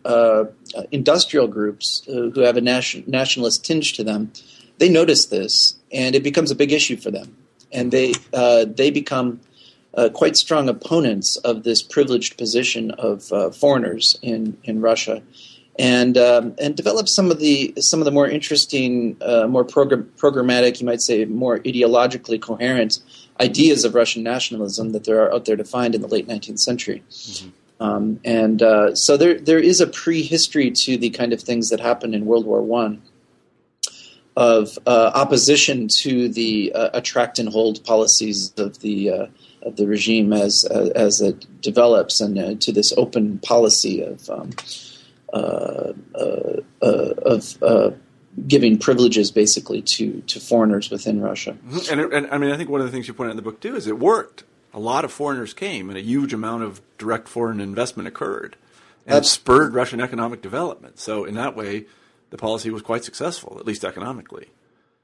industrial 0.92 1.48
groups 1.48 2.04
who 2.06 2.42
have 2.42 2.58
a 2.58 2.62
nation- 2.62 3.06
nationalist 3.08 3.64
tinge 3.64 3.94
to 3.94 4.04
them, 4.04 4.34
they 4.80 4.90
notice 4.90 5.28
this, 5.28 5.76
and 5.94 6.14
it 6.16 6.24
becomes 6.24 6.52
a 6.52 6.56
big 6.56 6.74
issue 6.74 6.98
for 6.98 7.12
them, 7.12 7.38
and 7.72 7.92
they 7.92 8.14
uh, 8.34 8.66
they 8.66 8.92
become 8.92 9.40
quite 10.14 10.38
strong 10.38 10.70
opponents 10.70 11.36
of 11.38 11.64
this 11.64 11.82
privileged 11.82 12.38
position 12.38 12.92
of 12.92 13.24
foreigners 13.56 14.18
in 14.22 14.58
in 14.64 14.82
Russia 14.82 15.22
and 15.80 16.18
um, 16.18 16.54
and 16.60 16.76
develop 16.76 17.08
some 17.08 17.32
of 17.32 17.40
the 17.40 17.74
some 17.80 18.00
of 18.02 18.06
the 18.06 18.12
more 18.12 18.28
interesting, 18.28 19.16
uh, 19.22 19.48
more 19.48 19.64
program, 19.64 20.12
programmatic, 20.18 20.82
you 20.82 20.86
might 20.86 21.02
say, 21.02 21.24
more 21.24 21.60
ideologically 21.60 22.40
coherent 22.40 23.00
ideas 23.40 23.86
of 23.86 23.96
Russian 23.96 24.22
nationalism 24.22 24.92
that 24.92 25.06
there 25.06 25.24
are 25.24 25.34
out 25.34 25.46
there 25.46 25.56
to 25.56 25.64
find 25.64 25.96
in 25.96 26.02
the 26.02 26.08
late 26.10 26.28
19th 26.28 26.60
century. 26.60 27.02
Mm-hmm. 27.10 27.50
Um, 27.82 28.20
and 28.26 28.62
uh, 28.62 28.94
so 28.94 29.16
there 29.16 29.40
there 29.40 29.58
is 29.58 29.80
a 29.80 29.88
prehistory 29.88 30.70
to 30.84 30.98
the 30.98 31.12
kind 31.12 31.32
of 31.32 31.42
things 31.42 31.70
that 31.70 31.80
happened 31.80 32.14
in 32.14 32.26
World 32.26 32.46
War 32.46 32.62
One 32.62 33.02
of 34.40 34.80
uh, 34.88 35.12
opposition 35.14 35.90
to 35.90 36.30
the 36.30 36.72
uh, 36.74 36.90
attract 36.94 37.40
and 37.40 37.50
hold 37.50 37.84
policies 37.84 38.54
of 38.58 38.80
the 38.80 39.10
uh, 39.10 39.26
of 39.64 39.76
the 39.76 39.86
regime 39.86 40.32
as 40.32 40.64
as 40.64 41.20
it 41.20 41.46
develops, 41.62 42.22
and 42.22 42.40
uh, 42.40 42.56
to 42.56 42.72
this 42.72 42.94
open 42.96 43.38
policy 43.40 44.02
of 44.02 44.30
um, 44.30 44.52
uh, 45.34 45.92
uh, 46.16 46.62
uh, 46.82 47.14
of 47.26 48.00
giving 48.48 48.78
privileges 48.78 49.30
basically 49.30 49.82
to 49.82 50.22
to 50.22 50.40
foreigners 50.40 50.90
within 50.90 51.20
Russia. 51.20 51.58
Mm-hmm. 51.68 52.00
And, 52.00 52.14
and, 52.14 52.32
I 52.32 52.38
mean, 52.38 52.52
I 52.52 52.58
think 52.58 52.70
one 52.70 52.80
of 52.80 52.88
the 52.88 52.94
things 52.94 53.10
you 53.10 53.14
point 53.14 53.28
out 53.28 53.32
in 53.32 53.36
the 53.36 53.44
book 53.44 53.60
too 53.60 53.76
is 53.76 53.88
it 53.88 54.00
worked. 54.00 54.46
A 54.74 54.80
lot 54.80 55.04
of 55.04 55.12
foreigners 55.12 55.54
came, 55.54 55.90
and 55.90 55.98
a 55.98 56.02
huge 56.02 56.32
amount 56.32 56.64
of 56.64 56.80
direct 56.98 57.28
foreign 57.28 57.60
investment 57.60 58.08
occurred, 58.08 58.56
and 59.06 59.16
That's, 59.16 59.28
it 59.28 59.32
spurred 59.32 59.74
Russian 59.74 60.00
economic 60.00 60.42
development. 60.42 60.98
So, 61.00 61.26
in 61.26 61.34
that 61.34 61.58
way, 61.58 61.88
the 62.30 62.38
policy 62.38 62.70
was 62.70 62.82
quite 62.82 63.04
successful, 63.04 63.58
at 63.60 63.66
least 63.66 63.84
economically. 63.84 64.48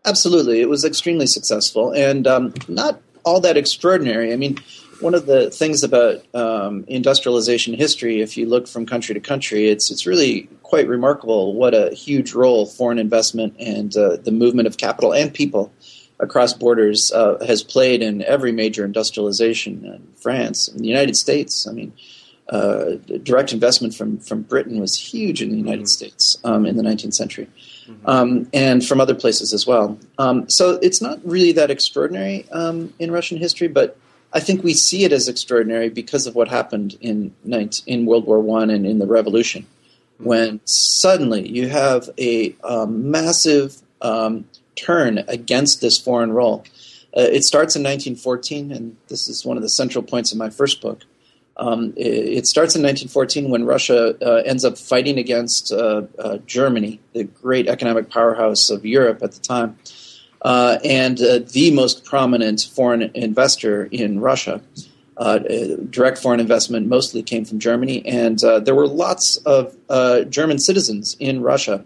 Absolutely, 0.06 0.62
it 0.62 0.70
was 0.70 0.86
extremely 0.86 1.28
successful, 1.28 1.92
and 1.92 2.28
um, 2.28 2.54
not 2.68 3.02
all 3.24 3.42
that 3.42 3.58
extraordinary. 3.58 4.32
I 4.32 4.36
mean, 4.36 4.60
one 5.00 5.14
of 5.16 5.26
the 5.26 5.50
things 5.50 5.84
about 5.84 6.24
um, 6.36 6.86
industrialization 6.88 7.74
history, 7.74 8.22
if 8.22 8.38
you 8.38 8.46
look 8.46 8.68
from 8.68 8.86
country 8.86 9.14
to 9.16 9.20
country, 9.20 9.68
it's 9.68 9.92
it's 9.92 10.06
really 10.06 10.48
quite 10.64 10.88
remarkable 10.88 11.54
what 11.54 11.74
a 11.74 11.94
huge 11.94 12.34
role 12.34 12.66
foreign 12.66 13.00
investment 13.00 13.56
and 13.60 13.96
uh, 13.98 14.18
the 14.18 14.32
movement 14.32 14.68
of 14.68 14.78
capital 14.78 15.14
and 15.14 15.34
people 15.34 15.72
across 16.20 16.54
borders 16.54 17.12
uh, 17.12 17.38
has 17.46 17.62
played 17.62 18.02
in 18.02 18.22
every 18.24 18.52
major 18.52 18.86
industrialization 18.86 19.86
in 19.86 20.08
France, 20.22 20.68
in 20.68 20.78
the 20.78 20.88
United 20.88 21.16
States. 21.16 21.68
I 21.68 21.72
mean, 21.72 21.94
uh, 22.50 22.92
direct 23.24 23.54
investment 23.54 23.96
from 23.96 24.20
from 24.20 24.44
Britain 24.44 24.80
was 24.80 24.96
huge 24.96 25.42
in 25.42 25.50
the 25.50 25.58
United 25.58 25.86
mm-hmm. 25.86 26.06
States 26.06 26.38
um, 26.44 26.66
in 26.66 26.78
the 26.78 26.84
19th 26.84 27.14
century. 27.14 27.48
Mm-hmm. 27.88 28.10
Um, 28.10 28.50
and 28.54 28.86
from 28.86 29.00
other 29.00 29.16
places 29.16 29.54
as 29.54 29.68
well. 29.68 29.98
Um, 30.18 30.50
so 30.50 30.80
it's 30.82 31.02
not 31.02 31.20
really 31.24 31.52
that 31.54 31.70
extraordinary 31.70 32.48
um, 32.52 32.94
in 32.98 33.12
Russian 33.12 33.38
history, 33.38 33.68
but 33.68 33.98
I 34.34 34.40
think 34.40 34.64
we 34.64 34.74
see 34.74 35.04
it 35.06 35.12
as 35.12 35.28
extraordinary 35.28 35.90
because 35.90 36.28
of 36.28 36.36
what 36.36 36.48
happened 36.48 36.98
in 37.00 37.34
in 37.88 38.06
World 38.06 38.26
War 38.26 38.40
One 38.40 38.70
and 38.70 38.86
in 38.86 39.00
the 39.00 39.08
Revolution, 39.08 39.64
mm-hmm. 39.64 40.26
when 40.26 40.62
suddenly 40.66 41.48
you 41.48 41.70
have 41.70 42.10
a 42.20 42.56
um, 42.64 43.10
massive 43.12 43.78
um, 44.02 44.46
turn 44.76 45.24
against 45.28 45.82
this 45.82 45.98
foreign 45.98 46.32
role. 46.32 46.64
Uh, 47.18 47.22
it 47.22 47.44
starts 47.44 47.76
in 47.76 47.82
1914, 47.82 48.72
and 48.72 48.98
this 49.08 49.28
is 49.28 49.46
one 49.46 49.58
of 49.58 49.64
the 49.64 49.70
central 49.70 50.04
points 50.04 50.32
of 50.32 50.38
my 50.38 50.50
first 50.50 50.82
book. 50.82 51.04
Um, 51.58 51.94
it, 51.96 52.46
starts 52.48 52.76
in 52.76 52.82
1914 52.82 53.50
when 53.50 53.64
Russia 53.64 54.16
uh, 54.22 54.42
ends 54.46 54.66
up 54.66 54.78
fighting 54.78 55.18
against 55.18 55.72
uh, 55.72 56.02
uh 56.20 56.38
Germany, 56.46 57.00
the 57.14 57.24
great 57.24 57.68
economic 57.70 58.10
powerhouse 58.10 58.70
of 58.70 58.86
Europe 58.86 59.24
at 59.24 59.32
the 59.32 59.40
time 59.40 59.78
uh, 60.46 60.78
and 60.84 61.20
uh, 61.22 61.40
the 61.40 61.72
most 61.72 62.06
prominent 62.06 62.62
foreign 62.62 63.10
investor 63.16 63.86
in 63.86 64.20
Russia. 64.20 64.62
Uh, 65.18 65.40
direct 65.90 66.18
foreign 66.18 66.42
investment 66.42 66.88
mostly 66.88 67.24
came 67.24 67.46
from 67.46 67.58
Germany, 67.58 68.06
and 68.06 68.40
there 68.40 68.76
were 68.76 68.88
lots 68.88 69.38
of 69.38 69.74
German 70.30 70.60
citizens 70.60 71.16
in 71.20 71.42
Russia 71.42 71.84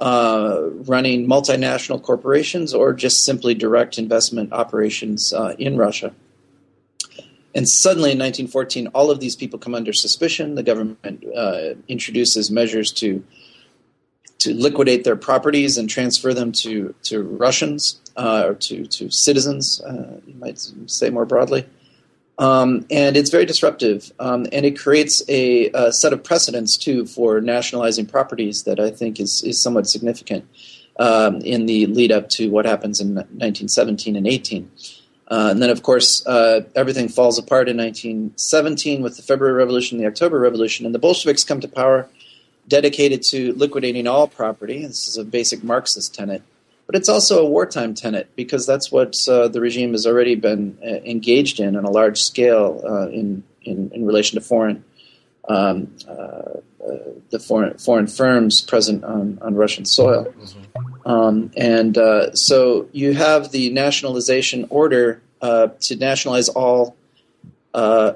running 0.00 1.26
multinational 1.26 2.02
corporations 2.02 2.72
or 2.74 2.94
just 2.94 3.24
simply 3.24 3.54
direct 3.54 3.98
investment 3.98 4.52
operations 4.52 5.32
in 5.58 5.76
Russia. 5.76 6.14
And 7.54 7.68
suddenly 7.68 8.10
in 8.10 8.18
1914, 8.18 8.88
all 8.88 9.10
of 9.10 9.20
these 9.20 9.36
people 9.36 9.58
come 9.58 9.74
under 9.74 9.92
suspicion. 9.92 10.56
The 10.56 10.62
government 10.62 11.24
introduces 11.88 12.50
measures 12.50 12.92
to 12.92 13.24
to 14.40 14.52
liquidate 14.52 15.04
their 15.04 15.16
properties 15.16 15.78
and 15.78 15.88
transfer 15.88 16.34
them 16.34 16.52
to 16.52 16.94
to 17.04 17.22
Russians 17.22 18.00
uh, 18.16 18.44
or 18.46 18.54
to 18.54 18.86
to 18.86 19.10
citizens. 19.10 19.80
Uh, 19.80 20.20
you 20.26 20.34
might 20.34 20.58
say 20.86 21.10
more 21.10 21.24
broadly. 21.24 21.66
Um, 22.36 22.84
and 22.90 23.16
it's 23.16 23.30
very 23.30 23.46
disruptive, 23.46 24.12
um, 24.18 24.46
and 24.50 24.66
it 24.66 24.76
creates 24.76 25.22
a, 25.28 25.70
a, 25.70 25.92
set 25.92 26.12
of 26.12 26.24
precedents 26.24 26.76
too 26.76 27.06
for 27.06 27.40
nationalizing 27.40 28.06
properties 28.06 28.64
that 28.64 28.80
I 28.80 28.90
think 28.90 29.20
is 29.20 29.44
is 29.44 29.62
somewhat 29.62 29.86
significant 29.86 30.44
um, 30.98 31.36
in 31.42 31.66
the 31.66 31.86
lead 31.86 32.10
up 32.10 32.28
to 32.30 32.50
what 32.50 32.66
happens 32.66 33.00
in 33.00 33.14
1917 33.14 34.16
and 34.16 34.26
18. 34.26 34.68
Uh, 35.28 35.48
and 35.50 35.62
then, 35.62 35.70
of 35.70 35.82
course, 35.82 36.24
uh, 36.26 36.60
everything 36.74 37.08
falls 37.08 37.38
apart 37.38 37.68
in 37.68 37.76
1917 37.78 39.02
with 39.02 39.16
the 39.16 39.22
February 39.22 39.56
Revolution, 39.56 39.98
the 39.98 40.06
October 40.06 40.38
Revolution, 40.38 40.84
and 40.84 40.94
the 40.94 40.98
Bolsheviks 40.98 41.44
come 41.44 41.60
to 41.60 41.68
power 41.68 42.08
dedicated 42.68 43.22
to 43.22 43.52
liquidating 43.54 44.06
all 44.06 44.26
property. 44.26 44.86
This 44.86 45.08
is 45.08 45.16
a 45.16 45.24
basic 45.24 45.62
Marxist 45.62 46.14
tenet. 46.14 46.42
But 46.86 46.96
it's 46.96 47.08
also 47.08 47.42
a 47.42 47.48
wartime 47.48 47.94
tenet 47.94 48.28
because 48.36 48.66
that's 48.66 48.92
what 48.92 49.16
uh, 49.26 49.48
the 49.48 49.60
regime 49.60 49.92
has 49.92 50.06
already 50.06 50.34
been 50.34 50.78
uh, 50.82 50.86
engaged 50.86 51.58
in 51.58 51.76
on 51.76 51.84
a 51.84 51.90
large 51.90 52.20
scale 52.20 52.82
uh, 52.84 53.08
in, 53.08 53.42
in, 53.62 53.90
in, 53.94 54.04
relation 54.04 54.38
to 54.38 54.44
foreign 54.46 54.84
um, 55.48 55.96
uh, 56.06 56.60
the 57.30 57.38
foreign 57.38 57.78
foreign 57.78 58.06
firms 58.06 58.60
present 58.60 59.02
on, 59.02 59.38
on 59.40 59.54
Russian 59.54 59.86
soil. 59.86 60.26
Mm-hmm. 60.26 60.93
Um, 61.04 61.50
and 61.56 61.98
uh, 61.98 62.34
so 62.34 62.88
you 62.92 63.14
have 63.14 63.52
the 63.52 63.70
nationalization 63.70 64.66
order 64.70 65.20
to 65.42 65.96
nationalize 65.96 66.48
all 66.48 66.96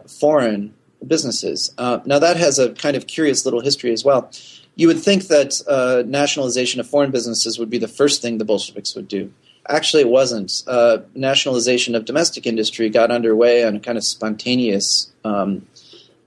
foreign 0.07 0.75
businesses. 1.07 1.73
Uh, 1.79 2.01
now, 2.05 2.19
that 2.19 2.37
has 2.37 2.59
a 2.59 2.71
kind 2.73 2.97
of 2.97 3.07
curious 3.07 3.45
little 3.45 3.61
history 3.61 3.93
as 3.93 4.05
well. 4.05 4.31
You 4.77 4.87
would 4.89 5.01
think 5.01 5.25
that 5.25 5.61
uh, 5.69 6.03
nationalization 6.07 6.81
of 6.81 6.89
foreign 6.89 7.11
businesses 7.11 7.59
would 7.59 7.71
be 7.71 7.79
the 7.79 7.89
first 7.89 8.23
thing 8.23 8.39
the 8.39 8.45
Bolsheviks 8.45 8.95
would 8.95 9.09
do. 9.09 9.33
Actually, 9.69 10.03
it 10.03 10.09
wasn't. 10.09 10.63
Uh, 10.67 10.99
nationalization 11.15 11.95
of 11.95 12.05
domestic 12.05 12.47
industry 12.47 12.89
got 12.89 13.11
underway 13.11 13.65
on 13.65 13.77
a 13.77 13.81
kind 13.81 13.99
of 13.99 14.05
spontaneous 14.05 15.13
um, 15.25 15.67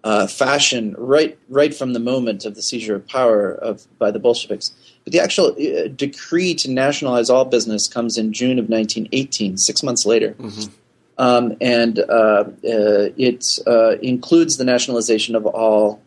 uh, 0.03 0.27
fashion 0.27 0.95
right 0.97 1.37
right 1.47 1.75
from 1.75 1.93
the 1.93 1.99
moment 1.99 2.43
of 2.43 2.55
the 2.55 2.61
seizure 2.61 2.95
of 2.95 3.07
power 3.07 3.51
of 3.51 3.85
by 3.97 4.11
the 4.11 4.19
Bolsheviks. 4.19 4.73
But 5.03 5.13
the 5.13 5.19
actual 5.19 5.47
uh, 5.47 5.87
decree 5.87 6.53
to 6.55 6.69
nationalize 6.69 7.29
all 7.29 7.45
business 7.45 7.87
comes 7.87 8.17
in 8.17 8.33
June 8.33 8.59
of 8.59 8.69
1918, 8.69 9.57
six 9.57 9.83
months 9.83 10.05
later. 10.05 10.33
Mm-hmm. 10.33 10.71
Um, 11.17 11.55
and 11.61 11.99
uh, 11.99 12.45
uh, 12.63 13.09
it 13.17 13.45
uh, 13.67 13.97
includes 14.01 14.57
the 14.57 14.63
nationalization 14.63 15.35
of 15.35 15.45
all 15.45 16.01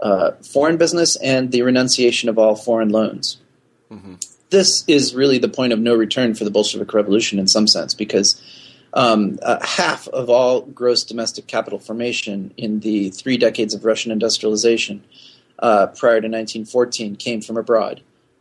uh, 0.00 0.32
foreign 0.52 0.76
business 0.76 1.16
and 1.16 1.52
the 1.52 1.62
renunciation 1.62 2.28
of 2.28 2.38
all 2.38 2.54
foreign 2.54 2.90
loans. 2.90 3.38
Mm-hmm. 3.90 4.14
This 4.50 4.84
is 4.86 5.14
really 5.14 5.38
the 5.38 5.48
point 5.48 5.72
of 5.72 5.78
no 5.78 5.94
return 5.94 6.34
for 6.34 6.44
the 6.44 6.50
Bolshevik 6.50 6.92
Revolution 6.92 7.38
in 7.38 7.48
some 7.48 7.66
sense, 7.66 7.94
because 7.94 8.42
um, 8.94 9.38
uh, 9.42 9.64
half 9.64 10.08
of 10.08 10.30
all 10.30 10.62
gross 10.62 11.04
domestic 11.04 11.46
capital 11.46 11.78
formation 11.78 12.52
in 12.56 12.80
the 12.80 13.10
three 13.10 13.36
decades 13.36 13.74
of 13.74 13.84
Russian 13.84 14.10
industrialization 14.10 15.02
uh, 15.58 15.88
prior 15.88 16.20
to 16.20 16.28
1914 16.28 17.16
came 17.16 17.40
from 17.40 17.56
abroad. 17.56 18.00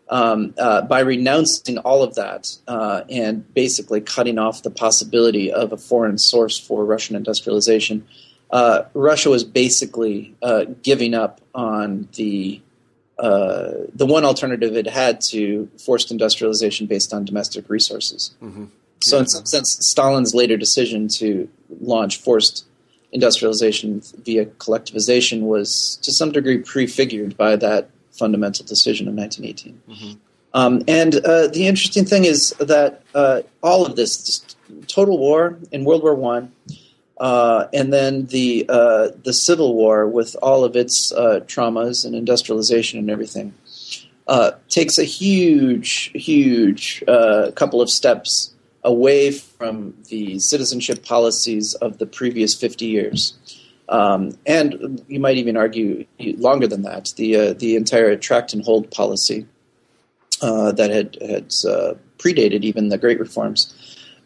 Um, 0.09 0.53
uh, 0.57 0.83
by 0.83 1.01
renouncing 1.01 1.79
all 1.79 2.01
of 2.01 2.15
that 2.15 2.55
uh, 2.65 3.01
and 3.09 3.53
basically 3.53 3.99
cutting 3.99 4.37
off 4.37 4.63
the 4.63 4.69
possibility 4.69 5.51
of 5.51 5.73
a 5.73 5.77
foreign 5.77 6.17
source 6.17 6.57
for 6.57 6.85
Russian 6.85 7.17
industrialization, 7.17 8.07
uh, 8.51 8.83
Russia 8.93 9.29
was 9.29 9.43
basically 9.43 10.33
uh, 10.41 10.65
giving 10.81 11.13
up 11.13 11.41
on 11.53 12.07
the 12.15 12.61
uh, 13.19 13.71
the 13.95 14.05
one 14.05 14.23
alternative 14.23 14.77
it 14.77 14.87
had 14.87 15.19
to 15.19 15.67
forced 15.83 16.11
industrialization 16.11 16.85
based 16.85 17.13
on 17.13 17.25
domestic 17.25 17.69
resources. 17.69 18.35
Mm-hmm. 18.41 18.65
So, 19.01 19.19
in 19.19 19.27
some 19.27 19.45
sense, 19.45 19.77
Stalin's 19.81 20.33
later 20.33 20.55
decision 20.55 21.07
to 21.17 21.49
launch 21.81 22.17
forced 22.17 22.65
industrialization 23.11 24.01
via 24.23 24.45
collectivization 24.45 25.41
was 25.41 25.99
to 26.03 26.11
some 26.11 26.31
degree 26.31 26.59
prefigured 26.59 27.37
by 27.37 27.55
that 27.55 27.89
fundamental 28.17 28.65
decision 28.65 29.07
of 29.07 29.13
1918. 29.13 29.81
Mm-hmm. 29.89 30.17
Um, 30.53 30.81
and 30.87 31.15
uh, 31.15 31.47
the 31.47 31.67
interesting 31.67 32.05
thing 32.05 32.25
is 32.25 32.49
that 32.59 33.03
uh, 33.13 33.41
all 33.61 33.85
of 33.85 33.95
this, 33.95 34.43
total 34.87 35.17
war 35.17 35.57
in 35.71 35.85
World 35.85 36.03
War 36.03 36.15
One, 36.15 36.51
uh, 37.19 37.67
and 37.73 37.91
then 37.91 38.25
the 38.27 38.65
uh, 38.69 39.09
the 39.23 39.33
Civil 39.33 39.75
War 39.75 40.07
with 40.07 40.35
all 40.41 40.63
of 40.63 40.75
its 40.75 41.11
uh, 41.11 41.41
traumas 41.45 42.05
and 42.05 42.15
industrialization 42.15 42.99
and 42.99 43.09
everything, 43.09 43.53
uh, 44.27 44.51
takes 44.69 44.97
a 44.97 45.03
huge, 45.03 46.11
huge 46.13 47.03
couple 47.55 47.81
of 47.81 47.89
steps 47.89 48.53
away 48.83 49.31
from 49.31 49.93
the 50.09 50.39
citizenship 50.39 51.03
policies 51.03 51.73
of 51.75 51.97
the 51.97 52.05
previous 52.05 52.55
50 52.55 52.85
years. 52.85 53.37
Um, 53.89 54.37
and 54.45 55.03
you 55.07 55.19
might 55.19 55.37
even 55.37 55.55
argue 55.55 56.05
longer 56.19 56.67
than 56.67 56.83
that, 56.83 57.09
the, 57.15 57.35
uh, 57.35 57.53
the 57.53 57.75
entire 57.75 58.09
attract 58.09 58.53
and 58.53 58.63
hold 58.63 58.91
policy 58.91 59.45
uh, 60.41 60.71
that 60.73 60.89
had, 60.89 61.17
had 61.21 61.51
uh, 61.67 61.93
predated 62.17 62.63
even 62.63 62.89
the 62.89 62.97
Great 62.97 63.19
Reforms. 63.19 63.73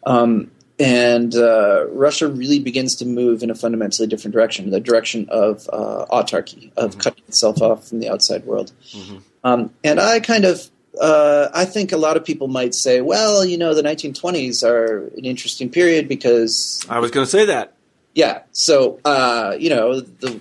Um, 0.04 0.50
and 0.78 1.34
uh, 1.34 1.86
Russia 1.90 2.26
really 2.26 2.58
begins 2.58 2.96
to 2.96 3.06
move 3.06 3.42
in 3.42 3.50
a 3.50 3.54
fundamentally 3.54 4.08
different 4.08 4.34
direction, 4.34 4.70
the 4.70 4.80
direction 4.80 5.28
of 5.28 5.68
uh, 5.72 6.06
autarky, 6.10 6.72
of 6.76 6.90
mm-hmm. 6.90 7.00
cutting 7.00 7.24
itself 7.28 7.62
off 7.62 7.88
from 7.88 8.00
the 8.00 8.08
outside 8.08 8.44
world. 8.44 8.72
Mm-hmm. 8.90 9.18
Um, 9.44 9.72
and 9.84 10.00
I 10.00 10.18
kind 10.20 10.44
of 10.44 10.70
uh, 11.00 11.48
I 11.54 11.64
think 11.64 11.92
a 11.92 11.96
lot 11.96 12.16
of 12.16 12.24
people 12.24 12.48
might 12.48 12.74
say, 12.74 13.00
well, 13.00 13.44
you 13.44 13.56
know, 13.56 13.74
the 13.74 13.82
1920s 13.82 14.62
are 14.62 15.08
an 15.16 15.24
interesting 15.24 15.70
period 15.70 16.08
because. 16.08 16.84
I 16.88 16.98
was 16.98 17.10
going 17.10 17.24
to 17.24 17.30
say 17.30 17.46
that. 17.46 17.74
Yeah. 18.14 18.42
So, 18.52 19.00
uh, 19.04 19.56
you 19.58 19.70
know, 19.70 20.00
the 20.00 20.40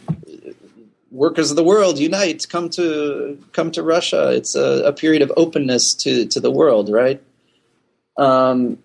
workers 1.11 1.51
of 1.51 1.57
the 1.57 1.63
world 1.63 1.99
unite, 1.99 2.47
come 2.49 2.69
to 2.71 3.37
come 3.51 3.71
to 3.71 3.83
Russia. 3.83 4.31
It's 4.31 4.55
a, 4.55 4.83
a 4.85 4.93
period 4.93 5.21
of 5.21 5.31
openness 5.37 5.93
to, 5.95 6.25
to 6.27 6.39
the 6.39 6.51
world, 6.51 6.89
right? 6.89 7.21
Um, 8.17 8.77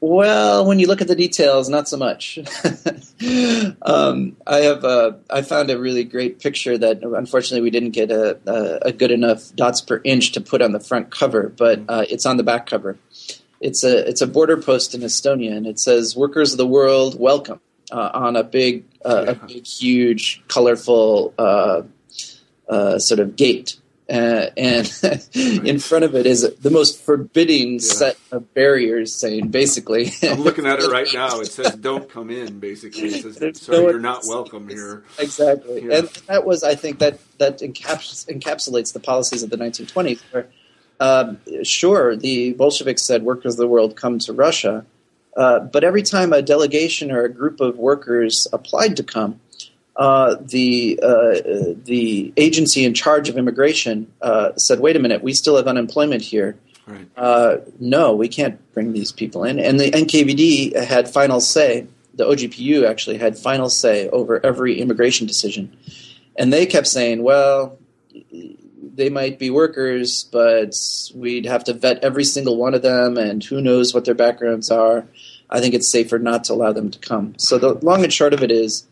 well, 0.00 0.66
when 0.66 0.78
you 0.78 0.86
look 0.86 1.00
at 1.00 1.08
the 1.08 1.16
details, 1.16 1.70
not 1.70 1.88
so 1.88 1.96
much. 1.96 2.38
um, 3.82 4.36
I 4.46 4.58
have 4.58 4.84
uh, 4.84 5.12
I 5.30 5.40
found 5.40 5.70
a 5.70 5.78
really 5.78 6.04
great 6.04 6.40
picture 6.40 6.76
that 6.76 7.02
unfortunately 7.02 7.62
we 7.62 7.70
didn't 7.70 7.92
get 7.92 8.10
a, 8.10 8.38
a, 8.46 8.88
a, 8.88 8.92
good 8.92 9.10
enough 9.10 9.54
dots 9.54 9.80
per 9.80 10.02
inch 10.04 10.32
to 10.32 10.42
put 10.42 10.60
on 10.60 10.72
the 10.72 10.80
front 10.80 11.10
cover, 11.10 11.48
but 11.48 11.80
uh, 11.88 12.04
it's 12.10 12.26
on 12.26 12.36
the 12.36 12.42
back 12.42 12.66
cover. 12.66 12.98
It's 13.60 13.82
a 13.82 14.06
it's 14.06 14.20
a 14.20 14.26
border 14.26 14.58
post 14.60 14.94
in 14.94 15.00
Estonia, 15.00 15.56
and 15.56 15.66
it 15.66 15.78
says 15.78 16.14
"Workers 16.14 16.52
of 16.52 16.58
the 16.58 16.66
World, 16.66 17.18
welcome" 17.18 17.60
uh, 17.94 18.10
on 18.12 18.34
a 18.34 18.42
big 18.42 18.84
uh, 19.04 19.22
yeah. 19.24 19.30
a 19.30 19.34
big, 19.34 19.66
huge, 19.66 20.42
colorful 20.48 21.32
uh, 21.38 21.82
uh, 22.68 22.98
sort 22.98 23.20
of 23.20 23.36
gate. 23.36 23.76
Uh, 24.10 24.50
and 24.58 24.92
in 25.32 25.78
front 25.78 26.04
of 26.04 26.14
it 26.14 26.26
is 26.26 26.42
the 26.56 26.70
most 26.70 27.00
forbidding 27.00 27.74
yeah. 27.74 27.78
set 27.78 28.18
of 28.32 28.52
barriers 28.52 29.14
saying 29.14 29.48
basically. 29.48 30.12
I'm 30.22 30.42
looking 30.42 30.66
at 30.66 30.80
it 30.80 30.90
right 30.90 31.08
now. 31.14 31.40
It 31.40 31.46
says 31.46 31.74
don't 31.76 32.08
come 32.10 32.30
in 32.30 32.58
basically. 32.60 33.04
It 33.04 33.22
says 33.22 33.62
sorry 33.62 33.78
no, 33.78 33.90
you're 33.90 34.00
not 34.00 34.24
welcome 34.26 34.68
here. 34.68 35.04
Exactly. 35.18 35.86
Yeah. 35.86 35.98
and 35.98 36.08
that 36.26 36.44
was 36.44 36.62
i 36.62 36.74
think 36.74 36.98
that 36.98 37.18
that 37.38 37.60
encaps- 37.60 38.26
encapsulates 38.26 38.92
the 38.92 39.00
policies 39.00 39.42
of 39.42 39.48
the 39.48 39.56
1920s 39.56 40.20
where 40.32 40.48
um, 41.00 41.38
sure 41.62 42.14
the 42.14 42.52
bolsheviks 42.52 43.02
said 43.02 43.22
workers 43.22 43.54
of 43.54 43.58
the 43.58 43.66
world 43.66 43.96
come 43.96 44.18
to 44.18 44.32
russia 44.32 44.84
uh, 45.36 45.60
but 45.60 45.84
every 45.84 46.02
time 46.02 46.32
a 46.32 46.42
delegation 46.42 47.10
or 47.10 47.24
a 47.24 47.32
group 47.32 47.60
of 47.60 47.76
workers 47.76 48.46
applied 48.52 48.96
to 48.96 49.02
come 49.02 49.40
uh, 49.96 50.36
the 50.40 50.98
uh, 51.02 51.74
the 51.84 52.32
agency 52.36 52.84
in 52.84 52.94
charge 52.94 53.28
of 53.28 53.36
immigration 53.36 54.12
uh, 54.22 54.52
said, 54.56 54.80
"Wait 54.80 54.96
a 54.96 54.98
minute, 54.98 55.22
we 55.22 55.32
still 55.32 55.56
have 55.56 55.68
unemployment 55.68 56.22
here. 56.22 56.56
Right. 56.86 57.06
Uh, 57.16 57.56
no, 57.78 58.14
we 58.14 58.28
can't 58.28 58.58
bring 58.72 58.92
these 58.92 59.12
people 59.12 59.44
in." 59.44 59.60
And 59.60 59.78
the 59.78 59.90
NKVD 59.90 60.76
had 60.84 61.08
final 61.08 61.40
say. 61.40 61.86
The 62.16 62.24
OGPU 62.24 62.88
actually 62.88 63.18
had 63.18 63.36
final 63.36 63.68
say 63.68 64.08
over 64.08 64.44
every 64.44 64.80
immigration 64.80 65.26
decision, 65.26 65.76
and 66.36 66.52
they 66.52 66.66
kept 66.66 66.86
saying, 66.86 67.22
"Well." 67.22 67.78
They 68.94 69.10
might 69.10 69.38
be 69.38 69.50
workers, 69.50 70.24
but 70.24 70.74
we'd 71.14 71.46
have 71.46 71.64
to 71.64 71.72
vet 71.72 72.04
every 72.04 72.24
single 72.24 72.56
one 72.56 72.74
of 72.74 72.82
them, 72.82 73.16
and 73.16 73.42
who 73.42 73.60
knows 73.60 73.92
what 73.92 74.04
their 74.04 74.14
backgrounds 74.14 74.70
are. 74.70 75.06
I 75.50 75.60
think 75.60 75.74
it's 75.74 75.88
safer 75.88 76.18
not 76.18 76.44
to 76.44 76.52
allow 76.52 76.72
them 76.72 76.90
to 76.90 76.98
come. 76.98 77.34
So 77.38 77.58
the 77.58 77.74
long 77.74 78.04
and 78.04 78.12
short 78.12 78.34
of 78.34 78.42
it 78.42 78.50
is, 78.50 78.86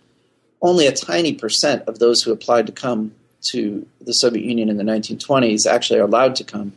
only 0.61 0.87
a 0.87 0.93
tiny 0.93 1.35
percent 1.35 1.83
of 1.89 1.99
those 1.99 2.23
who 2.23 2.33
applied 2.33 2.67
to 2.67 2.73
come 2.73 3.13
to 3.43 3.87
the 4.01 4.15
Soviet 4.15 4.45
Union 4.45 4.69
in 4.69 4.77
the 4.77 4.85
1920s 4.85 5.67
actually 5.67 5.99
are 5.99 6.05
allowed 6.05 6.37
to 6.37 6.45
come. 6.45 6.73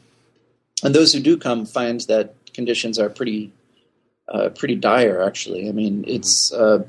And 0.84 0.94
those 0.94 1.14
who 1.14 1.20
do 1.20 1.38
come 1.38 1.66
find 1.66 2.02
that 2.02 2.34
conditions 2.54 2.98
are 3.00 3.10
pretty 3.10 3.52
uh, 4.28 4.50
pretty 4.50 4.76
dire, 4.76 5.22
actually. 5.22 5.70
I 5.70 5.72
mean, 5.72 6.04
it's 6.08 6.52
uh, 6.52 6.84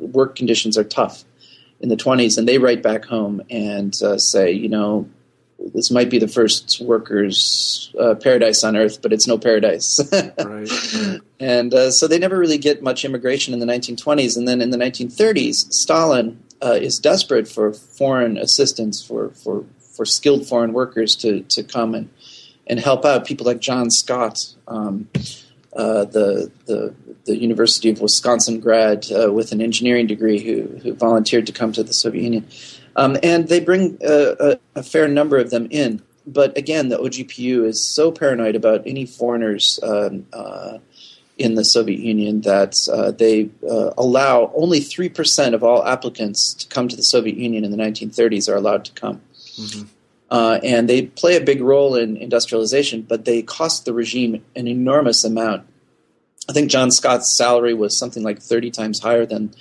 work 0.00 0.34
conditions 0.34 0.76
are 0.76 0.84
tough 0.84 1.24
in 1.78 1.88
the 1.88 1.96
20s, 1.96 2.36
and 2.36 2.48
they 2.48 2.58
write 2.58 2.82
back 2.82 3.04
home 3.04 3.40
and 3.48 3.94
uh, 4.02 4.18
say, 4.18 4.50
you 4.50 4.68
know, 4.68 5.08
this 5.74 5.90
might 5.90 6.10
be 6.10 6.18
the 6.18 6.28
first 6.28 6.80
workers' 6.80 7.92
uh, 7.98 8.14
paradise 8.14 8.64
on 8.64 8.76
earth, 8.76 9.02
but 9.02 9.12
it's 9.12 9.26
no 9.26 9.38
paradise. 9.38 10.00
right. 10.12 11.20
And 11.38 11.74
uh, 11.74 11.90
so 11.90 12.06
they 12.06 12.18
never 12.18 12.38
really 12.38 12.58
get 12.58 12.82
much 12.82 13.04
immigration 13.04 13.52
in 13.54 13.60
the 13.60 13.66
1920s. 13.66 14.36
And 14.36 14.48
then 14.48 14.60
in 14.60 14.70
the 14.70 14.78
1930s, 14.78 15.72
Stalin 15.72 16.42
uh, 16.62 16.78
is 16.80 16.98
desperate 16.98 17.48
for 17.48 17.72
foreign 17.72 18.38
assistance, 18.38 19.04
for, 19.04 19.30
for, 19.30 19.64
for 19.96 20.04
skilled 20.04 20.46
foreign 20.46 20.72
workers 20.72 21.14
to, 21.16 21.42
to 21.42 21.62
come 21.62 21.94
and, 21.94 22.10
and 22.66 22.80
help 22.80 23.04
out. 23.04 23.26
People 23.26 23.46
like 23.46 23.60
John 23.60 23.90
Scott, 23.90 24.38
um, 24.66 25.08
uh, 25.74 26.04
the, 26.04 26.50
the, 26.66 26.94
the 27.26 27.36
University 27.36 27.90
of 27.90 28.00
Wisconsin 28.00 28.60
grad 28.60 29.06
uh, 29.12 29.32
with 29.32 29.52
an 29.52 29.60
engineering 29.60 30.06
degree 30.06 30.40
who, 30.40 30.78
who 30.82 30.94
volunteered 30.94 31.46
to 31.46 31.52
come 31.52 31.72
to 31.72 31.82
the 31.82 31.94
Soviet 31.94 32.22
Union. 32.22 32.48
Um, 32.96 33.16
and 33.22 33.48
they 33.48 33.60
bring 33.60 33.98
a, 34.02 34.36
a, 34.40 34.58
a, 34.80 34.82
fair 34.82 35.08
number 35.08 35.38
of 35.38 35.50
them 35.50 35.68
in. 35.70 36.02
But 36.26 36.56
again, 36.56 36.88
the 36.88 36.98
OGPU 36.98 37.64
is 37.64 37.84
so 37.84 38.10
paranoid 38.10 38.56
about 38.56 38.82
any 38.86 39.06
foreigners 39.06 39.78
um, 39.82 40.26
uh, 40.32 40.78
in 41.38 41.54
the 41.54 41.64
Soviet 41.64 42.00
Union 42.00 42.42
that 42.42 42.76
uh, 42.92 43.10
they 43.12 43.48
uh, 43.68 43.92
allow 43.96 44.52
only 44.54 44.80
3% 44.80 45.54
of 45.54 45.64
all 45.64 45.84
applicants 45.86 46.52
to 46.54 46.68
come 46.68 46.88
to 46.88 46.96
the 46.96 47.02
Soviet 47.02 47.36
Union 47.36 47.64
in 47.64 47.70
the 47.70 47.78
1930s 47.78 48.48
are 48.48 48.56
allowed 48.56 48.84
to 48.84 48.92
come. 48.92 49.22
Mm-hmm. 49.56 49.82
Uh, 50.30 50.60
and 50.62 50.88
they 50.88 51.06
play 51.06 51.36
a 51.36 51.40
big 51.40 51.60
role 51.60 51.96
in 51.96 52.16
industrialization, 52.16 53.02
but 53.02 53.24
they 53.24 53.42
cost 53.42 53.84
the 53.84 53.92
regime 53.92 54.44
an 54.54 54.68
enormous 54.68 55.24
amount. 55.24 55.66
I 56.48 56.52
think 56.52 56.70
John 56.70 56.90
Scott's 56.90 57.36
salary 57.36 57.74
was 57.74 57.98
something 57.98 58.22
like 58.22 58.40
30 58.40 58.70
times 58.70 59.00
higher 59.00 59.26
than 59.26 59.54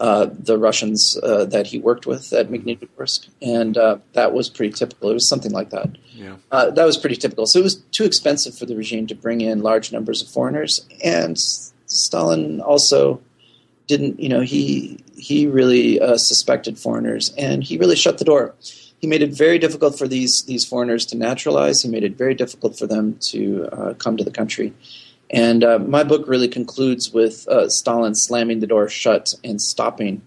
uh, 0.00 0.26
the 0.32 0.58
Russians 0.58 1.18
uh, 1.22 1.44
that 1.46 1.68
he 1.68 1.78
worked 1.78 2.06
with 2.06 2.32
at 2.32 2.48
Magnitogorsk, 2.48 3.28
and 3.40 3.78
uh, 3.78 3.98
that 4.12 4.32
was 4.32 4.48
pretty 4.48 4.72
typical. 4.72 5.10
It 5.10 5.14
was 5.14 5.28
something 5.28 5.52
like 5.52 5.70
that. 5.70 5.96
Yeah. 6.12 6.36
Uh, 6.50 6.70
that 6.70 6.84
was 6.84 6.96
pretty 6.96 7.16
typical. 7.16 7.46
So 7.46 7.60
it 7.60 7.62
was 7.62 7.76
too 7.92 8.04
expensive 8.04 8.56
for 8.58 8.66
the 8.66 8.76
regime 8.76 9.06
to 9.06 9.14
bring 9.14 9.40
in 9.40 9.62
large 9.62 9.92
numbers 9.92 10.20
of 10.22 10.28
foreigners, 10.28 10.84
and 11.02 11.38
Stalin 11.86 12.60
also 12.60 13.20
didn't. 13.86 14.18
You 14.18 14.28
know, 14.28 14.40
he 14.40 14.98
he 15.16 15.46
really 15.46 16.00
uh, 16.00 16.16
suspected 16.16 16.78
foreigners, 16.78 17.32
and 17.38 17.62
he 17.62 17.78
really 17.78 17.96
shut 17.96 18.18
the 18.18 18.24
door. 18.24 18.54
he 19.00 19.06
made 19.06 19.22
it 19.22 19.32
very 19.32 19.58
difficult 19.58 19.98
for 19.98 20.08
these 20.08 20.42
these 20.46 20.64
foreigners 20.64 21.06
to 21.06 21.16
naturalize. 21.16 21.82
He 21.82 21.88
made 21.88 22.04
it 22.04 22.16
very 22.16 22.34
difficult 22.34 22.78
for 22.78 22.86
them 22.86 23.18
to 23.30 23.68
uh, 23.70 23.94
come 23.94 24.16
to 24.16 24.24
the 24.24 24.30
country. 24.30 24.72
And 25.34 25.64
uh, 25.64 25.80
my 25.80 26.04
book 26.04 26.28
really 26.28 26.46
concludes 26.46 27.12
with 27.12 27.48
uh, 27.48 27.68
Stalin 27.68 28.14
slamming 28.14 28.60
the 28.60 28.68
door 28.68 28.88
shut 28.88 29.34
and 29.42 29.60
stopping 29.60 30.22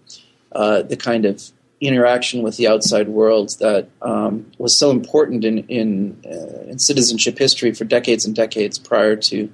uh, 0.52 0.82
the 0.82 0.98
kind 0.98 1.24
of 1.24 1.42
interaction 1.80 2.42
with 2.42 2.58
the 2.58 2.68
outside 2.68 3.08
world 3.08 3.56
that 3.58 3.88
um, 4.02 4.50
was 4.58 4.78
so 4.78 4.90
important 4.90 5.46
in 5.46 5.60
in, 5.68 6.22
uh, 6.26 6.68
in, 6.68 6.78
citizenship 6.78 7.38
history 7.38 7.72
for 7.72 7.84
decades 7.84 8.26
and 8.26 8.36
decades 8.36 8.78
prior 8.78 9.16
to 9.16 9.50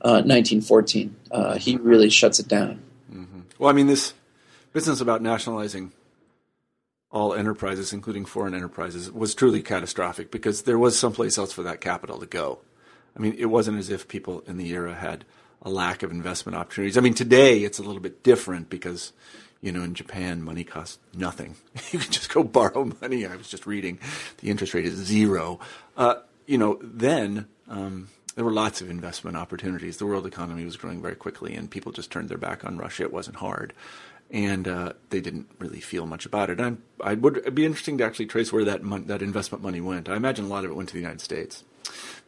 1914. 0.00 1.14
he 1.58 1.76
really 1.76 2.08
shuts 2.08 2.38
it 2.38 2.48
down. 2.48 2.80
Mm-hmm. 3.12 3.40
Well, 3.58 3.68
I 3.68 3.74
mean, 3.74 3.88
this 3.88 4.14
business 4.72 5.02
about 5.02 5.20
nationalizing 5.20 5.92
all 7.10 7.34
enterprises, 7.34 7.92
including 7.92 8.24
foreign 8.24 8.54
enterprises, 8.54 9.10
was 9.12 9.34
truly 9.34 9.60
catastrophic 9.60 10.30
because 10.30 10.62
there 10.62 10.78
was 10.78 10.98
someplace 10.98 11.36
else 11.36 11.52
for 11.52 11.64
that 11.64 11.82
capital 11.82 12.18
to 12.18 12.26
go. 12.26 12.60
I 13.16 13.20
mean, 13.20 13.34
it 13.38 13.46
wasn't 13.46 13.78
as 13.78 13.90
if 13.90 14.08
people 14.08 14.42
in 14.46 14.56
the 14.56 14.68
era 14.70 14.94
had 14.94 15.24
a 15.62 15.70
lack 15.70 16.02
of 16.02 16.10
investment 16.10 16.56
opportunities. 16.56 16.98
I 16.98 17.00
mean, 17.00 17.14
today 17.14 17.64
it's 17.64 17.78
a 17.78 17.82
little 17.82 18.00
bit 18.00 18.22
different 18.22 18.68
because, 18.68 19.12
you 19.60 19.72
know, 19.72 19.82
in 19.82 19.94
Japan, 19.94 20.42
money 20.42 20.64
costs 20.64 20.98
nothing. 21.14 21.56
you 21.92 21.98
can 21.98 22.12
just 22.12 22.32
go 22.32 22.44
borrow 22.44 22.92
money. 23.00 23.26
I 23.26 23.36
was 23.36 23.48
just 23.48 23.66
reading 23.66 23.98
the 24.38 24.50
interest 24.50 24.74
rate 24.74 24.84
is 24.84 24.94
zero. 24.94 25.58
Uh, 25.96 26.16
you 26.46 26.58
know, 26.58 26.78
then 26.82 27.46
um, 27.68 28.08
there 28.34 28.44
were 28.44 28.52
lots 28.52 28.80
of 28.80 28.90
investment 28.90 29.36
opportunities. 29.36 29.96
The 29.96 30.06
world 30.06 30.26
economy 30.26 30.64
was 30.64 30.76
growing 30.76 31.00
very 31.00 31.16
quickly, 31.16 31.54
and 31.54 31.70
people 31.70 31.92
just 31.92 32.10
turned 32.10 32.28
their 32.28 32.38
back 32.38 32.64
on 32.64 32.76
Russia. 32.76 33.04
It 33.04 33.12
wasn't 33.12 33.36
hard 33.36 33.72
and 34.30 34.66
uh, 34.66 34.92
they 35.10 35.20
didn't 35.20 35.48
really 35.58 35.80
feel 35.80 36.06
much 36.06 36.26
about 36.26 36.50
it. 36.50 36.60
I 37.02 37.14
would 37.14 37.54
be 37.54 37.64
interesting 37.64 37.98
to 37.98 38.04
actually 38.04 38.26
trace 38.26 38.52
where 38.52 38.64
that 38.64 38.82
mon- 38.82 39.06
that 39.06 39.22
investment 39.22 39.62
money 39.62 39.80
went. 39.80 40.08
I 40.08 40.16
imagine 40.16 40.46
a 40.46 40.48
lot 40.48 40.64
of 40.64 40.70
it 40.70 40.74
went 40.74 40.88
to 40.88 40.94
the 40.94 41.00
United 41.00 41.20
States, 41.20 41.64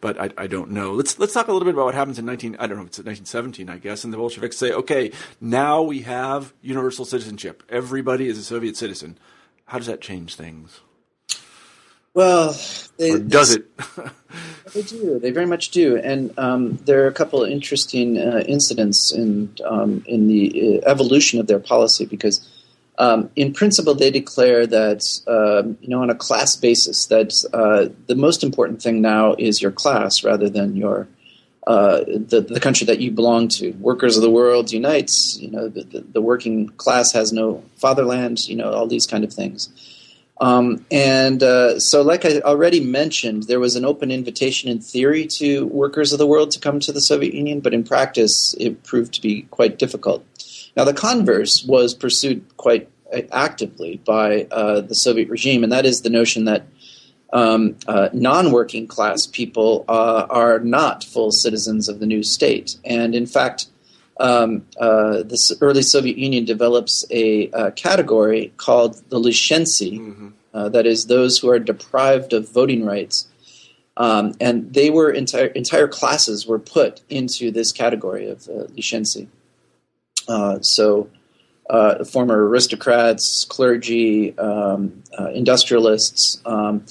but 0.00 0.20
I, 0.20 0.30
I, 0.38 0.46
don't 0.46 0.70
know. 0.70 0.92
Let's 0.92 1.18
let's 1.18 1.32
talk 1.32 1.48
a 1.48 1.52
little 1.52 1.66
bit 1.66 1.74
about 1.74 1.86
what 1.86 1.94
happens 1.94 2.18
in 2.18 2.24
nineteen 2.24 2.56
I 2.58 2.66
don't 2.66 2.76
know 2.76 2.84
it's 2.84 2.98
1917 2.98 3.68
I 3.68 3.78
guess, 3.78 4.04
and 4.04 4.12
the 4.12 4.16
Bolsheviks 4.16 4.56
say, 4.56 4.72
okay, 4.72 5.12
now 5.40 5.82
we 5.82 6.00
have 6.02 6.52
universal 6.62 7.04
citizenship. 7.04 7.62
Everybody 7.68 8.28
is 8.28 8.38
a 8.38 8.44
Soviet 8.44 8.76
citizen. 8.76 9.18
How 9.66 9.78
does 9.78 9.86
that 9.86 10.00
change 10.00 10.34
things? 10.34 10.80
Well, 12.14 12.56
they, 12.96 13.12
or 13.12 13.18
does 13.20 13.54
it? 13.54 13.66
they 14.74 14.82
do. 14.82 15.20
They 15.20 15.30
very 15.30 15.46
much 15.46 15.70
do. 15.70 15.98
And 15.98 16.36
um, 16.36 16.76
there 16.78 17.04
are 17.04 17.06
a 17.06 17.12
couple 17.12 17.44
of 17.44 17.50
interesting 17.50 18.18
uh, 18.18 18.42
incidents 18.48 19.12
in 19.12 19.54
um, 19.64 20.02
in 20.06 20.26
the 20.26 20.80
uh, 20.82 20.90
evolution 20.90 21.38
of 21.38 21.46
their 21.46 21.60
policy 21.60 22.06
because, 22.06 22.40
um, 22.98 23.30
in 23.36 23.52
principle, 23.52 23.94
they 23.94 24.10
declare 24.10 24.66
that 24.66 25.02
um, 25.28 25.78
you 25.80 25.88
know 25.88 26.02
on 26.02 26.10
a 26.10 26.14
class 26.14 26.56
basis 26.56 27.06
that 27.06 27.32
uh, 27.54 27.94
the 28.06 28.16
most 28.16 28.42
important 28.42 28.82
thing 28.82 29.00
now 29.00 29.34
is 29.38 29.62
your 29.62 29.70
class 29.70 30.24
rather 30.24 30.50
than 30.50 30.76
your 30.76 31.06
uh, 31.68 31.98
the, 32.06 32.44
the 32.48 32.60
country 32.60 32.86
that 32.86 32.98
you 32.98 33.10
belong 33.10 33.46
to. 33.46 33.70
Workers 33.72 34.16
of 34.16 34.22
the 34.22 34.30
world 34.30 34.72
unites. 34.72 35.38
You 35.38 35.50
know, 35.50 35.68
the, 35.68 35.84
the, 35.84 36.00
the 36.00 36.20
working 36.22 36.70
class 36.70 37.12
has 37.12 37.32
no 37.32 37.62
fatherland. 37.76 38.48
You 38.48 38.56
know, 38.56 38.72
all 38.72 38.88
these 38.88 39.06
kind 39.06 39.22
of 39.22 39.32
things. 39.32 39.68
Um, 40.40 40.84
and 40.90 41.42
uh, 41.42 41.80
so, 41.80 42.02
like 42.02 42.24
I 42.24 42.40
already 42.40 42.80
mentioned, 42.80 43.44
there 43.44 43.60
was 43.60 43.76
an 43.76 43.84
open 43.84 44.10
invitation 44.10 44.70
in 44.70 44.80
theory 44.80 45.26
to 45.38 45.66
workers 45.66 46.12
of 46.12 46.18
the 46.18 46.26
world 46.26 46.52
to 46.52 46.60
come 46.60 46.80
to 46.80 46.92
the 46.92 47.00
Soviet 47.00 47.34
Union, 47.34 47.60
but 47.60 47.74
in 47.74 47.84
practice, 47.84 48.54
it 48.58 48.82
proved 48.84 49.14
to 49.14 49.20
be 49.20 49.42
quite 49.42 49.78
difficult. 49.78 50.24
Now, 50.78 50.84
the 50.84 50.94
converse 50.94 51.64
was 51.64 51.92
pursued 51.92 52.56
quite 52.56 52.88
actively 53.32 54.00
by 54.04 54.46
uh, 54.52 54.80
the 54.82 54.94
Soviet 54.94 55.28
regime, 55.28 55.64
and 55.64 55.72
that 55.72 55.84
is 55.84 56.02
the 56.02 56.08
notion 56.08 56.44
that 56.44 56.66
um, 57.32 57.74
uh, 57.88 58.10
non 58.12 58.52
working 58.52 58.86
class 58.86 59.26
people 59.26 59.84
uh, 59.88 60.28
are 60.30 60.60
not 60.60 61.02
full 61.02 61.32
citizens 61.32 61.88
of 61.88 61.98
the 61.98 62.06
new 62.06 62.22
state. 62.22 62.76
And 62.84 63.16
in 63.16 63.26
fact, 63.26 63.66
um, 64.20 64.66
uh, 64.78 65.24
the 65.24 65.56
early 65.60 65.82
Soviet 65.82 66.16
Union 66.16 66.44
develops 66.44 67.04
a, 67.10 67.50
a 67.50 67.72
category 67.72 68.52
called 68.56 69.02
the 69.08 69.18
Lishentsy, 69.18 69.98
mm-hmm. 69.98 70.28
uh, 70.54 70.68
that 70.68 70.86
is, 70.86 71.06
those 71.06 71.38
who 71.38 71.50
are 71.50 71.58
deprived 71.58 72.32
of 72.32 72.48
voting 72.52 72.84
rights. 72.84 73.26
Um, 73.96 74.34
and 74.40 74.72
they 74.72 74.90
were 74.90 75.10
entire 75.10 75.46
entire 75.46 75.88
classes 75.88 76.46
were 76.46 76.60
put 76.60 77.00
into 77.08 77.50
this 77.50 77.72
category 77.72 78.30
of 78.30 78.46
uh, 78.48 78.70
Lishentsy. 78.76 79.26
Uh, 80.28 80.60
so, 80.60 81.08
uh, 81.70 82.04
former 82.04 82.46
aristocrats, 82.48 83.44
clergy, 83.44 84.36
um, 84.38 85.02
uh, 85.18 85.30
industrialists 85.30 86.40
um, 86.46 86.84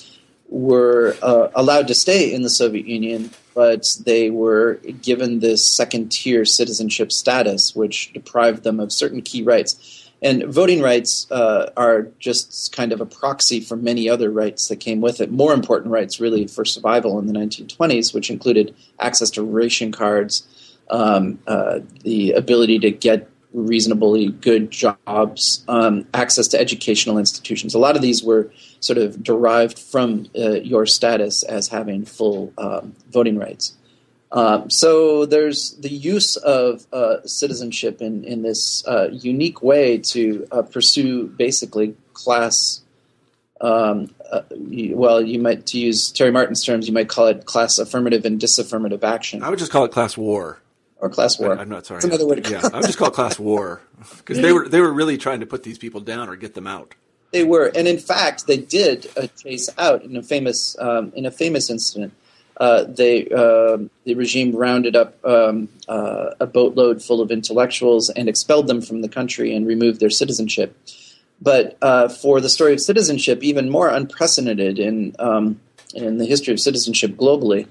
were 0.50 1.16
uh, 1.22 1.50
allowed 1.56 1.88
to 1.88 1.96
stay 1.96 2.34
in 2.34 2.42
the 2.42 2.50
Soviet 2.50 2.88
Union 2.88 3.32
but 3.58 3.98
they 4.06 4.30
were 4.30 4.76
given 5.02 5.40
this 5.40 5.66
second 5.66 6.12
tier 6.12 6.46
citizenship 6.46 7.12
status, 7.12 7.76
which 7.76 8.14
deprived 8.14 8.62
them 8.62 8.80
of 8.80 8.94
certain 8.94 9.24
key 9.24 9.42
rights. 9.42 10.12
And 10.22 10.44
voting 10.44 10.80
rights 10.80 11.26
uh, 11.32 11.72
are 11.76 12.04
just 12.20 12.72
kind 12.72 12.92
of 12.92 13.02
a 13.02 13.06
proxy 13.08 13.60
for 13.60 13.76
many 13.76 14.08
other 14.08 14.30
rights 14.30 14.68
that 14.68 14.76
came 14.76 15.02
with 15.02 15.20
it. 15.22 15.32
More 15.32 15.56
important 15.56 15.92
rights, 15.92 16.20
really, 16.20 16.46
for 16.46 16.66
survival 16.66 17.18
in 17.18 17.26
the 17.26 17.34
1920s, 17.34 18.14
which 18.14 18.30
included 18.30 18.76
access 19.00 19.32
to 19.32 19.42
ration 19.42 19.92
cards, 19.92 20.77
um, 20.90 21.40
uh, 21.48 21.80
the 22.04 22.32
ability 22.32 22.80
to 22.80 22.92
get 22.92 23.30
reasonably 23.54 24.28
good 24.30 24.72
jobs, 24.72 25.64
um, 25.68 26.08
access 26.14 26.48
to 26.50 26.60
educational 26.60 27.18
institutions. 27.18 27.74
A 27.74 27.80
lot 27.80 27.96
of 27.96 28.02
these 28.02 28.24
were 28.24 28.52
sort 28.80 28.98
of 28.98 29.24
derived 29.24 29.80
from 29.80 30.28
uh, 30.38 30.52
your 30.52 30.86
status 30.86 31.44
as 31.44 31.68
having 31.68 32.06
full 32.06 32.54
um, 32.58 32.96
voting 33.10 33.38
rights. 33.38 33.76
Um, 34.32 34.70
so 34.70 35.26
there's 35.26 35.72
the 35.80 35.90
use 35.90 36.36
of 36.36 36.86
uh, 36.92 37.26
citizenship 37.26 38.02
in, 38.02 38.26
in 38.26 38.42
this 38.42 38.86
uh, 38.86 39.08
unique 39.12 39.64
way 39.64 40.00
to 40.12 40.46
uh, 40.52 40.62
pursue 40.64 41.28
basically 41.28 41.96
class. 42.14 42.82
Um, 43.62 44.14
uh, 44.30 44.42
well, 44.92 45.22
you 45.22 45.40
might 45.40 45.66
to 45.68 45.80
use 45.80 46.12
Terry 46.12 46.32
Martin's 46.32 46.64
terms, 46.64 46.88
you 46.88 46.94
might 46.94 47.08
call 47.08 47.28
it 47.28 47.46
class 47.46 47.80
affirmative 47.80 48.26
and 48.26 48.40
disaffirmative 48.40 49.04
action. 49.04 49.42
I 49.42 49.50
would 49.50 49.60
just 49.60 49.72
call 49.72 49.86
it 49.86 49.92
class 49.92 50.18
war 50.18 50.60
or 51.00 51.10
class 51.10 51.40
war. 51.40 51.58
I, 51.58 51.62
am 51.62 51.70
not 51.70 51.86
sorry. 51.86 52.02
Another 52.04 52.28
word. 52.28 52.48
Yeah, 52.50 52.62
I 52.74 52.78
would 52.78 52.86
just 52.86 52.98
call 52.98 53.10
it 53.10 53.14
class 53.14 53.40
war 53.40 53.82
because 54.18 54.40
they 54.40 54.54
were 54.54 54.68
they 54.68 54.82
were 54.82 54.94
really 54.94 55.18
trying 55.18 55.40
to 55.40 55.46
put 55.46 55.64
these 55.64 55.78
people 55.78 56.02
down 56.02 56.30
or 56.30 56.36
get 56.36 56.54
them 56.54 56.68
out. 56.68 56.96
They 57.32 57.44
were, 57.44 57.66
and 57.76 57.88
in 57.88 57.98
fact, 57.98 58.48
they 58.48 58.58
did 58.58 59.08
uh, 59.18 59.28
chase 59.38 59.70
out 59.78 60.04
in 60.04 60.16
a 60.16 60.24
famous 60.24 60.78
um, 60.80 61.12
in 61.16 61.26
a 61.26 61.32
famous 61.32 61.70
incident. 61.70 62.14
Uh, 62.60 62.86
they 62.86 63.28
uh, 63.28 63.78
the 64.06 64.16
regime 64.16 64.56
rounded 64.56 64.96
up 64.96 65.24
um, 65.26 65.70
uh, 65.88 66.32
a 66.40 66.48
boatload 66.48 67.04
full 67.04 67.22
of 67.22 67.30
intellectuals 67.30 68.10
and 68.10 68.28
expelled 68.28 68.68
them 68.68 68.82
from 68.82 69.02
the 69.02 69.10
country 69.10 69.54
and 69.54 69.68
removed 69.68 70.00
their 70.00 70.10
citizenship. 70.10 70.76
But 71.40 71.78
uh, 71.84 72.08
for 72.08 72.42
the 72.42 72.50
story 72.50 72.74
of 72.74 72.82
citizenship, 72.82 73.44
even 73.44 73.70
more 73.70 73.90
unprecedented 73.90 74.80
in 74.80 75.16
um, 75.20 75.60
in 75.94 76.18
the 76.18 76.26
history 76.26 76.54
of 76.54 76.60
citizenship 76.60 77.12
globally, 77.12 77.68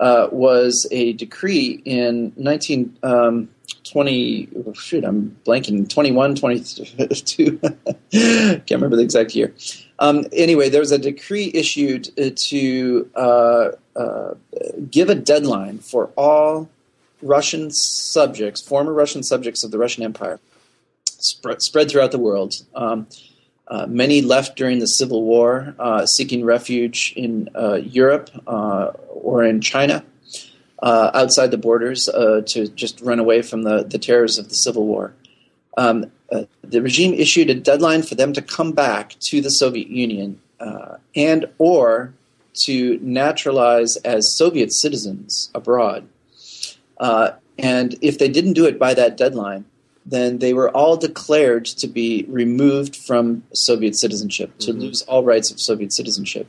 uh, 0.00 0.28
was 0.32 0.86
a 0.90 1.12
decree 1.12 1.80
in 1.84 2.32
1920. 2.36 3.02
Um, 3.02 3.48
20 3.84 4.48
shoot 4.74 5.04
i'm 5.04 5.36
blanking 5.44 5.88
21 5.88 6.34
22 6.34 7.58
can't 8.10 8.70
remember 8.70 8.96
the 8.96 9.02
exact 9.02 9.34
year 9.34 9.54
um, 9.98 10.24
anyway 10.32 10.68
there 10.68 10.80
was 10.80 10.92
a 10.92 10.98
decree 10.98 11.50
issued 11.54 12.08
uh, 12.18 12.30
to 12.34 13.08
uh, 13.14 13.70
uh, 13.96 14.34
give 14.90 15.08
a 15.08 15.14
deadline 15.14 15.78
for 15.78 16.10
all 16.16 16.68
russian 17.22 17.70
subjects 17.70 18.60
former 18.60 18.92
russian 18.92 19.22
subjects 19.22 19.64
of 19.64 19.70
the 19.70 19.78
russian 19.78 20.02
empire 20.02 20.38
spread, 21.04 21.62
spread 21.62 21.90
throughout 21.90 22.12
the 22.12 22.18
world 22.18 22.62
um, 22.74 23.06
uh, 23.68 23.86
many 23.86 24.20
left 24.20 24.56
during 24.56 24.80
the 24.80 24.88
civil 24.88 25.22
war 25.22 25.74
uh, 25.78 26.04
seeking 26.06 26.44
refuge 26.44 27.12
in 27.16 27.48
uh, 27.54 27.74
europe 27.74 28.30
or 29.22 29.44
in 29.44 29.60
china 29.60 30.04
uh, 30.82 31.10
outside 31.14 31.50
the 31.50 31.58
borders 31.58 32.08
uh, 32.08 32.42
to 32.46 32.68
just 32.68 33.00
run 33.00 33.18
away 33.18 33.42
from 33.42 33.62
the, 33.62 33.84
the 33.84 33.98
terrors 33.98 34.38
of 34.38 34.48
the 34.48 34.54
Civil 34.54 34.86
War. 34.86 35.12
Um, 35.76 36.10
uh, 36.32 36.44
the 36.62 36.82
regime 36.82 37.14
issued 37.14 37.50
a 37.50 37.54
deadline 37.54 38.02
for 38.02 38.14
them 38.14 38.32
to 38.32 38.42
come 38.42 38.72
back 38.72 39.16
to 39.20 39.40
the 39.40 39.50
Soviet 39.50 39.88
Union 39.88 40.40
uh, 40.58 40.96
and 41.14 41.46
or 41.58 42.12
to 42.52 42.98
naturalize 43.02 43.96
as 43.98 44.32
Soviet 44.32 44.72
citizens 44.72 45.50
abroad. 45.54 46.08
Uh, 46.98 47.32
and 47.58 47.96
if 48.00 48.18
they 48.18 48.28
didn't 48.28 48.54
do 48.54 48.66
it 48.66 48.78
by 48.78 48.94
that 48.94 49.16
deadline, 49.16 49.64
then 50.06 50.38
they 50.38 50.54
were 50.54 50.70
all 50.70 50.96
declared 50.96 51.64
to 51.66 51.86
be 51.86 52.24
removed 52.28 52.96
from 52.96 53.42
Soviet 53.52 53.96
citizenship, 53.96 54.56
to 54.58 54.72
mm-hmm. 54.72 54.80
lose 54.80 55.02
all 55.02 55.24
rights 55.24 55.50
of 55.50 55.60
Soviet 55.60 55.92
citizenship. 55.92 56.48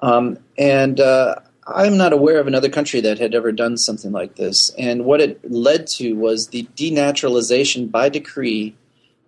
Um, 0.00 0.38
and 0.56 1.00
uh, 1.00 1.36
I'm 1.74 1.96
not 1.96 2.12
aware 2.12 2.40
of 2.40 2.46
another 2.46 2.68
country 2.68 3.00
that 3.02 3.18
had 3.18 3.34
ever 3.34 3.52
done 3.52 3.76
something 3.76 4.12
like 4.12 4.36
this. 4.36 4.70
And 4.78 5.04
what 5.04 5.20
it 5.20 5.38
led 5.50 5.86
to 5.88 6.14
was 6.14 6.48
the 6.48 6.66
denaturalization 6.76 7.90
by 7.90 8.08
decree 8.08 8.76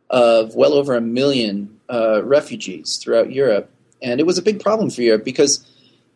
of 0.08 0.54
well 0.54 0.72
over 0.72 0.96
a 0.96 1.00
million 1.00 1.78
uh, 1.88 2.22
refugees 2.24 2.96
throughout 2.96 3.30
Europe 3.30 3.70
and 4.02 4.20
it 4.20 4.26
was 4.26 4.38
a 4.38 4.42
big 4.42 4.60
problem 4.60 4.90
for 4.90 5.02
Europe 5.02 5.24
because 5.24 5.66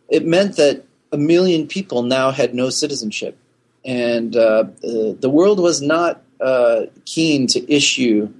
it 0.08 0.26
meant 0.26 0.56
that 0.56 0.84
a 1.12 1.16
million 1.16 1.66
people 1.66 2.02
now 2.02 2.30
had 2.30 2.54
no 2.54 2.70
citizenship, 2.70 3.38
and 3.84 4.36
uh, 4.36 4.64
the 4.82 5.30
world 5.30 5.60
was 5.60 5.80
not 5.80 6.22
uh, 6.40 6.82
keen 7.04 7.46
to 7.48 7.72
issue 7.72 8.32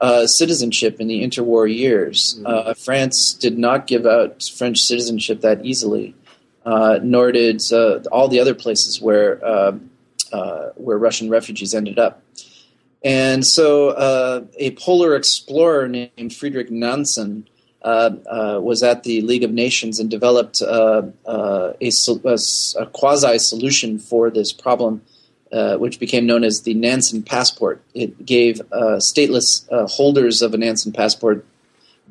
uh, 0.00 0.26
citizenship 0.26 1.00
in 1.00 1.08
the 1.08 1.22
interwar 1.22 1.72
years. 1.72 2.34
Mm-hmm. 2.34 2.46
Uh, 2.46 2.74
France 2.74 3.32
did 3.34 3.58
not 3.58 3.86
give 3.86 4.06
out 4.06 4.42
French 4.42 4.80
citizenship 4.80 5.40
that 5.40 5.64
easily, 5.64 6.14
nor 6.64 7.32
did 7.32 7.60
uh, 7.72 8.00
all 8.10 8.28
the 8.28 8.40
other 8.40 8.54
places 8.54 9.00
where 9.00 9.44
uh, 9.44 9.76
uh, 10.32 10.68
where 10.76 10.98
Russian 10.98 11.28
refugees 11.28 11.74
ended 11.74 11.98
up. 11.98 12.22
And 13.04 13.44
so, 13.44 14.46
a 14.58 14.70
polar 14.72 15.16
explorer 15.16 15.88
named 15.88 16.34
Friedrich 16.34 16.70
Nansen 16.70 17.48
was 17.82 18.82
at 18.82 19.02
the 19.02 19.22
League 19.22 19.42
of 19.42 19.50
Nations 19.50 19.98
and 19.98 20.08
developed 20.08 20.60
a, 20.60 21.12
a, 21.26 21.74
a 21.80 22.86
quasi 22.86 23.38
solution 23.38 23.98
for 23.98 24.30
this 24.30 24.52
problem 24.52 25.02
uh, 25.52 25.76
which 25.76 26.00
became 26.00 26.24
known 26.24 26.44
as 26.44 26.62
the 26.62 26.72
Nansen 26.72 27.22
Passport. 27.22 27.82
It 27.92 28.24
gave 28.24 28.62
uh, 28.72 28.96
stateless 28.96 29.70
uh, 29.70 29.86
holders 29.86 30.40
of 30.40 30.54
a 30.54 30.56
Nansen 30.56 30.92
Passport 30.92 31.44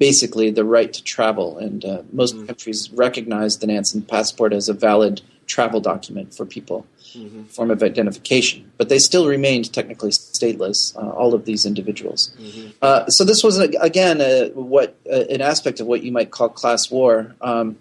basically 0.01 0.49
the 0.49 0.65
right 0.65 0.91
to 0.91 1.03
travel, 1.03 1.59
and 1.59 1.85
uh, 1.85 2.01
most 2.11 2.35
mm-hmm. 2.35 2.47
countries 2.47 2.89
recognize 2.91 3.59
the 3.59 3.67
Nansen 3.67 4.01
Passport 4.01 4.51
as 4.51 4.67
a 4.67 4.73
valid 4.73 5.21
travel 5.45 5.79
document 5.79 6.33
for 6.33 6.43
people, 6.43 6.87
mm-hmm. 7.13 7.43
form 7.43 7.69
of 7.69 7.83
identification. 7.83 8.71
But 8.79 8.89
they 8.89 8.97
still 8.97 9.27
remained 9.27 9.71
technically 9.71 10.09
stateless, 10.09 10.97
uh, 10.97 11.11
all 11.11 11.35
of 11.35 11.45
these 11.45 11.67
individuals. 11.67 12.35
Mm-hmm. 12.41 13.09
so 13.09 13.23
this 13.23 13.43
was 13.43 13.59
again 13.59 14.17
what 14.55 14.97
an 15.05 15.41
aspect 15.41 15.79
of 15.79 15.85
what 15.85 16.01
you 16.01 16.11
might 16.11 16.31
call 16.31 16.49
class 16.49 16.89
war. 16.89 17.35
Um, 17.39 17.77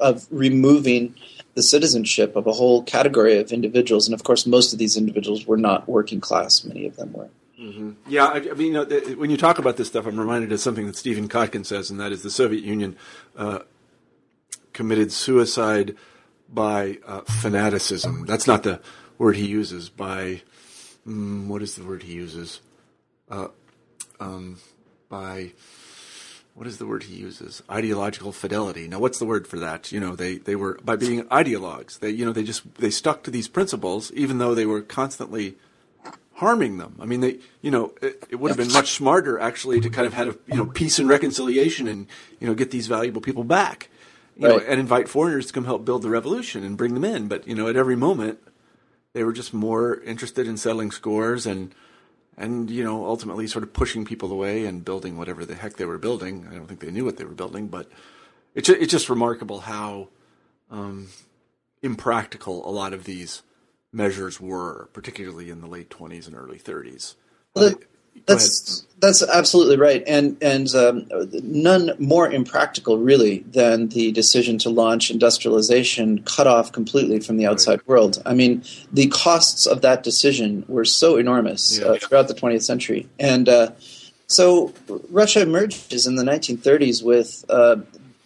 of 0.00 0.26
removing 0.30 1.14
the 1.54 1.62
citizenship 1.62 2.36
of 2.36 2.46
a 2.46 2.52
whole 2.52 2.82
category 2.82 3.38
of 3.38 3.52
individuals. 3.52 4.06
And 4.06 4.14
of 4.14 4.24
course, 4.24 4.46
most 4.46 4.72
of 4.72 4.78
these 4.78 4.96
individuals 4.96 5.46
were 5.46 5.56
not 5.56 5.88
working 5.88 6.20
class, 6.20 6.64
many 6.64 6.84
of 6.86 6.96
them 6.96 7.12
were. 7.12 7.30
Mm-hmm. 7.60 7.90
Yeah, 8.08 8.26
I, 8.26 8.36
I, 8.36 8.40
mean, 8.40 8.68
you 8.68 8.72
know, 8.72 8.84
the, 8.84 9.14
when 9.14 9.30
you 9.30 9.36
talk 9.36 9.58
about 9.58 9.76
this 9.76 9.88
stuff, 9.88 10.06
I'm 10.06 10.18
reminded 10.18 10.50
of 10.52 10.60
something 10.60 10.86
that 10.86 10.96
Stephen 10.96 11.28
Kotkin 11.28 11.64
says, 11.64 11.90
and 11.90 12.00
that 12.00 12.10
is 12.10 12.22
the 12.22 12.30
Soviet 12.30 12.64
Union 12.64 12.96
uh, 13.36 13.60
committed 14.72 15.12
suicide 15.12 15.94
by 16.48 16.98
uh, 17.06 17.20
fanaticism. 17.20 18.26
That's 18.26 18.46
not 18.46 18.64
the 18.64 18.80
word 19.18 19.36
he 19.36 19.46
uses. 19.46 19.88
By 19.88 20.42
mm, 21.06 21.46
what 21.46 21.62
is 21.62 21.76
the 21.76 21.84
word 21.84 22.02
he 22.02 22.14
uses? 22.14 22.60
Uh, 23.30 23.48
um, 24.18 24.58
by 25.08 25.52
what 26.54 26.66
is 26.66 26.78
the 26.78 26.86
word 26.86 27.04
he 27.04 27.16
uses? 27.16 27.62
Ideological 27.70 28.32
fidelity. 28.32 28.88
Now, 28.88 28.98
what's 28.98 29.18
the 29.18 29.26
word 29.26 29.46
for 29.46 29.58
that? 29.58 29.92
You 29.92 30.00
know, 30.00 30.14
they, 30.16 30.38
they 30.38 30.56
were 30.56 30.78
by 30.84 30.96
being 30.96 31.22
ideologues. 31.24 32.00
They 32.00 32.10
you 32.10 32.24
know 32.24 32.32
they 32.32 32.44
just 32.44 32.74
they 32.76 32.90
stuck 32.90 33.22
to 33.24 33.30
these 33.30 33.48
principles 33.48 34.12
even 34.12 34.38
though 34.38 34.54
they 34.54 34.66
were 34.66 34.82
constantly 34.82 35.56
harming 36.34 36.78
them. 36.78 36.96
I 37.00 37.06
mean, 37.06 37.20
they 37.20 37.38
you 37.62 37.70
know 37.70 37.92
it, 38.02 38.24
it 38.30 38.36
would 38.36 38.50
have 38.50 38.58
been 38.58 38.72
much 38.72 38.92
smarter 38.92 39.38
actually 39.38 39.80
to 39.80 39.90
kind 39.90 40.06
of 40.06 40.14
have 40.14 40.38
you 40.46 40.56
know 40.56 40.66
peace 40.66 40.98
and 40.98 41.08
reconciliation 41.08 41.88
and 41.88 42.06
you 42.40 42.46
know 42.46 42.54
get 42.54 42.70
these 42.70 42.86
valuable 42.86 43.20
people 43.20 43.44
back, 43.44 43.88
you 44.36 44.48
right. 44.48 44.56
know, 44.56 44.64
and 44.66 44.80
invite 44.80 45.08
foreigners 45.08 45.46
to 45.46 45.52
come 45.52 45.64
help 45.64 45.84
build 45.84 46.02
the 46.02 46.10
revolution 46.10 46.64
and 46.64 46.76
bring 46.76 46.94
them 46.94 47.04
in. 47.04 47.28
But 47.28 47.46
you 47.46 47.54
know, 47.54 47.68
at 47.68 47.76
every 47.76 47.96
moment, 47.96 48.38
they 49.12 49.24
were 49.24 49.32
just 49.32 49.54
more 49.54 50.00
interested 50.00 50.46
in 50.46 50.56
settling 50.56 50.90
scores 50.90 51.46
and 51.46 51.74
and 52.36 52.70
you 52.70 52.84
know 52.84 53.06
ultimately 53.06 53.46
sort 53.46 53.62
of 53.62 53.72
pushing 53.72 54.04
people 54.04 54.32
away 54.32 54.66
and 54.66 54.84
building 54.84 55.16
whatever 55.16 55.44
the 55.44 55.54
heck 55.54 55.76
they 55.76 55.84
were 55.84 55.98
building. 55.98 56.46
I 56.50 56.54
don't 56.54 56.66
think 56.66 56.80
they 56.80 56.90
knew 56.90 57.04
what 57.04 57.16
they 57.16 57.24
were 57.24 57.30
building, 57.34 57.68
but 57.68 57.88
it's 58.54 58.68
it's 58.68 58.90
just 58.90 59.08
remarkable 59.08 59.60
how 59.60 60.08
um, 60.70 61.08
impractical 61.82 62.68
a 62.68 62.72
lot 62.72 62.92
of 62.92 63.04
these 63.04 63.42
measures 63.94 64.40
were, 64.40 64.88
particularly 64.92 65.50
in 65.50 65.60
the 65.60 65.66
late 65.66 65.90
twenties 65.90 66.26
and 66.26 66.36
early 66.36 66.58
thirties. 66.58 67.14
Well, 67.54 67.74
that's 68.26 68.86
that's 69.00 69.22
absolutely 69.22 69.76
right, 69.76 70.02
and 70.06 70.36
and 70.42 70.72
um, 70.74 71.06
none 71.42 71.92
more 71.98 72.30
impractical 72.30 72.98
really 72.98 73.40
than 73.40 73.88
the 73.88 74.12
decision 74.12 74.58
to 74.58 74.70
launch 74.70 75.10
industrialization 75.10 76.22
cut 76.22 76.46
off 76.46 76.72
completely 76.72 77.20
from 77.20 77.36
the 77.36 77.46
outside 77.46 77.80
right. 77.80 77.88
world. 77.88 78.22
I 78.24 78.34
mean, 78.34 78.64
the 78.92 79.08
costs 79.08 79.66
of 79.66 79.82
that 79.82 80.02
decision 80.02 80.64
were 80.68 80.84
so 80.84 81.16
enormous 81.16 81.78
yeah. 81.78 81.86
uh, 81.86 81.98
throughout 81.98 82.28
the 82.28 82.34
20th 82.34 82.62
century, 82.62 83.08
and 83.18 83.48
uh, 83.48 83.72
so 84.26 84.72
Russia 85.10 85.42
emerges 85.42 86.06
in 86.06 86.16
the 86.16 86.24
1930s 86.24 87.02
with 87.02 87.44
uh, 87.48 87.76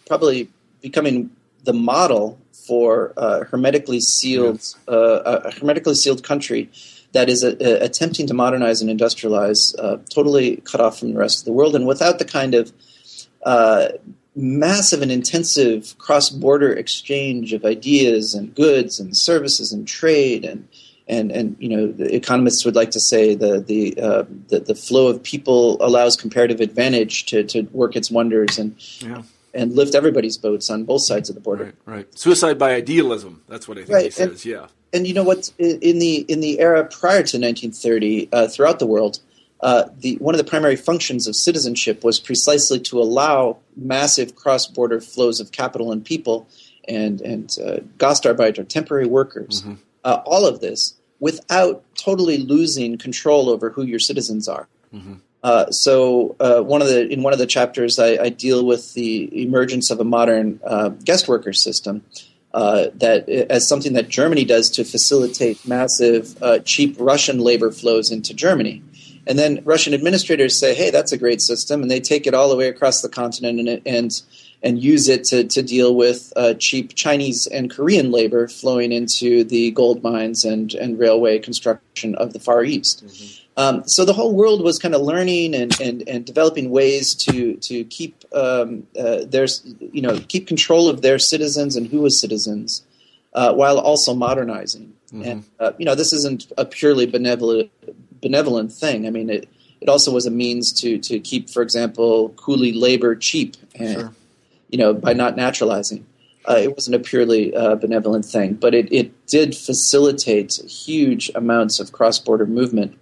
probably 0.07 0.49
becoming 0.81 1.29
the 1.65 1.73
model 1.73 2.39
for 2.69 3.13
uh, 3.17 3.45
hermetically 3.45 3.99
sealed 3.99 4.61
uh, 4.87 5.41
a 5.47 5.51
hermetically 5.51 5.95
sealed 5.95 6.23
country 6.23 6.69
that 7.13 7.27
is 7.27 7.43
a, 7.43 7.51
a, 7.59 7.85
attempting 7.85 8.27
to 8.27 8.35
modernize 8.35 8.79
and 8.83 8.91
industrialize, 8.91 9.73
uh, 9.79 9.97
totally 10.13 10.57
cut 10.57 10.79
off 10.79 10.99
from 10.99 11.11
the 11.13 11.17
rest 11.17 11.39
of 11.39 11.45
the 11.45 11.51
world, 11.51 11.75
and 11.75 11.87
without 11.87 12.19
the 12.19 12.25
kind 12.25 12.53
of 12.53 12.71
uh, 13.43 13.87
massive 14.35 15.01
and 15.01 15.11
intensive 15.11 15.97
cross-border 15.97 16.71
exchange 16.71 17.53
of 17.53 17.65
ideas 17.65 18.35
and 18.35 18.53
goods 18.53 18.99
and 18.99 19.17
services 19.17 19.73
and 19.73 19.87
trade 19.87 20.45
and 20.45 20.67
and 21.07 21.31
and 21.31 21.55
you 21.59 21.69
know 21.69 21.91
the 21.91 22.15
economists 22.15 22.63
would 22.65 22.75
like 22.75 22.91
to 22.91 22.99
say 22.99 23.33
the 23.33 23.59
the 23.61 23.99
uh, 23.99 24.23
the, 24.49 24.59
the, 24.59 24.75
flow 24.75 25.07
of 25.07 25.23
people 25.23 25.75
allows 25.81 26.15
comparative 26.15 26.61
advantage 26.61 27.25
to 27.25 27.43
to 27.45 27.63
work 27.71 27.95
its 27.95 28.11
wonders 28.11 28.59
and. 28.59 28.75
Yeah. 28.99 29.23
And 29.53 29.75
lift 29.75 29.95
everybody's 29.95 30.37
boats 30.37 30.69
on 30.69 30.83
both 30.83 31.01
sides 31.01 31.29
of 31.29 31.35
the 31.35 31.41
border. 31.41 31.65
Right, 31.65 31.75
right. 31.85 32.17
Suicide 32.17 32.59
by 32.59 32.73
idealism. 32.73 33.41
That's 33.47 33.67
what 33.67 33.77
I 33.77 33.81
think 33.81 33.93
right. 33.93 34.05
he 34.05 34.11
says. 34.11 34.27
And, 34.27 34.45
yeah 34.45 34.67
and 34.93 35.07
you 35.07 35.13
know 35.13 35.23
what? 35.23 35.51
In 35.57 35.99
the 35.99 36.17
in 36.27 36.39
the 36.39 36.59
era 36.59 36.83
prior 36.83 37.23
to 37.23 37.37
1930, 37.37 38.29
uh, 38.31 38.47
throughout 38.47 38.79
the 38.79 38.85
world, 38.85 39.19
uh, 39.61 39.85
the 39.99 40.15
one 40.17 40.33
of 40.33 40.39
the 40.39 40.49
primary 40.49 40.75
functions 40.75 41.27
of 41.27 41.35
citizenship 41.35 42.03
was 42.03 42.19
precisely 42.19 42.79
to 42.79 42.99
allow 42.99 43.57
massive 43.75 44.35
cross-border 44.35 45.01
flows 45.01 45.39
of 45.39 45.51
capital 45.51 45.91
and 45.91 46.03
people, 46.03 46.47
and 46.87 47.21
and 47.21 47.55
uh, 47.63 47.77
Gastarbeiter, 47.97 48.67
temporary 48.67 49.07
workers, 49.07 49.61
mm-hmm. 49.61 49.75
uh, 50.03 50.21
all 50.25 50.45
of 50.45 50.59
this 50.59 50.95
without 51.19 51.83
totally 51.95 52.37
losing 52.37 52.97
control 52.97 53.49
over 53.49 53.69
who 53.69 53.83
your 53.83 53.99
citizens 53.99 54.47
are. 54.47 54.69
Mm-hmm. 54.93 55.15
Uh, 55.41 55.71
so 55.71 56.35
uh, 56.39 56.61
one 56.61 56.81
of 56.81 56.89
the 56.89 57.07
in 57.07 57.23
one 57.23 57.31
of 57.31 57.39
the 57.39 57.47
chapters, 57.47 57.97
I, 57.97 58.17
I, 58.17 58.29
deal 58.29 58.65
with 58.65 58.93
the 58.93 59.41
emergence 59.41 59.89
of 59.89 60.01
a 60.01 60.03
modern 60.03 60.59
uh, 60.65 60.89
guest 60.89 61.29
worker 61.29 61.53
system 61.53 62.03
uh, 62.53 62.87
that 62.95 63.29
as 63.29 63.67
something 63.67 63.93
that 63.93 64.09
Germany 64.09 64.43
does 64.43 64.69
to 64.71 64.83
facilitate 64.83 65.65
massive, 65.65 66.41
uh, 66.41 66.59
cheap 66.59 66.95
Russian 66.99 67.39
labor 67.39 67.71
flows 67.71 68.11
into 68.11 68.33
Germany. 68.33 68.83
And 69.27 69.37
then 69.37 69.61
Russian 69.63 69.93
administrators 69.93 70.57
say, 70.57 70.73
"Hey, 70.73 70.89
that's 70.89 71.11
a 71.11 71.17
great 71.17 71.39
system," 71.41 71.81
and 71.81 71.91
they 71.91 71.99
take 71.99 72.25
it 72.27 72.33
all 72.33 72.49
the 72.49 72.55
way 72.55 72.67
across 72.67 73.01
the 73.01 73.09
continent 73.09 73.59
and 73.59 73.81
and, 73.85 74.21
and 74.61 74.83
use 74.83 75.07
it 75.07 75.23
to, 75.25 75.43
to 75.45 75.61
deal 75.61 75.95
with 75.95 76.33
uh, 76.35 76.53
cheap 76.55 76.95
Chinese 76.95 77.47
and 77.47 77.69
Korean 77.69 78.11
labor 78.11 78.47
flowing 78.47 78.91
into 78.91 79.43
the 79.43 79.71
gold 79.71 80.03
mines 80.03 80.43
and, 80.43 80.73
and 80.73 80.99
railway 80.99 81.39
construction 81.39 82.15
of 82.15 82.33
the 82.33 82.39
Far 82.39 82.63
East. 82.63 83.05
Mm-hmm. 83.05 83.45
Um, 83.59 83.83
so 83.87 84.05
the 84.05 84.13
whole 84.13 84.33
world 84.33 84.63
was 84.63 84.79
kind 84.79 84.95
of 84.95 85.01
learning 85.01 85.53
and, 85.53 85.77
and, 85.81 86.07
and 86.07 86.25
developing 86.25 86.69
ways 86.69 87.13
to 87.25 87.55
to 87.57 87.83
keep 87.83 88.23
um, 88.31 88.87
uh, 88.97 89.25
their 89.25 89.47
you 89.91 90.01
know 90.01 90.17
keep 90.29 90.47
control 90.47 90.87
of 90.87 91.01
their 91.01 91.19
citizens 91.19 91.75
and 91.75 91.85
who 91.85 91.99
was 91.99 92.17
citizens, 92.21 92.83
uh, 93.33 93.53
while 93.53 93.77
also 93.77 94.13
modernizing. 94.13 94.93
Mm-hmm. 95.07 95.23
And 95.23 95.43
uh, 95.59 95.73
you 95.77 95.83
know 95.83 95.93
this 95.93 96.13
isn't 96.13 96.49
a 96.57 96.63
purely 96.63 97.05
benevolent 97.05 97.69
benevolent 98.21 98.71
thing. 98.71 99.05
I 99.05 99.09
mean 99.09 99.29
it 99.29 99.49
it 99.81 99.89
also 99.89 100.09
was 100.13 100.25
a 100.25 100.31
means 100.31 100.71
to 100.79 100.97
to 100.97 101.19
keep, 101.19 101.49
for 101.49 101.61
example, 101.61 102.29
coolie 102.37 102.79
labor 102.79 103.13
cheap, 103.13 103.57
and 103.75 103.93
sure. 103.93 104.13
you 104.69 104.77
know 104.77 104.93
by 104.93 105.11
not 105.11 105.35
naturalizing. 105.35 106.05
Uh, 106.47 106.55
it 106.55 106.73
wasn't 106.73 106.95
a 106.95 106.99
purely 106.99 107.53
uh, 107.53 107.75
benevolent 107.75 108.23
thing, 108.23 108.53
but 108.53 108.73
it, 108.73 108.91
it 108.91 109.27
did 109.27 109.55
facilitate 109.55 110.53
huge 110.53 111.29
amounts 111.35 111.81
of 111.81 111.91
cross 111.91 112.17
border 112.17 112.45
movement 112.45 112.97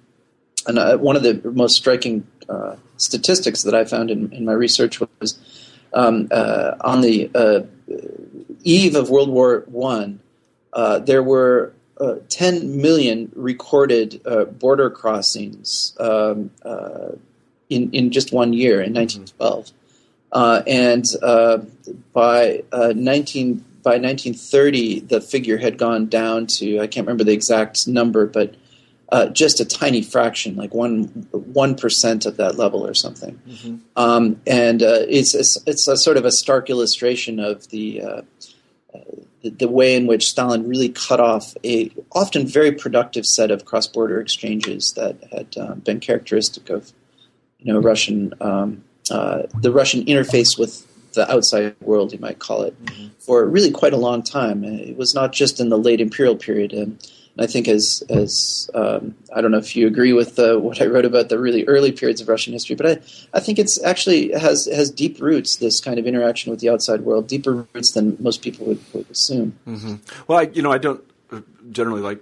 and 0.68 0.78
uh, 0.78 0.98
one 0.98 1.16
of 1.16 1.24
the 1.24 1.42
most 1.52 1.76
striking 1.76 2.28
uh, 2.50 2.76
statistics 2.98 3.64
that 3.64 3.74
I 3.74 3.86
found 3.86 4.12
in, 4.12 4.32
in 4.34 4.46
my 4.46 4.54
research 4.54 5.00
was 5.00 5.40
um, 5.94 6.28
uh, 6.32 6.76
on 6.82 7.02
the 7.02 7.32
uh, 7.34 7.62
eve 8.64 8.96
of 8.96 9.10
World 9.10 9.30
War 9.30 9.64
One, 9.68 10.20
uh, 10.74 11.00
there 11.00 11.24
were 11.24 11.74
uh, 12.00 12.16
10 12.30 12.82
million 12.82 13.32
recorded 13.36 14.22
border 14.60 14.90
crossings 14.90 15.96
um, 16.00 16.52
in 17.70 17.90
in 17.92 18.12
just 18.12 18.32
one 18.32 18.54
year 18.54 18.82
in 18.82 18.94
1912, 18.94 19.72
mm-hmm. 20.32 20.70
and 20.70 21.94
by 22.14 22.64
19 22.72 23.66
by 23.82 23.92
1930, 23.92 25.00
the 25.02 25.22
figure 25.22 25.58
had 25.58 25.78
gone 25.78 26.08
down 26.08 26.46
to 26.46 26.80
I 26.80 26.88
can't 26.88 27.08
remember 27.08 27.24
the 27.24 27.32
exact 27.32 27.88
number, 27.88 28.28
but 28.28 28.56
uh, 29.10 29.28
just 29.28 29.60
a 29.60 29.66
tiny 29.66 30.02
fraction, 30.02 30.56
like 30.56 30.74
one 30.74 31.06
one 31.32 31.76
percent 31.76 32.26
of 32.26 32.38
that 32.38 32.58
level 32.58 32.86
or 32.86 32.94
something. 32.94 33.40
Mm-hmm. 33.48 33.76
Um, 33.96 34.42
and 34.46 34.84
uh, 34.84 35.06
it's 35.08 35.34
a, 35.34 35.70
it's 35.70 35.88
a 35.88 35.96
sort 35.96 36.18
of 36.18 36.26
a 36.26 36.32
stark 36.32 36.70
illustration 36.70 37.40
of 37.40 37.70
the, 37.70 38.02
uh, 38.02 38.22
uh, 38.94 39.00
the, 39.44 39.50
the 39.52 39.68
way 39.70 39.96
in 39.96 40.08
which 40.08 40.28
Stalin 40.28 40.68
really 40.68 40.90
cut 40.90 41.20
off 41.20 41.56
a 41.64 41.92
often 42.12 42.46
very 42.46 42.72
productive 42.72 43.26
set 43.26 43.50
of 43.50 43.64
cross 43.64 43.88
border 43.88 44.20
exchanges 44.20 44.94
that 44.94 45.16
had 45.32 45.56
uh, 45.58 45.76
been 45.76 46.00
characteristic 46.00 46.70
of 46.70 46.92
you 47.60 47.72
know 47.72 47.80
Russian 47.80 48.34
um, 48.42 48.84
uh, 49.10 49.44
the 49.62 49.72
Russian 49.72 50.04
interface 50.06 50.60
with 50.60 50.86
the 51.14 51.32
outside 51.32 51.76
world, 51.82 52.14
you 52.14 52.20
might 52.20 52.40
call 52.40 52.64
it, 52.64 52.86
mm-hmm. 52.86 53.08
for 53.20 53.46
really 53.46 53.72
quite 53.72 53.94
a 53.94 53.98
long 53.98 54.22
time. 54.22 54.64
It 54.64 54.98
was 54.98 55.16
not 55.16 55.34
just 55.34 55.60
in 55.60 55.70
the 55.70 55.78
late 55.78 56.00
imperial 56.00 56.36
period. 56.36 56.74
And 56.74 57.00
I 57.40 57.48
think 57.48 57.68
as 57.68 58.04
as 58.10 58.70
um, 58.74 59.16
I 59.36 59.42
don't 59.42 59.52
know 59.52 59.58
if 59.58 59.76
you 59.76 59.88
agree 59.88 60.14
with 60.14 60.40
uh, 60.40 60.58
what 60.58 60.82
I 60.82 60.86
wrote 60.86 61.06
about 61.06 61.30
the 61.30 61.40
really 61.40 61.66
early 61.66 61.92
periods 61.92 62.22
of 62.22 62.28
Russian 62.28 62.54
history, 62.54 62.76
but 62.76 62.86
I, 62.86 62.92
I 63.34 63.40
think 63.40 63.60
it's 63.60 63.82
actually 63.84 64.32
has 64.32 64.66
has 64.66 64.90
deep 64.90 65.22
roots. 65.22 65.58
This 65.58 65.80
kind 65.80 66.00
of 66.00 66.08
interaction 66.08 66.52
with 66.52 66.60
the 66.60 66.70
outside 66.70 67.02
world, 67.02 67.28
deeper 67.28 67.68
roots 67.74 67.92
than 67.92 68.18
most 68.20 68.42
people 68.42 68.68
would, 68.68 68.80
would 68.94 69.10
assume. 69.10 69.58
Mm-hmm. 69.68 69.96
Well, 70.28 70.40
I, 70.40 70.44
you 70.54 70.62
know, 70.62 70.72
I 70.72 70.78
don't 70.78 71.04
generally 71.72 72.02
like 72.02 72.20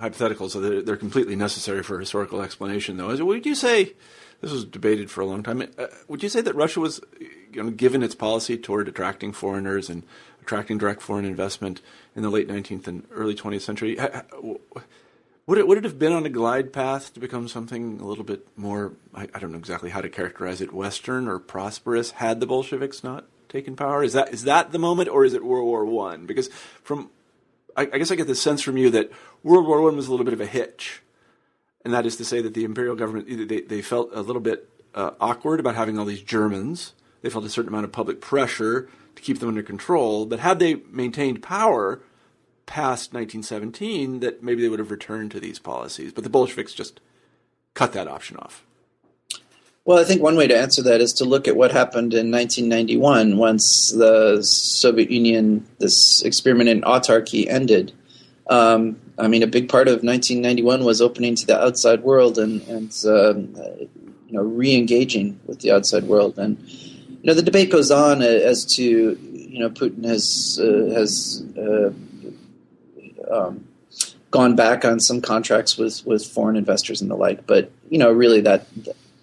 hypotheticals, 0.00 0.50
so 0.50 0.60
they're, 0.60 0.82
they're 0.82 0.96
completely 0.96 1.36
necessary 1.36 1.82
for 1.82 1.98
historical 1.98 2.42
explanation. 2.42 2.96
Though, 2.96 3.14
would 3.24 3.46
you 3.46 3.54
say 3.54 3.92
this 4.40 4.50
was 4.50 4.64
debated 4.64 5.10
for 5.10 5.20
a 5.20 5.26
long 5.26 5.42
time? 5.42 5.62
Uh, 5.78 5.86
would 6.08 6.22
you 6.22 6.28
say 6.28 6.40
that 6.40 6.54
Russia 6.54 6.80
was, 6.80 7.00
you 7.52 7.62
know, 7.62 7.70
given 7.70 8.02
its 8.02 8.14
policy 8.14 8.56
toward 8.56 8.88
attracting 8.88 9.32
foreigners 9.32 9.90
and 9.90 10.02
attracting 10.42 10.78
direct 10.78 11.02
foreign 11.02 11.24
investment? 11.24 11.80
in 12.16 12.22
the 12.22 12.30
late 12.30 12.48
19th 12.48 12.86
and 12.86 13.06
early 13.10 13.34
20th 13.34 13.62
century. 13.62 13.98
Would 15.46 15.58
it, 15.58 15.66
would 15.66 15.78
it 15.78 15.84
have 15.84 15.98
been 15.98 16.12
on 16.12 16.24
a 16.26 16.28
glide 16.28 16.72
path 16.72 17.12
to 17.14 17.20
become 17.20 17.48
something 17.48 17.98
a 18.00 18.06
little 18.06 18.24
bit 18.24 18.46
more, 18.56 18.92
I, 19.14 19.26
I 19.34 19.38
don't 19.38 19.52
know 19.52 19.58
exactly 19.58 19.90
how 19.90 20.00
to 20.00 20.08
characterize 20.08 20.60
it, 20.60 20.72
Western 20.72 21.26
or 21.26 21.38
prosperous, 21.38 22.12
had 22.12 22.40
the 22.40 22.46
Bolsheviks 22.46 23.02
not 23.02 23.24
taken 23.48 23.74
power? 23.74 24.04
Is 24.04 24.12
that 24.12 24.32
is 24.32 24.44
that 24.44 24.70
the 24.70 24.78
moment, 24.78 25.08
or 25.08 25.24
is 25.24 25.34
it 25.34 25.44
World 25.44 25.66
War 25.66 25.84
One? 25.84 26.26
Because 26.26 26.48
from, 26.84 27.10
I, 27.76 27.82
I, 27.82 27.98
guess 27.98 28.12
I 28.12 28.14
get 28.14 28.28
the 28.28 28.36
sense 28.36 28.62
from 28.62 28.76
you 28.76 28.90
that 28.90 29.10
World 29.42 29.66
War 29.66 29.80
One 29.80 29.96
was 29.96 30.06
a 30.06 30.10
little 30.12 30.24
bit 30.24 30.34
of 30.34 30.40
a 30.40 30.46
hitch, 30.46 31.02
and 31.84 31.92
that 31.94 32.06
is 32.06 32.16
to 32.16 32.24
say 32.24 32.40
that 32.42 32.54
the 32.54 32.64
imperial 32.64 32.94
government 32.94 33.48
they, 33.48 33.62
they 33.62 33.82
felt 33.82 34.10
a 34.12 34.22
little 34.22 34.42
bit 34.42 34.68
uh, 34.94 35.12
awkward 35.20 35.58
about 35.58 35.74
having 35.74 35.98
all 35.98 36.04
these 36.04 36.22
Germans. 36.22 36.92
They 37.22 37.30
felt 37.30 37.44
a 37.44 37.50
certain 37.50 37.70
amount 37.70 37.86
of 37.86 37.92
public 37.92 38.20
pressure 38.20 38.88
to 39.16 39.22
keep 39.22 39.38
them 39.38 39.48
under 39.48 39.62
control. 39.62 40.26
But 40.26 40.40
had 40.40 40.58
they 40.58 40.76
maintained 40.90 41.42
power 41.42 42.00
past 42.66 43.12
1917, 43.12 44.20
that 44.20 44.42
maybe 44.42 44.62
they 44.62 44.68
would 44.68 44.78
have 44.78 44.90
returned 44.90 45.30
to 45.32 45.40
these 45.40 45.58
policies. 45.58 46.12
But 46.12 46.24
the 46.24 46.30
Bolsheviks 46.30 46.72
just 46.72 47.00
cut 47.74 47.92
that 47.92 48.08
option 48.08 48.36
off. 48.36 48.64
Well, 49.84 49.98
I 49.98 50.04
think 50.04 50.22
one 50.22 50.36
way 50.36 50.46
to 50.46 50.56
answer 50.56 50.82
that 50.82 51.00
is 51.00 51.12
to 51.14 51.24
look 51.24 51.48
at 51.48 51.56
what 51.56 51.72
happened 51.72 52.12
in 52.12 52.30
1991 52.30 53.38
once 53.38 53.90
the 53.90 54.42
Soviet 54.42 55.10
Union, 55.10 55.66
this 55.78 56.22
experiment 56.22 56.68
in 56.68 56.82
autarky, 56.82 57.48
ended. 57.48 57.92
Um, 58.48 59.00
I 59.18 59.28
mean, 59.28 59.42
a 59.42 59.46
big 59.46 59.68
part 59.68 59.88
of 59.88 60.04
1991 60.04 60.84
was 60.84 61.00
opening 61.00 61.34
to 61.36 61.46
the 61.46 61.60
outside 61.60 62.02
world 62.02 62.38
and, 62.38 62.62
and 62.68 62.92
um, 63.06 63.54
you 64.26 64.36
know, 64.36 64.42
re-engaging 64.42 65.40
with 65.46 65.60
the 65.60 65.72
outside 65.72 66.04
world. 66.04 66.38
And 66.38 66.58
you 67.22 67.26
know, 67.26 67.34
the 67.34 67.42
debate 67.42 67.70
goes 67.70 67.90
on 67.90 68.22
as 68.22 68.64
to 68.76 68.82
you 68.82 69.58
know 69.58 69.68
Putin 69.68 70.04
has 70.04 70.58
uh, 70.62 70.94
has 70.94 71.44
uh, 71.58 71.90
um, 73.30 73.66
gone 74.30 74.56
back 74.56 74.84
on 74.84 75.00
some 75.00 75.20
contracts 75.20 75.76
with 75.76 76.04
with 76.06 76.24
foreign 76.24 76.56
investors 76.56 77.02
and 77.02 77.10
the 77.10 77.16
like, 77.16 77.46
but 77.46 77.70
you 77.90 77.98
know, 77.98 78.10
really 78.10 78.40
that 78.40 78.66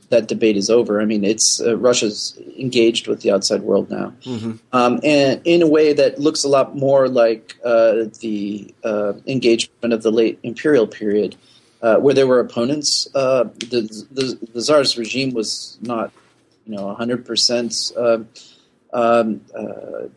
that 0.10 0.28
debate 0.28 0.58
is 0.58 0.70
over. 0.70 1.02
I 1.02 1.06
mean, 1.06 1.24
it's 1.24 1.60
uh, 1.60 1.76
Russia's 1.76 2.40
engaged 2.58 3.08
with 3.08 3.22
the 3.22 3.32
outside 3.32 3.62
world 3.64 3.90
now, 3.90 4.14
mm-hmm. 4.24 4.58
um, 4.74 5.00
and 5.04 5.42
in 5.44 5.64
a 5.64 5.68
way 5.68 5.94
that 5.94 6.20
looks 6.20 6.44
a 6.44 6.48
lot 6.48 6.76
more 6.76 7.10
like 7.10 7.58
uh, 7.66 8.06
the 8.20 8.74
uh, 8.84 9.14
engagement 9.26 9.92
of 9.92 10.04
the 10.04 10.12
late 10.12 10.38
imperial 10.44 10.86
period, 10.86 11.36
uh, 11.82 11.96
where 11.98 12.14
there 12.14 12.28
were 12.28 12.40
opponents. 12.40 13.06
the, 13.14 13.50
the 14.12 14.38
the 14.54 14.62
Tsar's 14.62 15.00
regime 15.00 15.34
was 15.34 15.80
not 15.82 16.12
you 16.68 16.76
know, 16.76 16.96
100%. 17.00 17.98
Uh, 17.98 18.98
um, 18.98 19.42
uh, 19.56 20.08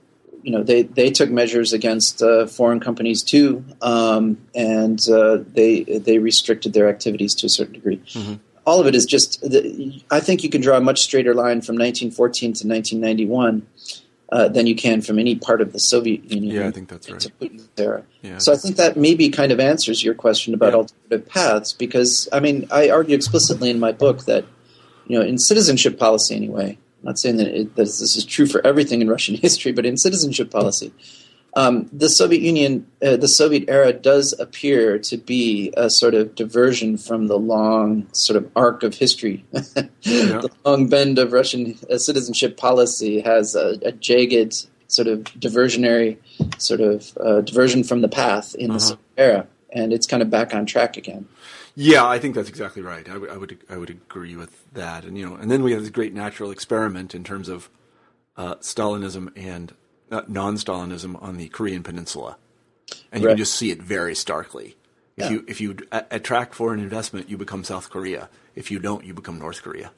you 0.42 0.52
know, 0.52 0.62
they, 0.62 0.82
they 0.82 1.10
took 1.10 1.30
measures 1.30 1.72
against 1.72 2.22
uh, 2.22 2.46
foreign 2.46 2.80
companies 2.80 3.22
too, 3.22 3.64
um, 3.82 4.38
and 4.54 4.98
uh, 5.08 5.38
they 5.52 5.82
they 5.82 6.18
restricted 6.18 6.72
their 6.72 6.88
activities 6.88 7.34
to 7.34 7.46
a 7.46 7.50
certain 7.50 7.74
degree. 7.74 7.98
Mm-hmm. 7.98 8.34
All 8.64 8.80
of 8.80 8.86
it 8.86 8.94
is 8.94 9.04
just. 9.04 9.40
The, 9.42 10.02
I 10.10 10.20
think 10.20 10.42
you 10.42 10.48
can 10.48 10.62
draw 10.62 10.78
a 10.78 10.80
much 10.80 11.00
straighter 11.00 11.34
line 11.34 11.60
from 11.60 11.76
1914 11.76 12.54
to 12.54 12.66
1991 12.66 13.66
uh, 14.32 14.48
than 14.48 14.66
you 14.66 14.74
can 14.74 15.02
from 15.02 15.18
any 15.18 15.34
part 15.34 15.60
of 15.60 15.72
the 15.72 15.80
Soviet 15.80 16.24
Union. 16.30 16.54
Yeah, 16.54 16.68
I 16.68 16.70
think 16.70 16.88
that's 16.88 17.10
right. 17.10 17.60
Era. 17.76 18.04
Yeah. 18.22 18.38
So 18.38 18.52
I 18.52 18.56
think 18.56 18.76
that 18.76 18.96
maybe 18.96 19.28
kind 19.28 19.52
of 19.52 19.60
answers 19.60 20.02
your 20.02 20.14
question 20.14 20.54
about 20.54 20.72
yeah. 20.72 20.78
alternative 20.78 21.28
paths 21.28 21.72
because 21.72 22.28
I 22.32 22.40
mean 22.40 22.66
I 22.70 22.90
argue 22.90 23.14
explicitly 23.14 23.70
in 23.70 23.80
my 23.80 23.92
book 23.92 24.24
that 24.26 24.44
you 25.10 25.18
know, 25.18 25.24
in 25.24 25.38
citizenship 25.38 25.98
policy 25.98 26.36
anyway. 26.36 26.78
I'm 27.00 27.06
not 27.06 27.18
saying 27.18 27.38
that, 27.38 27.48
it, 27.48 27.74
that 27.74 27.82
this 27.82 28.16
is 28.16 28.24
true 28.24 28.46
for 28.46 28.64
everything 28.64 29.00
in 29.00 29.10
Russian 29.10 29.34
history, 29.46 29.72
but 29.72 29.84
in 29.84 29.96
citizenship 29.96 30.50
policy, 30.50 30.92
um, 31.56 31.90
the 31.92 32.08
Soviet 32.08 32.42
Union, 32.42 32.86
uh, 33.04 33.16
the 33.16 33.26
Soviet 33.26 33.68
era 33.68 33.92
does 33.92 34.38
appear 34.38 35.00
to 35.00 35.16
be 35.16 35.72
a 35.76 35.90
sort 35.90 36.14
of 36.14 36.36
diversion 36.36 36.96
from 36.96 37.26
the 37.26 37.38
long 37.38 38.06
sort 38.12 38.36
of 38.36 38.48
arc 38.54 38.84
of 38.84 38.94
history. 38.94 39.44
yeah. 39.52 39.62
The 40.02 40.50
long 40.64 40.88
bend 40.88 41.18
of 41.18 41.32
Russian 41.32 41.76
uh, 41.90 41.98
citizenship 41.98 42.56
policy 42.56 43.20
has 43.20 43.56
a, 43.56 43.78
a, 43.82 43.90
jagged 43.90 44.68
sort 44.86 45.08
of 45.08 45.24
diversionary 45.24 46.18
sort 46.58 46.80
of 46.80 47.18
uh, 47.18 47.40
diversion 47.40 47.82
from 47.82 48.02
the 48.02 48.08
path 48.08 48.54
in 48.54 48.70
uh-huh. 48.70 48.78
the 48.78 48.80
Soviet 48.80 49.04
era, 49.16 49.46
and 49.72 49.92
it's 49.92 50.06
kind 50.06 50.22
of 50.22 50.30
back 50.30 50.54
on 50.54 50.66
track 50.66 50.96
again. 50.96 51.26
Yeah, 51.74 52.06
I 52.06 52.18
think 52.18 52.34
that's 52.34 52.48
exactly 52.48 52.82
right. 52.82 53.08
I, 53.08 53.14
w- 53.14 53.32
I 53.32 53.36
would 53.36 53.58
I 53.68 53.76
would 53.76 53.90
agree 53.90 54.36
with 54.36 54.72
that. 54.72 55.04
And 55.04 55.16
you 55.16 55.28
know, 55.28 55.36
and 55.36 55.50
then 55.50 55.62
we 55.62 55.72
have 55.72 55.80
this 55.82 55.90
great 55.90 56.14
natural 56.14 56.50
experiment 56.50 57.14
in 57.14 57.24
terms 57.24 57.48
of 57.48 57.70
uh, 58.36 58.56
Stalinism 58.56 59.30
and 59.36 59.74
uh, 60.10 60.22
non-Stalinism 60.26 61.22
on 61.22 61.36
the 61.36 61.48
Korean 61.48 61.82
Peninsula, 61.82 62.36
and 63.12 63.22
you 63.22 63.28
right. 63.28 63.32
can 63.32 63.38
just 63.38 63.54
see 63.54 63.70
it 63.70 63.82
very 63.82 64.14
starkly. 64.14 64.76
If 65.16 65.24
yeah. 65.24 65.30
you 65.30 65.44
if 65.46 65.60
you 65.60 65.76
a- 65.92 66.06
attract 66.10 66.54
foreign 66.54 66.80
investment, 66.80 67.28
you 67.28 67.36
become 67.36 67.64
South 67.64 67.90
Korea. 67.90 68.28
If 68.54 68.70
you 68.70 68.78
don't, 68.78 69.04
you 69.04 69.14
become 69.14 69.38
North 69.38 69.62
Korea. 69.62 69.92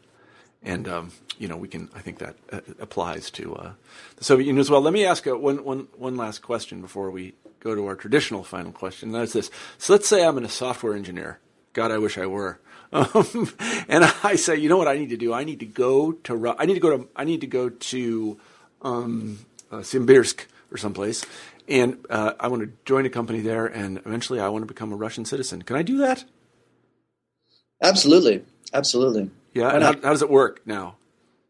And 0.62 0.86
um, 0.86 1.12
you 1.38 1.48
know, 1.48 1.56
we 1.56 1.68
can. 1.68 1.88
I 1.94 2.00
think 2.00 2.18
that 2.18 2.36
uh, 2.52 2.60
applies 2.80 3.30
to 3.32 3.54
uh, 3.56 3.72
the 4.16 4.24
Soviet 4.24 4.46
Union 4.46 4.60
as 4.60 4.70
well. 4.70 4.80
Let 4.80 4.92
me 4.92 5.04
ask 5.04 5.26
uh, 5.26 5.36
one, 5.36 5.64
one, 5.64 5.88
one 5.96 6.16
last 6.16 6.42
question 6.42 6.80
before 6.80 7.10
we 7.10 7.34
go 7.60 7.74
to 7.74 7.86
our 7.86 7.96
traditional 7.96 8.44
final 8.44 8.70
question. 8.70 9.08
And 9.08 9.20
that's 9.20 9.32
this: 9.32 9.50
So 9.78 9.92
let's 9.92 10.08
say 10.08 10.24
I'm 10.24 10.38
a 10.38 10.48
software 10.48 10.94
engineer 10.94 11.40
God, 11.72 11.90
I 11.90 11.98
wish 11.98 12.18
I 12.18 12.26
were. 12.26 12.58
Um, 12.94 13.50
and 13.88 14.04
I 14.22 14.36
say, 14.36 14.56
you 14.56 14.68
know 14.68 14.76
what 14.76 14.86
I 14.86 14.98
need 14.98 15.08
to 15.08 15.16
do? 15.16 15.32
I 15.32 15.44
need 15.44 15.60
to 15.60 15.64
go 15.64 16.12
to 16.12 16.54
I 16.58 16.66
need 16.66 16.74
to 16.74 16.80
go 16.80 16.98
to 16.98 17.08
I 17.16 17.24
need 17.24 17.40
to 17.40 17.46
go 17.46 17.70
to 17.70 18.38
um, 18.82 19.38
uh, 19.70 19.76
Simbirsk 19.78 20.44
or 20.70 20.76
someplace, 20.76 21.24
and 21.66 22.04
uh, 22.10 22.34
I 22.38 22.48
want 22.48 22.64
to 22.64 22.72
join 22.84 23.06
a 23.06 23.08
company 23.08 23.40
there, 23.40 23.64
and 23.64 23.96
eventually 24.04 24.40
I 24.40 24.50
want 24.50 24.60
to 24.60 24.66
become 24.66 24.92
a 24.92 24.96
Russian 24.96 25.24
citizen. 25.24 25.62
Can 25.62 25.76
I 25.76 25.80
do 25.80 25.96
that? 25.98 26.26
Absolutely, 27.82 28.44
absolutely. 28.74 29.30
Yeah. 29.54 29.70
And 29.70 29.82
how, 29.82 29.92
how 29.92 30.10
does 30.10 30.20
it 30.20 30.28
work 30.28 30.60
now? 30.66 30.96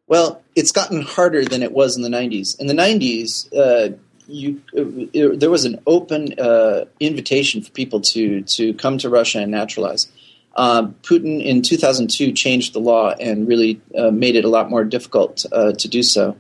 Well, 0.07 0.43
it's 0.55 0.71
gotten 0.71 1.03
harder 1.03 1.45
than 1.45 1.65
it 1.65 1.73
was 1.73 1.97
in 1.97 2.03
the 2.03 2.09
'90s. 2.09 2.61
In 2.61 2.69
the 2.69 2.75
'90s, 2.75 3.53
uh, 3.53 3.97
you 4.33 4.61
it, 4.73 5.39
there 5.39 5.51
was 5.51 5.65
an 5.65 5.81
open 5.87 6.39
uh, 6.39 6.87
invitation 6.99 7.63
for 7.63 7.71
people 7.71 8.01
to 8.01 8.43
to 8.43 8.75
come 8.75 8.99
to 8.99 9.09
Russia 9.09 9.41
and 9.41 9.51
naturalize. 9.51 10.11
Uh, 10.55 10.89
Putin 11.03 11.43
in 11.43 11.63
2002 11.63 12.33
changed 12.33 12.75
the 12.75 12.79
law 12.79 13.11
and 13.11 13.49
really 13.49 13.81
uh, 13.97 14.11
made 14.11 14.37
it 14.37 14.45
a 14.45 14.49
lot 14.49 14.69
more 14.69 14.85
difficult 14.85 15.47
uh, 15.53 15.73
to 15.73 15.89
do 15.89 16.03
so. 16.03 16.37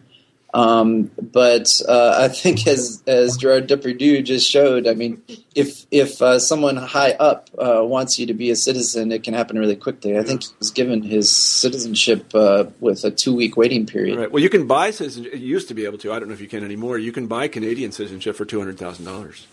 Um, 0.55 1.11
but 1.21 1.69
uh, 1.89 2.19
I 2.21 2.29
think, 2.29 2.67
as 2.67 3.03
as 3.07 3.37
Gerard 3.39 3.69
Depardieu 3.69 4.23
just 4.23 4.49
showed, 4.49 4.87
I 4.87 4.95
mean, 4.95 5.23
if 5.55 5.87
if 5.91 6.21
uh, 6.21 6.39
someone 6.39 6.77
high 6.77 7.13
up 7.13 7.49
uh, 7.59 7.83
wants 7.85 8.19
you 8.19 8.27
to 8.27 8.35
be 8.35 8.51
a 8.51 8.57
citizen, 8.57 9.13
it 9.13 9.23
can 9.23 9.33
happen 9.33 9.59
really 9.59 9.77
quickly. 9.77 10.19
I 10.19 10.23
think 10.23 10.45
he 10.45 10.51
was 10.59 10.71
given 10.71 11.03
his 11.03 11.31
citizenship 11.31 12.35
uh, 12.35 12.65
with 12.81 13.05
a 13.05 13.11
two 13.11 13.35
week 13.35 13.57
waiting 13.57 13.87
period. 13.87 14.19
Right. 14.19 14.31
Well, 14.31 14.43
you 14.43 14.51
can 14.51 14.67
buy 14.67 14.91
citizenship. 14.91 15.35
You 15.35 15.41
used 15.41 15.69
to 15.69 15.75
be 15.75 15.87
able 15.87 15.99
to. 15.99 16.13
I 16.13 16.19
don't 16.19 16.29
know 16.29 16.35
if 16.35 16.41
you 16.41 16.49
can 16.49 16.65
anymore. 16.65 16.99
You 16.99 17.13
can 17.13 17.27
buy 17.27 17.49
Canadian 17.49 17.93
citizenship 17.93 18.37
for 18.37 18.45
two 18.45 18.59
hundred 18.59 18.79
thousand 18.79 19.07
dollars. 19.07 19.47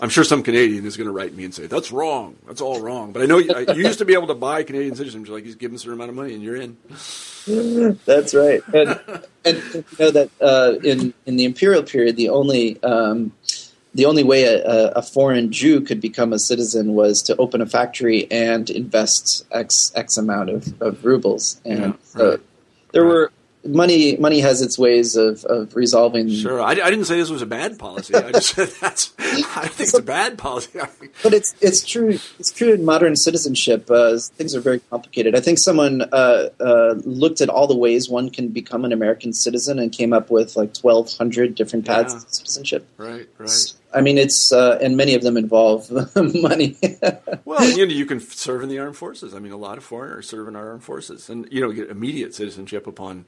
I'm 0.00 0.10
sure 0.10 0.24
some 0.24 0.42
Canadian 0.42 0.84
is 0.84 0.96
going 0.96 1.06
to 1.06 1.12
write 1.12 1.34
me 1.34 1.44
and 1.44 1.54
say 1.54 1.66
that's 1.66 1.90
wrong. 1.90 2.36
That's 2.46 2.60
all 2.60 2.80
wrong. 2.80 3.12
But 3.12 3.22
I 3.22 3.26
know 3.26 3.38
you, 3.38 3.54
you 3.74 3.84
used 3.84 3.98
to 4.00 4.04
be 4.04 4.12
able 4.12 4.26
to 4.26 4.34
buy 4.34 4.62
Canadian 4.62 4.94
citizenship. 4.94 5.32
Like 5.32 5.46
you 5.46 5.54
give 5.54 5.70
them 5.70 5.76
a 5.76 5.78
certain 5.78 5.94
amount 5.94 6.10
of 6.10 6.16
money 6.16 6.34
and 6.34 6.42
you're 6.42 6.56
in. 6.56 6.76
That's 8.04 8.34
right. 8.34 8.60
And, 8.74 9.00
and 9.44 9.62
you 9.74 9.84
know 9.98 10.10
that 10.10 10.30
uh, 10.40 10.74
in 10.82 11.14
in 11.24 11.36
the 11.36 11.44
imperial 11.44 11.82
period, 11.82 12.16
the 12.16 12.28
only 12.28 12.82
um, 12.82 13.32
the 13.94 14.04
only 14.04 14.22
way 14.22 14.44
a, 14.44 14.90
a, 14.90 15.02
foreign 15.02 15.50
Jew 15.50 15.80
could 15.80 16.02
become 16.02 16.34
a 16.34 16.38
citizen 16.38 16.94
was 16.94 17.22
to 17.22 17.36
open 17.36 17.62
a 17.62 17.66
factory 17.66 18.30
and 18.30 18.68
invest 18.68 19.46
X 19.50 19.90
X 19.94 20.18
amount 20.18 20.50
of, 20.50 20.82
of 20.82 21.04
rubles. 21.04 21.60
And 21.64 21.78
yeah, 21.78 21.86
right. 21.86 22.04
so 22.04 22.40
there 22.92 23.04
right. 23.04 23.08
were 23.08 23.32
money 23.66 24.16
money 24.16 24.40
has 24.40 24.62
its 24.62 24.78
ways 24.78 25.16
of, 25.16 25.44
of 25.44 25.74
resolving. 25.74 26.28
Sure, 26.28 26.60
I, 26.60 26.70
I 26.70 26.74
didn't 26.74 27.04
say 27.04 27.16
this 27.16 27.30
was 27.30 27.42
a 27.42 27.46
bad 27.46 27.78
policy. 27.78 28.14
I 28.14 28.32
just 28.32 28.54
said 28.54 28.68
that's 28.80 29.12
I 29.18 29.68
think 29.68 29.88
it's 29.88 29.98
a 29.98 30.02
bad 30.02 30.38
policy. 30.38 30.78
but 31.22 31.34
it's 31.34 31.54
it's 31.60 31.84
true. 31.84 32.18
It's 32.38 32.52
true 32.52 32.72
in 32.72 32.84
modern 32.84 33.16
citizenship. 33.16 33.90
Uh, 33.90 34.18
things 34.18 34.54
are 34.54 34.60
very 34.60 34.80
complicated. 34.80 35.34
I 35.34 35.40
think 35.40 35.58
someone 35.58 36.02
uh, 36.12 36.48
uh, 36.60 36.94
looked 37.04 37.40
at 37.40 37.48
all 37.48 37.66
the 37.66 37.76
ways 37.76 38.08
one 38.08 38.30
can 38.30 38.48
become 38.48 38.84
an 38.84 38.92
American 38.92 39.32
citizen 39.32 39.78
and 39.78 39.92
came 39.92 40.12
up 40.12 40.30
with 40.30 40.56
like 40.56 40.74
twelve 40.74 41.12
hundred 41.16 41.54
different 41.54 41.86
paths 41.86 42.14
yeah. 42.14 42.20
to 42.20 42.34
citizenship. 42.34 42.88
Right, 42.96 43.28
right. 43.38 43.72
I 43.96 44.02
mean, 44.02 44.18
it's 44.18 44.52
uh, 44.52 44.78
and 44.82 44.96
many 44.96 45.14
of 45.14 45.22
them 45.22 45.38
involve 45.38 45.90
money. 46.16 46.76
well, 47.46 47.64
you 47.64 47.86
know, 47.86 47.92
you 47.92 48.04
can 48.04 48.20
serve 48.20 48.62
in 48.62 48.68
the 48.68 48.78
armed 48.78 48.96
forces. 48.96 49.34
I 49.34 49.38
mean, 49.38 49.52
a 49.52 49.56
lot 49.56 49.78
of 49.78 49.84
foreigners 49.84 50.28
serve 50.28 50.48
in 50.48 50.56
our 50.56 50.68
armed 50.70 50.84
forces, 50.84 51.30
and 51.30 51.48
you 51.50 51.62
know, 51.62 51.72
get 51.72 51.88
immediate 51.88 52.34
citizenship 52.34 52.86
upon 52.86 53.24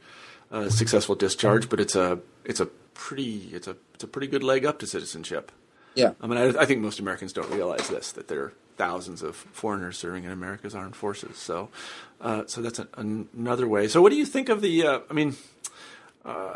uh, 0.51 0.68
successful 0.68 1.14
discharge. 1.14 1.68
But 1.68 1.80
it's 1.80 1.96
a 1.96 2.20
it's 2.44 2.61
a 2.61 2.66
pretty 2.66 3.51
it's 3.53 3.66
a 3.66 3.76
it's 3.94 4.05
a 4.05 4.09
pretty 4.09 4.26
good 4.26 4.42
leg 4.42 4.64
up 4.64 4.78
to 4.80 4.86
citizenship. 4.86 5.53
Yeah, 5.94 6.12
I 6.20 6.26
mean, 6.26 6.38
I, 6.38 6.61
I 6.61 6.64
think 6.64 6.80
most 6.80 7.01
Americans 7.01 7.32
don't 7.32 7.51
realize 7.51 7.88
this 7.88 8.12
that 8.12 8.28
there 8.28 8.42
are 8.42 8.53
thousands 8.76 9.22
of 9.22 9.34
foreigners 9.34 9.99
serving 9.99 10.24
in 10.24 10.30
America's 10.30 10.74
armed 10.74 10.94
forces. 10.94 11.36
So, 11.36 11.70
uh, 12.20 12.44
so 12.46 12.61
that's 12.62 12.78
a, 12.78 12.88
another 12.96 13.66
way. 13.66 13.88
So, 13.88 14.01
what 14.01 14.11
do 14.11 14.16
you 14.16 14.26
think 14.26 14.49
of 14.49 14.61
the? 14.61 14.86
Uh, 14.86 15.01
I 15.11 15.12
mean. 15.12 15.36
Uh, 16.24 16.55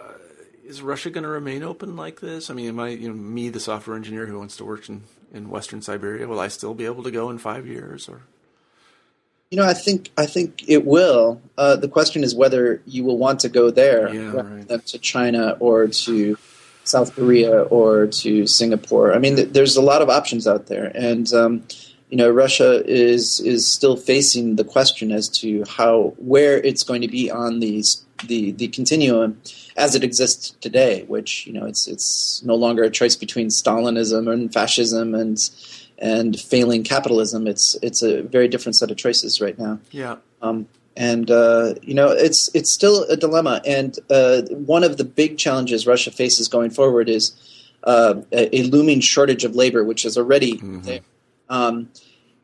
is 0.65 0.81
Russia 0.81 1.11
going 1.11 1.25
to 1.25 1.29
remain 1.29 1.63
open 1.63 1.97
like 1.97 2.21
this? 2.21 2.49
I 2.49 2.55
mean, 2.55 2.69
am 2.69 2.79
I, 2.79 2.91
you 2.91 3.09
know, 3.09 3.15
me, 3.15 3.49
the 3.49 3.59
software 3.59 3.97
engineer 3.97 4.27
who 4.27 4.39
wants 4.39 4.57
to 4.59 4.65
work 4.65 4.89
in, 4.89 5.03
in 5.33 5.49
Western 5.51 5.83
Siberia, 5.83 6.29
will 6.29 6.39
I 6.39 6.49
still 6.49 6.73
be 6.73 6.85
able 6.85 7.03
to 7.03 7.11
go 7.11 7.31
in 7.31 7.39
five 7.39 7.67
years 7.67 8.09
or? 8.09 8.23
You 9.53 9.59
know, 9.59 9.67
I 9.67 9.75
think 9.75 10.11
I 10.17 10.25
think 10.25 10.65
it 10.67 10.87
will. 10.87 11.39
Uh, 11.59 11.77
the 11.77 11.87
question 11.87 12.25
is 12.25 12.35
whether 12.35 12.81
you 12.87 13.05
will 13.05 13.19
want 13.19 13.39
to 13.41 13.51
go 13.51 13.71
there 13.71 14.09
yeah, 14.09 14.63
than 14.67 14.81
to 14.81 14.99
China 14.99 15.59
or 15.61 15.89
to 15.89 16.39
South 16.85 17.15
Korea 17.15 17.65
or 17.65 18.07
to 18.07 18.47
Singapore. 18.47 19.13
I 19.13 19.19
mean, 19.19 19.37
th- 19.37 19.51
there's 19.51 19.77
a 19.77 19.83
lot 19.83 20.01
of 20.01 20.09
options 20.09 20.49
out 20.49 20.69
there, 20.69 20.91
and 20.95 21.31
um, 21.35 21.65
you 22.09 22.17
know, 22.17 22.31
Russia 22.31 22.83
is 22.87 23.41
is 23.41 23.67
still 23.67 23.95
facing 23.95 24.57
the 24.57 24.65
question 24.65 25.13
as 25.13 25.29
to 25.41 25.65
how 25.69 26.15
where 26.17 26.57
it's 26.57 26.83
going 26.83 27.03
to 27.03 27.09
be 27.09 27.31
on 27.31 27.61
these 27.61 28.07
the 28.27 28.53
the 28.53 28.69
continuum 28.69 29.39
as 29.77 29.95
it 29.95 30.03
exists 30.03 30.57
today, 30.63 31.05
which 31.09 31.47
you 31.47 31.53
know 31.53 31.67
it's 31.67 31.87
it's 31.87 32.43
no 32.43 32.55
longer 32.55 32.85
a 32.85 32.91
choice 32.91 33.17
between 33.17 33.49
Stalinism 33.49 34.33
and 34.33 34.51
fascism 34.51 35.15
and 35.15 35.39
and 36.03 36.39
failing 36.39 36.83
capitalism. 36.83 37.47
It's 37.47 37.79
it's 37.81 38.03
a 38.03 38.23
very 38.23 38.49
different 38.49 38.77
set 38.77 38.91
of 38.91 38.99
choices 38.99 39.41
right 39.41 39.59
now. 39.59 39.79
Yeah. 39.93 40.17
Um, 40.43 40.67
and 40.97 41.31
uh, 41.31 41.75
you 41.81 41.95
know 41.95 42.09
it's 42.11 42.51
it's 42.53 42.71
still 42.71 43.05
a 43.05 43.17
dilemma. 43.17 43.63
And 43.65 43.99
uh, 44.11 44.43
one 44.51 44.85
of 44.85 44.99
the 44.99 45.05
big 45.05 45.39
challenges 45.39 45.87
Russia 45.87 46.11
faces 46.11 46.49
going 46.49 46.71
forward 46.71 47.09
is 47.09 47.33
uh, 47.85 48.21
a, 48.33 48.63
looming 48.65 49.01
shortage 49.01 49.45
of 49.45 49.57
labor, 49.57 49.85
which 49.85 50.05
is 50.05 50.19
already 50.19 50.55
mm-hmm. 50.55 50.83
there. 50.83 51.01
Um, 51.49 51.89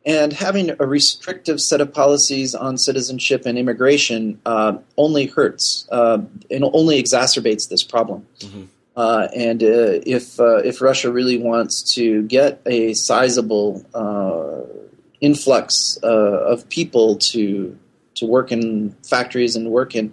and 0.07 0.33
having 0.33 0.71
a 0.71 0.87
restrictive 0.87 1.61
set 1.61 1.81
of 1.81 1.93
policies 1.93 2.55
on 2.55 2.79
citizenship 2.79 3.43
and 3.45 3.59
immigration 3.59 4.41
uh, 4.47 4.79
only 4.97 5.27
hurts 5.27 5.87
uh, 5.93 6.19
and 6.51 6.65
only 6.73 7.03
exacerbates 7.03 7.69
this 7.69 7.83
problem. 7.83 8.27
Mm-hmm. 8.41 8.65
Uh, 8.99 9.29
and 9.33 9.63
uh, 9.63 10.03
if 10.05 10.41
uh, 10.41 10.57
if 10.57 10.81
Russia 10.81 11.13
really 11.13 11.39
wants 11.39 11.95
to 11.95 12.23
get 12.25 12.61
a 12.67 12.93
sizable 12.95 13.87
uh, 13.95 14.63
influx 15.21 15.97
of 16.03 16.69
people 16.69 17.15
to 17.15 17.79
to 18.17 18.27
work 18.27 18.51
in 18.51 18.91
factories 19.09 19.55
and 19.55 19.71
work 19.71 19.95
in 19.95 20.13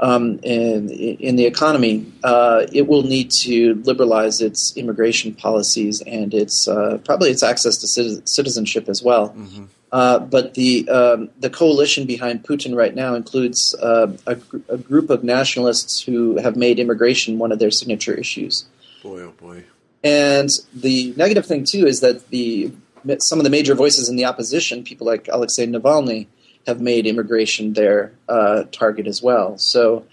um, 0.00 0.40
in, 0.42 0.90
in, 0.90 1.36
the 1.36 1.46
economy, 1.46 2.04
uh, 2.24 2.66
it 2.72 2.88
will 2.88 3.04
need 3.04 3.30
to 3.30 3.76
liberalize 3.84 4.40
its 4.40 4.76
immigration 4.76 5.32
policies 5.32 6.02
and 6.02 6.34
its 6.34 6.66
uh, 6.66 6.98
probably 7.04 7.30
its 7.30 7.44
access 7.44 7.76
to 7.78 7.86
citizenship 8.26 8.88
as 8.88 9.04
well. 9.04 9.30
Mm-hmm. 9.30 9.64
Uh, 9.92 10.18
but 10.18 10.54
the 10.54 10.88
um, 10.88 11.30
the 11.38 11.48
coalition 11.48 12.06
behind 12.06 12.42
Putin 12.42 12.74
right 12.74 12.94
now 12.94 13.14
includes 13.14 13.74
uh, 13.80 14.12
a, 14.26 14.34
gr- 14.34 14.58
a, 14.68 14.76
group 14.76 15.10
of 15.10 15.22
nationalists 15.22 16.02
who 16.02 16.36
have 16.38 16.56
made 16.56 16.80
immigration 16.80 17.38
one 17.38 17.52
of 17.52 17.60
their 17.60 17.70
signature 17.70 18.12
issues. 18.12 18.64
Boy, 19.02 19.20
oh 19.20 19.30
boy! 19.30 19.64
And 20.02 20.50
the 20.74 21.14
negative 21.16 21.46
thing 21.46 21.64
too 21.64 21.86
is 21.86 22.00
that 22.00 22.28
the 22.30 22.72
some 23.20 23.38
of 23.38 23.44
the 23.44 23.50
major 23.50 23.74
voices 23.74 24.08
in 24.08 24.16
the 24.16 24.24
opposition, 24.24 24.82
people 24.82 25.06
like 25.06 25.28
Alexei 25.28 25.66
Navalny, 25.66 26.26
have 26.66 26.80
made 26.80 27.06
immigration 27.06 27.74
their 27.74 28.12
uh, 28.28 28.64
target 28.72 29.06
as 29.06 29.22
well. 29.22 29.56
So 29.56 30.04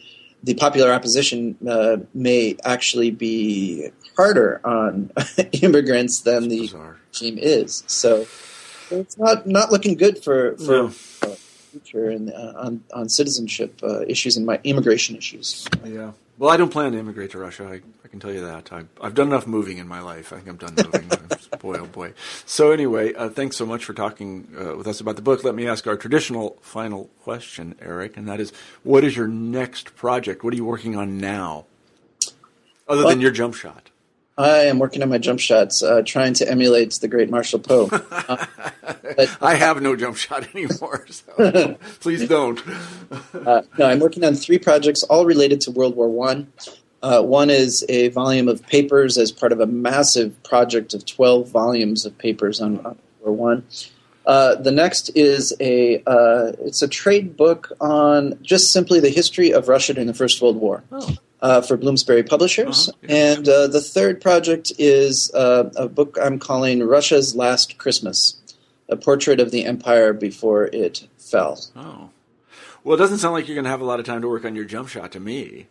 the 0.44 0.54
popular 0.54 0.92
opposition 0.92 1.58
uh, 1.68 1.98
may 2.14 2.58
actually 2.64 3.12
be 3.12 3.90
harder 4.16 4.62
on 4.64 5.12
immigrants 5.62 6.22
than 6.22 6.50
the 6.50 6.70
regime 7.12 7.38
is. 7.40 7.84
So 7.88 8.28
it's 9.00 9.18
not 9.18 9.48
not 9.48 9.72
looking 9.72 9.96
good 9.96 10.24
for 10.24 10.56
for 10.58 10.72
no. 10.72 10.86
uh, 11.22 11.36
future 11.72 12.10
and 12.10 12.32
uh, 12.32 12.54
on 12.58 12.84
on 12.94 13.10
citizenship 13.10 13.80
uh, 13.84 14.02
issues 14.08 14.38
and 14.38 14.46
my 14.46 14.60
immigration 14.64 15.16
issues. 15.16 15.68
Yeah. 15.86 16.12
Well, 16.40 16.50
I 16.50 16.58
don't 16.58 16.72
plan 16.72 16.94
to 16.94 17.00
immigrate 17.00 17.32
to 17.32 17.38
Russia. 17.38 17.66
I, 17.66 17.82
I 18.04 18.08
can 18.08 18.20
tell 18.20 18.34
you 18.34 18.42
that. 18.42 18.74
I, 18.74 18.86
have 19.04 19.14
done 19.14 19.28
enough 19.28 19.46
moving 19.46 19.78
in 19.78 19.88
my 19.88 20.02
life. 20.02 20.34
I 20.34 20.38
think 20.38 20.50
I'm 20.50 20.58
done 20.58 20.76
moving. 20.76 21.12
boy, 21.60 21.78
oh 21.80 21.86
boy. 21.86 22.14
So 22.46 22.72
anyway, 22.72 23.14
uh, 23.14 23.30
thanks 23.30 23.56
so 23.56 23.68
much 23.68 23.86
for 23.86 23.94
talking 23.94 24.48
uh, 24.60 24.76
with 24.76 24.88
us 24.88 25.00
about 25.00 25.16
the 25.16 25.22
book. 25.22 25.44
Let 25.44 25.54
me 25.54 25.68
ask 25.68 25.86
our 25.86 25.96
traditional 25.96 26.58
final 26.62 27.12
question, 27.22 27.76
Eric, 27.80 28.18
and 28.18 28.28
that 28.28 28.40
is, 28.40 28.52
what 28.82 29.04
is 29.04 29.16
your 29.16 29.28
next 29.28 29.96
project? 29.96 30.44
What 30.44 30.54
are 30.54 30.58
you 30.58 30.66
working 30.66 30.96
on 30.96 31.20
now, 31.20 31.66
other 32.88 33.02
well, 33.02 33.10
than 33.10 33.22
your 33.22 33.32
jump 33.32 33.54
shot? 33.54 33.92
I 34.38 34.64
am 34.64 34.80
working 34.80 35.04
on 35.04 35.10
my 35.10 35.20
jump 35.20 35.40
shots, 35.40 35.84
uh, 35.84 36.02
trying 36.04 36.34
to 36.36 36.50
emulate 36.50 36.94
the 36.96 37.08
great 37.08 37.30
Marshall 37.30 37.60
Poe. 37.60 37.90
Uh, 38.86 38.96
but, 39.16 39.38
I 39.42 39.56
have 39.56 39.82
no 39.82 39.96
jump 39.96 40.18
shot 40.18 40.48
anymore, 40.56 41.06
so 41.10 41.78
please 42.00 42.28
don't. 42.28 42.62
uh, 43.34 43.62
no, 43.78 43.86
I'm 43.86 44.00
working 44.00 44.24
on 44.24 44.34
three 44.34 44.58
projects, 44.58 45.04
all 45.04 45.26
related 45.26 45.62
to 45.62 45.72
World 45.72 45.96
War 45.96 46.10
One. 46.10 46.52
Uh, 47.02 47.22
one 47.22 47.50
is 47.50 47.86
a 47.90 48.10
volume 48.10 48.48
of 48.48 48.66
papers 48.66 49.18
as 49.18 49.32
part 49.32 49.52
of 49.52 49.60
a 49.60 49.66
massive 49.66 50.42
project 50.44 50.94
of 50.94 51.06
12 51.06 51.50
volumes 51.50 52.06
of 52.06 52.18
papers 52.18 52.62
on, 52.62 52.78
on 52.80 52.98
World 53.22 53.22
War 53.22 53.34
One. 53.34 53.66
Uh, 54.26 54.56
the 54.56 54.72
next 54.72 55.10
is 55.16 55.54
a 55.60 55.98
uh, 56.08 56.54
it's 56.60 56.82
a 56.82 56.88
trade 56.88 57.36
book 57.36 57.72
on 57.82 58.40
just 58.42 58.72
simply 58.72 59.00
the 59.00 59.10
history 59.10 59.52
of 59.52 59.68
Russia 59.68 59.94
during 59.94 60.08
the 60.08 60.14
First 60.14 60.42
World 60.42 60.58
War. 60.58 60.84
Oh 60.92 61.18
uh, 61.44 61.62
for 61.62 61.78
Bloomsbury 61.78 62.24
Publishers. 62.24 62.90
Uh-huh. 62.90 63.08
And 63.10 63.48
uh, 63.48 63.68
the 63.68 63.82
third 63.82 64.22
project 64.22 64.72
is 64.80 65.32
uh, 65.36 65.70
a 65.76 65.88
book 65.88 66.18
I'm 66.20 66.40
calling 66.40 66.82
Russia's 66.82 67.36
Last 67.36 67.78
Christmas, 67.78 68.38
a 68.90 68.96
portrait 68.96 69.40
of 69.40 69.52
the 69.52 69.66
empire 69.66 70.14
before 70.14 70.66
it 70.68 71.08
fell. 71.18 71.60
Oh. 71.76 72.10
Well, 72.84 72.96
it 72.96 73.00
doesn't 73.00 73.20
sound 73.20 73.34
like 73.34 73.48
you're 73.48 73.56
going 73.56 73.66
to 73.66 73.70
have 73.70 73.82
a 73.82 73.86
lot 73.86 74.00
of 74.00 74.06
time 74.06 74.22
to 74.22 74.30
work 74.30 74.46
on 74.46 74.56
your 74.56 74.66
jump 74.66 74.88
shot 74.88 75.12
to 75.12 75.20
me. 75.20 75.68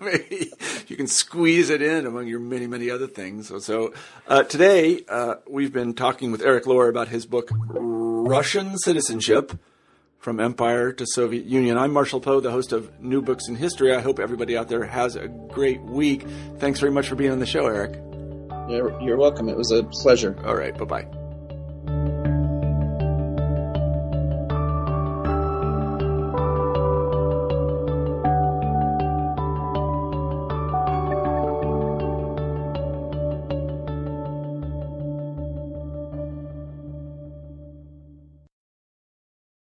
Maybe 0.00 0.50
you 0.88 0.96
can 0.96 1.06
squeeze 1.06 1.70
it 1.70 1.80
in 1.80 2.06
among 2.06 2.26
your 2.26 2.40
many, 2.40 2.66
many 2.66 2.90
other 2.90 3.06
things. 3.06 3.48
So, 3.48 3.58
so 3.58 3.92
uh, 4.26 4.42
today 4.42 5.04
uh, 5.08 5.36
we've 5.46 5.72
been 5.72 5.94
talking 5.94 6.32
with 6.32 6.42
Eric 6.42 6.66
Lohr 6.66 6.88
about 6.88 7.08
his 7.08 7.26
book, 7.26 7.50
Russian 7.52 8.76
Citizenship 8.78 9.52
from 10.18 10.40
Empire 10.40 10.92
to 10.92 11.06
Soviet 11.06 11.44
Union. 11.46 11.78
I'm 11.78 11.92
Marshall 11.92 12.20
Poe, 12.20 12.40
the 12.40 12.50
host 12.50 12.72
of 12.72 13.00
New 13.00 13.22
Books 13.22 13.48
in 13.48 13.56
History. 13.56 13.94
I 13.94 14.00
hope 14.00 14.18
everybody 14.18 14.56
out 14.56 14.68
there 14.68 14.84
has 14.84 15.16
a 15.16 15.28
great 15.28 15.80
week. 15.82 16.26
Thanks 16.58 16.80
very 16.80 16.92
much 16.92 17.08
for 17.08 17.14
being 17.14 17.30
on 17.30 17.38
the 17.38 17.46
show, 17.46 17.66
Eric. 17.66 17.94
You're, 18.68 19.00
you're 19.00 19.16
welcome. 19.16 19.48
It 19.48 19.56
was 19.56 19.70
a 19.70 19.84
pleasure. 19.84 20.36
All 20.44 20.56
right. 20.56 20.76
Bye 20.76 20.84
bye. 20.84 21.17